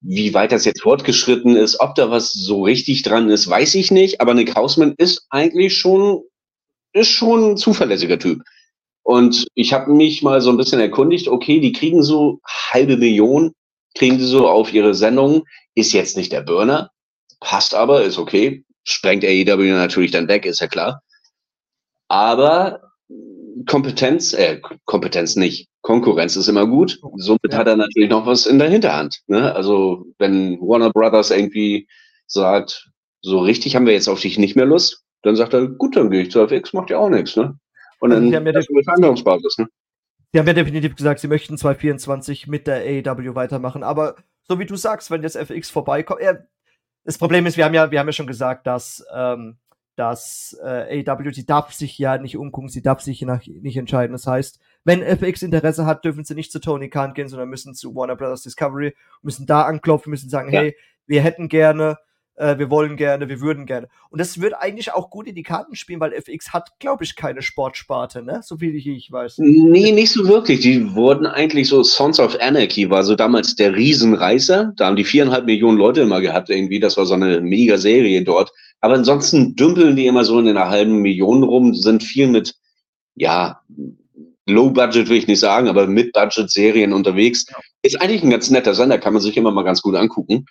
Wie 0.00 0.32
weit 0.32 0.52
das 0.52 0.64
jetzt 0.64 0.80
fortgeschritten 0.80 1.56
ist, 1.56 1.80
ob 1.80 1.94
da 1.94 2.10
was 2.10 2.32
so 2.32 2.62
richtig 2.62 3.02
dran 3.02 3.28
ist, 3.28 3.50
weiß 3.50 3.74
ich 3.74 3.90
nicht. 3.90 4.22
Aber 4.22 4.32
Nick 4.32 4.54
Hausmann 4.54 4.94
ist 4.96 5.26
eigentlich 5.28 5.76
schon, 5.76 6.22
ist 6.94 7.10
schon 7.10 7.50
ein 7.50 7.56
zuverlässiger 7.58 8.18
Typ. 8.18 8.40
Und 9.02 9.46
ich 9.54 9.72
habe 9.72 9.92
mich 9.92 10.22
mal 10.22 10.40
so 10.40 10.50
ein 10.50 10.56
bisschen 10.56 10.80
erkundigt, 10.80 11.28
okay, 11.28 11.60
die 11.60 11.72
kriegen 11.72 12.02
so 12.02 12.40
halbe 12.46 12.96
Million, 12.96 13.52
kriegen 13.94 14.18
die 14.18 14.24
so 14.24 14.48
auf 14.48 14.72
ihre 14.72 14.94
Sendung. 14.94 15.44
Ist 15.74 15.92
jetzt 15.92 16.16
nicht 16.16 16.32
der 16.32 16.42
Burner, 16.42 16.90
passt 17.40 17.74
aber, 17.74 18.02
ist 18.02 18.18
okay. 18.18 18.64
Sprengt 18.84 19.24
AEW 19.24 19.72
natürlich 19.72 20.10
dann 20.10 20.28
weg, 20.28 20.46
ist 20.46 20.60
ja 20.60 20.66
klar. 20.66 21.02
Aber 22.08 22.80
Kompetenz, 23.66 24.32
äh, 24.32 24.60
Kompetenz 24.84 25.36
nicht. 25.36 25.68
Konkurrenz 25.82 26.36
ist 26.36 26.48
immer 26.48 26.66
gut. 26.66 26.98
Somit 27.16 27.54
hat 27.54 27.66
er 27.66 27.76
natürlich 27.76 28.10
noch 28.10 28.26
was 28.26 28.46
in 28.46 28.58
der 28.58 28.68
Hinterhand. 28.68 29.20
Ne? 29.26 29.54
Also 29.54 30.04
wenn 30.18 30.60
Warner 30.60 30.90
Brothers 30.90 31.30
irgendwie 31.30 31.88
sagt, 32.26 32.90
so 33.22 33.40
richtig 33.40 33.76
haben 33.76 33.86
wir 33.86 33.92
jetzt 33.92 34.08
auf 34.08 34.20
dich 34.20 34.38
nicht 34.38 34.56
mehr 34.56 34.66
Lust, 34.66 35.02
dann 35.22 35.36
sagt 35.36 35.54
er, 35.54 35.66
gut, 35.68 35.96
dann 35.96 36.10
gehe 36.10 36.22
ich 36.22 36.30
zu 36.30 36.40
FX, 36.40 36.72
macht 36.72 36.90
ja 36.90 36.98
auch 36.98 37.08
nichts. 37.08 37.36
Ne? 37.36 37.58
Und 38.00 38.10
dann 38.10 38.34
haben 38.34 38.46
ja 38.46 38.60
Verhandlungsbasis. 38.84 39.58
Ne? 39.58 39.68
Die 40.34 40.38
haben 40.38 40.46
ja 40.46 40.52
definitiv 40.52 40.96
gesagt, 40.96 41.20
sie 41.20 41.28
möchten 41.28 41.56
2024 41.56 42.46
mit 42.46 42.66
der 42.66 42.82
AEW 42.82 43.34
weitermachen. 43.34 43.82
Aber 43.82 44.16
so 44.42 44.58
wie 44.58 44.66
du 44.66 44.76
sagst, 44.76 45.10
wenn 45.10 45.22
jetzt 45.22 45.36
FX 45.36 45.70
vorbeikommt, 45.70 46.20
äh, 46.20 46.38
das 47.04 47.18
Problem 47.18 47.46
ist, 47.46 47.56
wir 47.56 47.64
haben 47.64 47.74
ja, 47.74 47.90
wir 47.90 47.98
haben 47.98 48.08
ja 48.08 48.12
schon 48.12 48.26
gesagt, 48.26 48.66
dass 48.66 49.04
ähm, 49.14 49.58
dass 50.00 50.58
äh, 50.64 51.04
AW, 51.06 51.30
sie 51.30 51.44
darf 51.44 51.74
sich 51.74 51.98
ja 51.98 52.16
nicht 52.16 52.38
umgucken, 52.38 52.70
sie 52.70 52.80
darf 52.80 53.02
sich 53.02 53.20
nach, 53.20 53.42
nicht 53.46 53.76
entscheiden. 53.76 54.12
Das 54.12 54.26
heißt, 54.26 54.58
wenn 54.82 55.02
FX 55.02 55.42
Interesse 55.42 55.84
hat, 55.84 56.06
dürfen 56.06 56.24
sie 56.24 56.34
nicht 56.34 56.50
zu 56.50 56.58
Tony 56.58 56.88
Khan 56.88 57.12
gehen, 57.12 57.28
sondern 57.28 57.50
müssen 57.50 57.74
zu 57.74 57.94
Warner 57.94 58.16
Brothers 58.16 58.42
Discovery, 58.42 58.96
müssen 59.20 59.44
da 59.44 59.64
anklopfen, 59.64 60.08
müssen 60.10 60.30
sagen, 60.30 60.50
ja. 60.52 60.60
hey, 60.60 60.76
wir 61.06 61.20
hätten 61.20 61.50
gerne, 61.50 61.98
äh, 62.40 62.58
wir 62.58 62.70
wollen 62.70 62.96
gerne, 62.96 63.28
wir 63.28 63.40
würden 63.40 63.66
gerne. 63.66 63.88
Und 64.08 64.18
das 64.18 64.40
wird 64.40 64.54
eigentlich 64.54 64.92
auch 64.92 65.10
gut 65.10 65.28
in 65.28 65.34
die 65.34 65.42
Karten 65.42 65.76
spielen, 65.76 66.00
weil 66.00 66.14
FX 66.14 66.52
hat, 66.52 66.70
glaube 66.78 67.04
ich, 67.04 67.14
keine 67.14 67.42
Sportsparte, 67.42 68.22
ne? 68.22 68.40
So 68.42 68.56
viel 68.56 68.74
ich, 68.74 69.12
weiß. 69.12 69.38
Nee, 69.38 69.92
nicht 69.92 70.10
so 70.10 70.26
wirklich. 70.26 70.60
Die 70.60 70.94
wurden 70.94 71.26
eigentlich 71.26 71.68
so 71.68 71.82
Sons 71.82 72.18
of 72.18 72.36
Anarchy 72.40 72.88
war 72.88 73.04
so 73.04 73.14
damals 73.14 73.56
der 73.56 73.76
Riesenreißer. 73.76 74.72
Da 74.76 74.86
haben 74.86 74.96
die 74.96 75.04
viereinhalb 75.04 75.44
Millionen 75.44 75.76
Leute 75.76 76.00
immer 76.00 76.22
gehabt 76.22 76.48
irgendwie. 76.48 76.80
Das 76.80 76.96
war 76.96 77.04
so 77.04 77.14
eine 77.14 77.42
mega 77.42 77.76
Serie 77.76 78.24
dort. 78.24 78.50
Aber 78.80 78.94
ansonsten 78.94 79.54
dümpeln 79.54 79.94
die 79.94 80.06
immer 80.06 80.24
so 80.24 80.38
in 80.38 80.48
einer 80.48 80.70
halben 80.70 81.02
Million 81.02 81.42
rum, 81.42 81.74
sind 81.74 82.02
viel 82.02 82.26
mit, 82.26 82.54
ja, 83.16 83.60
Low 84.46 84.70
Budget 84.70 85.08
will 85.08 85.18
ich 85.18 85.28
nicht 85.28 85.38
sagen, 85.38 85.68
aber 85.68 85.86
mit 85.86 86.12
Budget 86.12 86.50
Serien 86.50 86.94
unterwegs. 86.94 87.46
Ist 87.82 88.00
eigentlich 88.00 88.22
ein 88.22 88.30
ganz 88.30 88.50
netter 88.50 88.74
Sender, 88.74 88.98
kann 88.98 89.12
man 89.12 89.22
sich 89.22 89.36
immer 89.36 89.52
mal 89.52 89.62
ganz 89.62 89.82
gut 89.82 89.94
angucken. 89.94 90.46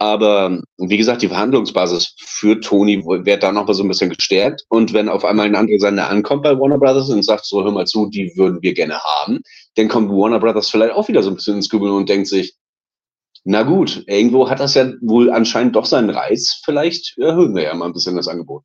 Aber 0.00 0.62
wie 0.78 0.96
gesagt, 0.96 1.20
die 1.20 1.28
Verhandlungsbasis 1.28 2.14
für 2.18 2.58
Tony 2.58 3.04
wird 3.04 3.42
da 3.42 3.52
noch 3.52 3.66
mal 3.66 3.74
so 3.74 3.84
ein 3.84 3.88
bisschen 3.88 4.08
gestärkt. 4.08 4.64
Und 4.70 4.94
wenn 4.94 5.10
auf 5.10 5.26
einmal 5.26 5.44
ein 5.44 5.54
anderer 5.54 5.78
Sender 5.78 6.08
ankommt 6.08 6.42
bei 6.42 6.58
Warner 6.58 6.78
Brothers 6.78 7.10
und 7.10 7.22
sagt, 7.22 7.44
so 7.44 7.62
hör 7.62 7.70
mal 7.70 7.86
zu, 7.86 8.06
die 8.06 8.32
würden 8.34 8.62
wir 8.62 8.72
gerne 8.72 8.98
haben, 8.98 9.40
dann 9.76 9.88
kommt 9.88 10.08
Warner 10.10 10.40
Brothers 10.40 10.70
vielleicht 10.70 10.94
auch 10.94 11.06
wieder 11.08 11.22
so 11.22 11.28
ein 11.28 11.34
bisschen 11.34 11.56
ins 11.56 11.68
Grübeln 11.68 11.92
und 11.92 12.08
denkt 12.08 12.28
sich, 12.28 12.56
na 13.44 13.62
gut, 13.62 14.02
irgendwo 14.06 14.48
hat 14.48 14.60
das 14.60 14.74
ja 14.74 14.90
wohl 15.02 15.30
anscheinend 15.30 15.76
doch 15.76 15.84
seinen 15.84 16.08
Reiz. 16.08 16.62
Vielleicht 16.64 17.18
erhöhen 17.18 17.54
wir 17.54 17.64
ja 17.64 17.74
mal 17.74 17.86
ein 17.86 17.92
bisschen 17.92 18.16
das 18.16 18.28
Angebot. 18.28 18.64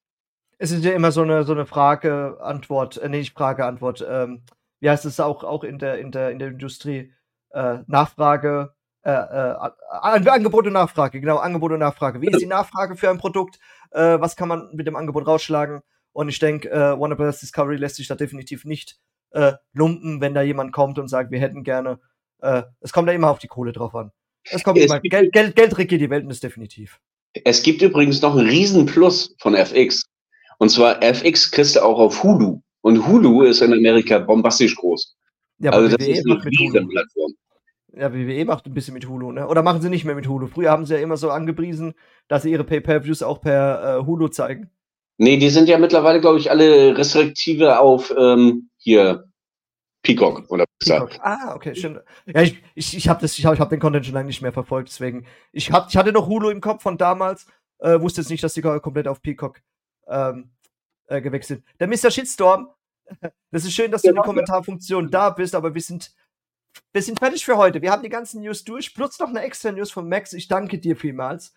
Es 0.58 0.72
ist 0.72 0.86
ja 0.86 0.94
immer 0.94 1.12
so 1.12 1.22
eine, 1.22 1.44
so 1.44 1.52
eine 1.52 1.66
Frage, 1.66 2.38
Antwort, 2.40 2.96
äh, 2.96 3.10
nee, 3.10 3.18
nicht 3.18 3.34
Frage, 3.34 3.66
Antwort. 3.66 4.06
Ähm, 4.10 4.44
wie 4.80 4.90
heißt 4.90 5.04
es 5.04 5.20
auch, 5.20 5.44
auch 5.44 5.66
in 5.66 5.80
der, 5.80 6.00
in 6.00 6.12
der, 6.12 6.32
in 6.32 6.40
der 6.40 6.48
Industrie? 6.48 7.12
Äh, 7.50 7.80
Nachfrage, 7.88 8.75
äh, 9.06 9.12
äh, 9.12 9.56
Angebot 10.01 10.66
und 10.66 10.74
Nachfrage, 10.74 11.22
genau, 11.22 11.38
Angebot 11.38 11.72
und 11.72 11.80
Nachfrage. 11.80 12.22
Wie 12.22 12.28
ist 12.28 12.41
die 12.41 12.47
Nachfrage 12.47 12.95
für 12.95 13.10
ein 13.10 13.20
Produkt? 13.20 13.60
Äh, 13.91 14.20
was 14.20 14.36
kann 14.36 14.47
man 14.47 14.70
mit 14.74 14.88
dem 14.88 14.95
Angebot 14.95 15.28
rausschlagen? 15.28 15.82
Und 16.12 16.30
ich 16.30 16.39
denke, 16.39 16.72
äh, 16.72 16.99
Warner 16.99 17.16
Bros. 17.16 17.39
Discovery 17.39 17.76
lässt 17.76 17.97
sich 17.97 18.08
da 18.08 18.16
definitiv 18.16 18.66
nicht 18.66 18.97
äh, 19.32 19.53
lumpen, 19.74 20.22
wenn 20.22 20.34
da 20.34 20.41
jemand 20.41 20.74
kommt 20.74 20.97
und 20.97 21.08
sagt, 21.08 21.30
wir 21.30 21.39
hätten 21.39 21.64
gerne. 21.64 21.99
Äh, 22.41 22.64
es 22.82 22.93
kommt 22.93 23.08
da 23.08 23.14
immer 23.14 23.30
auf 23.30 23.38
die 23.38 23.47
Kohle 23.47 23.74
drauf 23.74 23.93
an. 23.93 24.12
Es 24.49 24.64
kommt 24.64 24.80
es 24.80 24.86
immer. 24.86 24.99
Geld, 25.01 25.32
Geld, 25.32 25.56
Geld 25.56 25.78
regiert 25.78 26.01
die 26.01 26.10
Welt 26.10 26.24
und 26.24 26.32
ist 26.32 26.43
definitiv. 26.43 26.99
Es 27.43 27.62
gibt 27.62 27.82
übrigens 27.84 28.22
noch 28.22 28.36
einen 28.36 28.47
Riesenplus 28.47 29.36
von 29.39 29.53
FX. 29.53 30.03
Und 30.58 30.70
zwar 30.70 31.03
FX 31.03 31.51
kriegst 31.51 31.76
du 31.76 31.82
auch 31.82 31.99
auf 31.99 32.24
Hulu. 32.24 32.62
Und 32.82 33.06
Hulu 33.06 33.43
ist 33.43 33.62
in 33.62 33.74
Amerika 33.74 34.20
bombastisch 34.20 34.76
groß. 34.76 35.16
Ja, 35.60 35.72
also 35.72 35.95
das 35.95 36.08
WWE 36.08 36.12
ist 36.12 36.26
eine 36.26 36.43
Riesenplattform. 36.43 37.34
Ja, 37.98 38.14
WWE 38.14 38.43
macht 38.46 38.66
ein 38.66 38.74
bisschen 38.74 38.93
mit 38.93 39.08
Hulu, 39.08 39.32
ne? 39.32 39.48
Oder 39.48 39.64
machen 39.64 39.82
sie 39.82 39.89
nicht 39.89 40.04
mehr 40.04 40.16
mit 40.16 40.28
Hulu? 40.28 40.48
Früher 40.48 40.70
haben 40.70 40.86
sie 40.86 40.96
ja 40.96 41.00
immer 41.00 41.16
so 41.16 41.30
angepriesen, 41.30 41.93
dass 42.28 42.43
sie 42.43 42.52
ihre 42.52 42.66
Pay-Per-Views 42.66 43.24
auch 43.24 43.39
per 43.39 44.00
äh, 44.00 44.06
Hulu 44.06 44.28
zeigen. 44.28 44.70
Nee, 45.18 45.38
die 45.38 45.50
sind 45.50 45.70
ja 45.70 45.78
mittlerweile, 45.78 46.20
glaube 46.20 46.39
ich, 46.39 46.52
alle 46.52 46.98
restriktive 46.98 47.80
auf 47.80 48.14
ähm, 48.18 48.70
hier 48.78 49.30
Peacock 50.06 50.50
oder 50.50 50.66
Peacock. 50.80 51.12
Ah, 51.22 51.56
okay, 51.56 51.74
schön. 51.74 52.00
Ja, 52.26 52.41
ich, 52.41 52.62
ich, 52.76 52.98
ich 52.98 53.08
habe 53.08 53.26
ich 53.26 53.46
hab, 53.46 53.54
ich 53.54 53.60
hab 53.60 53.70
den 53.70 53.80
Content 53.80 54.06
schon 54.06 54.14
lange 54.14 54.28
nicht 54.28 54.41
mehr 54.41 54.52
verfolgt, 54.52 54.89
deswegen. 54.89 55.26
Ich, 55.54 55.72
hab, 55.72 55.89
ich 55.89 55.96
hatte 55.96 56.12
noch 56.12 56.28
Hulu 56.28 56.50
im 56.50 56.60
Kopf 56.60 56.84
von 56.84 56.98
damals, 56.98 57.48
äh, 57.80 58.00
wusste 58.00 58.22
jetzt 58.22 58.30
nicht, 58.30 58.43
dass 58.43 58.54
die 58.54 58.62
komplett 58.62 59.08
auf 59.08 59.22
Peacock 59.22 59.62
ähm, 60.08 60.52
äh, 61.08 61.22
gewechselt 61.22 61.64
sind. 61.66 61.80
Der 61.80 61.88
Mr. 61.88 62.12
Shitstorm, 62.12 62.70
das 63.52 63.64
ist 63.64 63.74
schön, 63.74 63.91
dass 63.91 64.02
du 64.02 64.10
in 64.10 64.16
der 64.16 64.24
genau, 64.24 64.34
Kommentarfunktion 64.34 65.10
da 65.10 65.30
bist, 65.30 65.56
aber 65.56 65.74
wir 65.74 65.82
sind, 65.82 66.12
wir 66.94 67.02
sind 67.02 67.20
fertig 67.20 67.46
für 67.46 67.58
heute. 67.58 67.82
Wir 67.82 67.92
haben 67.92 68.04
die 68.04 68.10
ganzen 68.10 68.42
News 68.42 68.64
durch, 68.64 68.94
plus 68.94 69.20
noch 69.20 69.30
eine 69.30 69.42
extra 69.42 69.72
News 69.72 69.92
von 69.92 70.08
Max. 70.08 70.34
Ich 70.34 70.48
danke 70.48 70.80
dir 70.80 70.96
vielmals. 70.96 71.54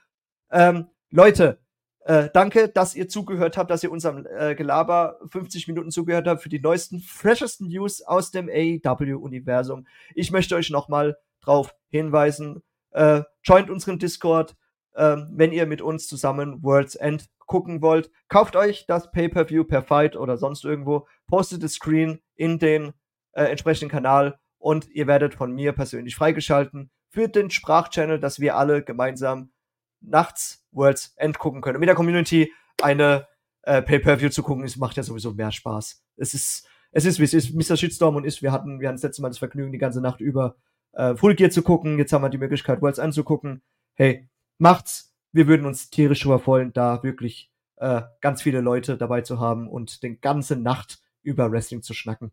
Ähm, 0.51 0.89
Leute, 1.11 1.61
äh, 2.09 2.31
danke, 2.33 2.69
dass 2.69 2.95
ihr 2.95 3.09
zugehört 3.09 3.57
habt, 3.57 3.71
dass 3.71 3.83
ihr 3.83 3.93
unserem 3.93 4.27
äh, 4.27 4.55
Gelaber 4.55 5.21
50 5.31 5.69
Minuten 5.69 5.91
zugehört 5.91 6.27
habt 6.27 6.43
für 6.43 6.49
die 6.49 6.61
neuesten, 6.61 7.01
freshesten 7.01 7.69
News 7.69 8.03
aus 8.03 8.31
dem 8.31 8.49
AEW-Universum. 8.49 9.87
Ich 10.15 10.31
möchte 10.31 10.57
euch 10.57 10.71
nochmal 10.71 11.19
drauf 11.43 11.75
hinweisen, 11.91 12.63
äh, 12.93 13.23
joint 13.45 13.71
unseren 13.71 13.99
Discord, 13.99 14.57
äh, 14.95 15.17
wenn 15.31 15.53
ihr 15.53 15.67
mit 15.67 15.83
uns 15.83 16.07
zusammen 16.07 16.63
World's 16.63 16.95
End 16.95 17.29
gucken 17.41 17.83
wollt. 17.83 18.11
Kauft 18.29 18.57
euch 18.57 18.87
das 18.87 19.11
Pay-Per-View 19.11 19.65
per 19.65 19.83
Fight 19.83 20.17
oder 20.17 20.37
sonst 20.37 20.65
irgendwo, 20.65 21.07
postet 21.27 21.63
das 21.63 21.75
Screen 21.75 22.21
in 22.37 22.59
den 22.59 22.93
äh, 23.33 23.45
entsprechenden 23.45 23.91
Kanal 23.91 24.39
und 24.59 24.89
ihr 24.91 25.07
werdet 25.07 25.35
von 25.35 25.53
mir 25.53 25.73
persönlich 25.73 26.17
freigeschalten 26.17 26.91
für 27.11 27.29
den 27.29 27.51
Sprachchannel, 27.51 28.21
dass 28.21 28.41
wir 28.41 28.57
alle 28.57 28.83
gemeinsam 28.83 29.51
nachts 30.01 30.67
Worlds 30.73 31.15
End 31.17 31.39
gucken 31.39 31.61
können. 31.61 31.77
Und 31.77 31.81
mit 31.81 31.89
der 31.89 31.97
Community 31.97 32.53
eine 32.83 33.27
äh, 33.63 33.83
Pay-Per-View 33.83 34.31
zu 34.31 34.43
gucken, 34.43 34.65
ist, 34.65 34.77
macht 34.77 34.97
ja 34.97 35.03
sowieso 35.03 35.33
mehr 35.33 35.53
Spaß. 35.53 36.03
Es 36.17 36.35
ist, 36.35 36.69
es 36.91 37.05
ist, 37.05 37.19
wie 37.19 37.25
es 37.25 37.35
ist. 37.35 37.55
Mr. 37.55 37.77
Shitstorm 37.77 38.17
und 38.17 38.25
ich, 38.25 38.43
wir 38.43 38.53
hatten, 38.53 38.81
wir 38.81 38.89
hatten 38.89 38.97
das 38.97 39.03
letzte 39.03 39.23
Mal 39.23 39.29
das 39.29 39.39
Vergnügen, 39.39 39.73
die 39.73 39.79
ganze 39.79 40.01
Nacht 40.01 40.21
über 40.21 40.57
äh, 40.93 41.17
Full 41.17 41.35
Gear 41.35 41.51
zu 41.51 41.63
gucken. 41.63 41.99
Jetzt 41.99 42.13
haben 42.13 42.23
wir 42.23 42.29
die 42.29 42.39
Möglichkeit, 42.39 42.81
Worlds 42.83 42.99
anzugucken. 42.99 43.63
Hey, 43.95 44.29
macht's. 44.59 45.15
Wir 45.33 45.47
würden 45.47 45.67
uns 45.67 45.91
tierisch 45.91 46.25
überfreuen, 46.25 46.73
da 46.73 47.03
wirklich 47.03 47.53
äh, 47.77 48.03
ganz 48.21 48.43
viele 48.43 48.61
Leute 48.61 48.97
dabei 48.97 49.21
zu 49.21 49.39
haben 49.39 49.69
und 49.69 50.03
den 50.03 50.21
ganze 50.21 50.57
Nacht 50.57 51.03
über 51.23 51.53
Wrestling 51.53 51.83
zu 51.83 51.93
schnacken. 51.93 52.33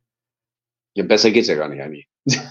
Ja, 0.94 1.04
besser 1.04 1.32
geht's 1.32 1.50
ja 1.50 1.56
gar 1.56 1.68
nicht, 1.68 1.82
Anni. 1.82 2.08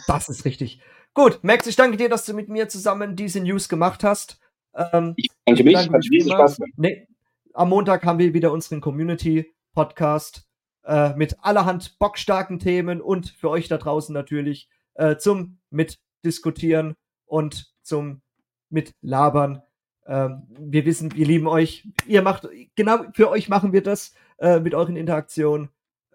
Das 0.07 0.29
ist 0.29 0.45
richtig. 0.45 0.81
Gut, 1.15 1.41
Max, 1.43 1.67
ich 1.67 1.77
danke 1.77 1.97
dir, 1.97 2.09
dass 2.09 2.25
du 2.25 2.35
mit 2.35 2.49
mir 2.49 2.69
zusammen 2.69 3.17
diese 3.17 3.41
News 3.41 3.69
gemacht 3.69 4.03
hast. 4.03 4.41
Ähm, 4.75 5.15
ich 5.17 5.29
danke 5.45 5.65
mich. 5.65 5.75
Danke 5.75 5.99
mich 6.11 6.25
Spaß 6.25 6.59
nee, 6.77 7.07
am 7.53 7.69
Montag 7.69 8.05
haben 8.05 8.19
wir 8.19 8.35
wieder 8.35 8.51
unseren 8.51 8.81
Community-Podcast 8.81 10.49
äh, 10.85 11.15
mit 11.15 11.37
allerhand 11.41 11.99
bockstarken 11.99 12.59
Themen 12.59 13.01
und 13.01 13.29
für 13.31 13.49
euch 13.49 13.69
da 13.69 13.79
draußen 13.79 14.13
natürlich 14.13 14.69
äh, 14.95 15.17
zum 15.17 15.59
Mitdiskutieren 15.71 16.97
und 17.27 17.73
zum 17.83 18.23
Mitlabern. 18.71 19.63
Ähm, 20.07 20.43
wir 20.49 20.85
wissen, 20.85 21.15
wir 21.15 21.27
lieben 21.27 21.47
euch. 21.47 21.89
Ihr 22.07 22.23
macht, 22.23 22.49
genau 22.75 23.05
für 23.15 23.31
euch 23.31 23.49
machen 23.49 23.73
wir 23.73 23.83
das 23.83 24.15
äh, 24.39 24.59
mit 24.59 24.75
euren 24.75 24.97
Interaktionen. 24.97 25.69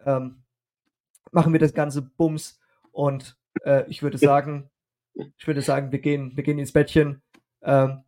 Ähm, 0.05 0.43
machen 1.31 1.53
wir 1.53 1.59
das 1.59 1.73
ganze 1.73 2.01
Bums 2.01 2.59
und 2.91 3.38
äh, 3.65 3.85
ich 3.87 4.03
würde 4.03 4.17
sagen, 4.17 4.69
ich 5.13 5.47
würde 5.47 5.61
sagen, 5.61 5.91
wir 5.91 5.99
gehen, 5.99 6.35
wir 6.35 6.43
gehen 6.43 6.59
ins 6.59 6.73
Bettchen. 6.73 7.21
Ähm, 7.61 8.03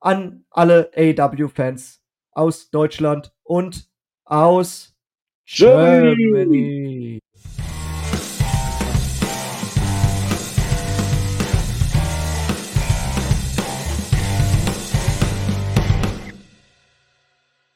an 0.00 0.44
alle 0.50 0.90
AW-Fans 0.96 2.02
aus 2.32 2.70
Deutschland 2.70 3.32
und 3.42 3.90
aus 4.24 4.96
Germany. 5.46 6.16
Germany. 6.16 7.20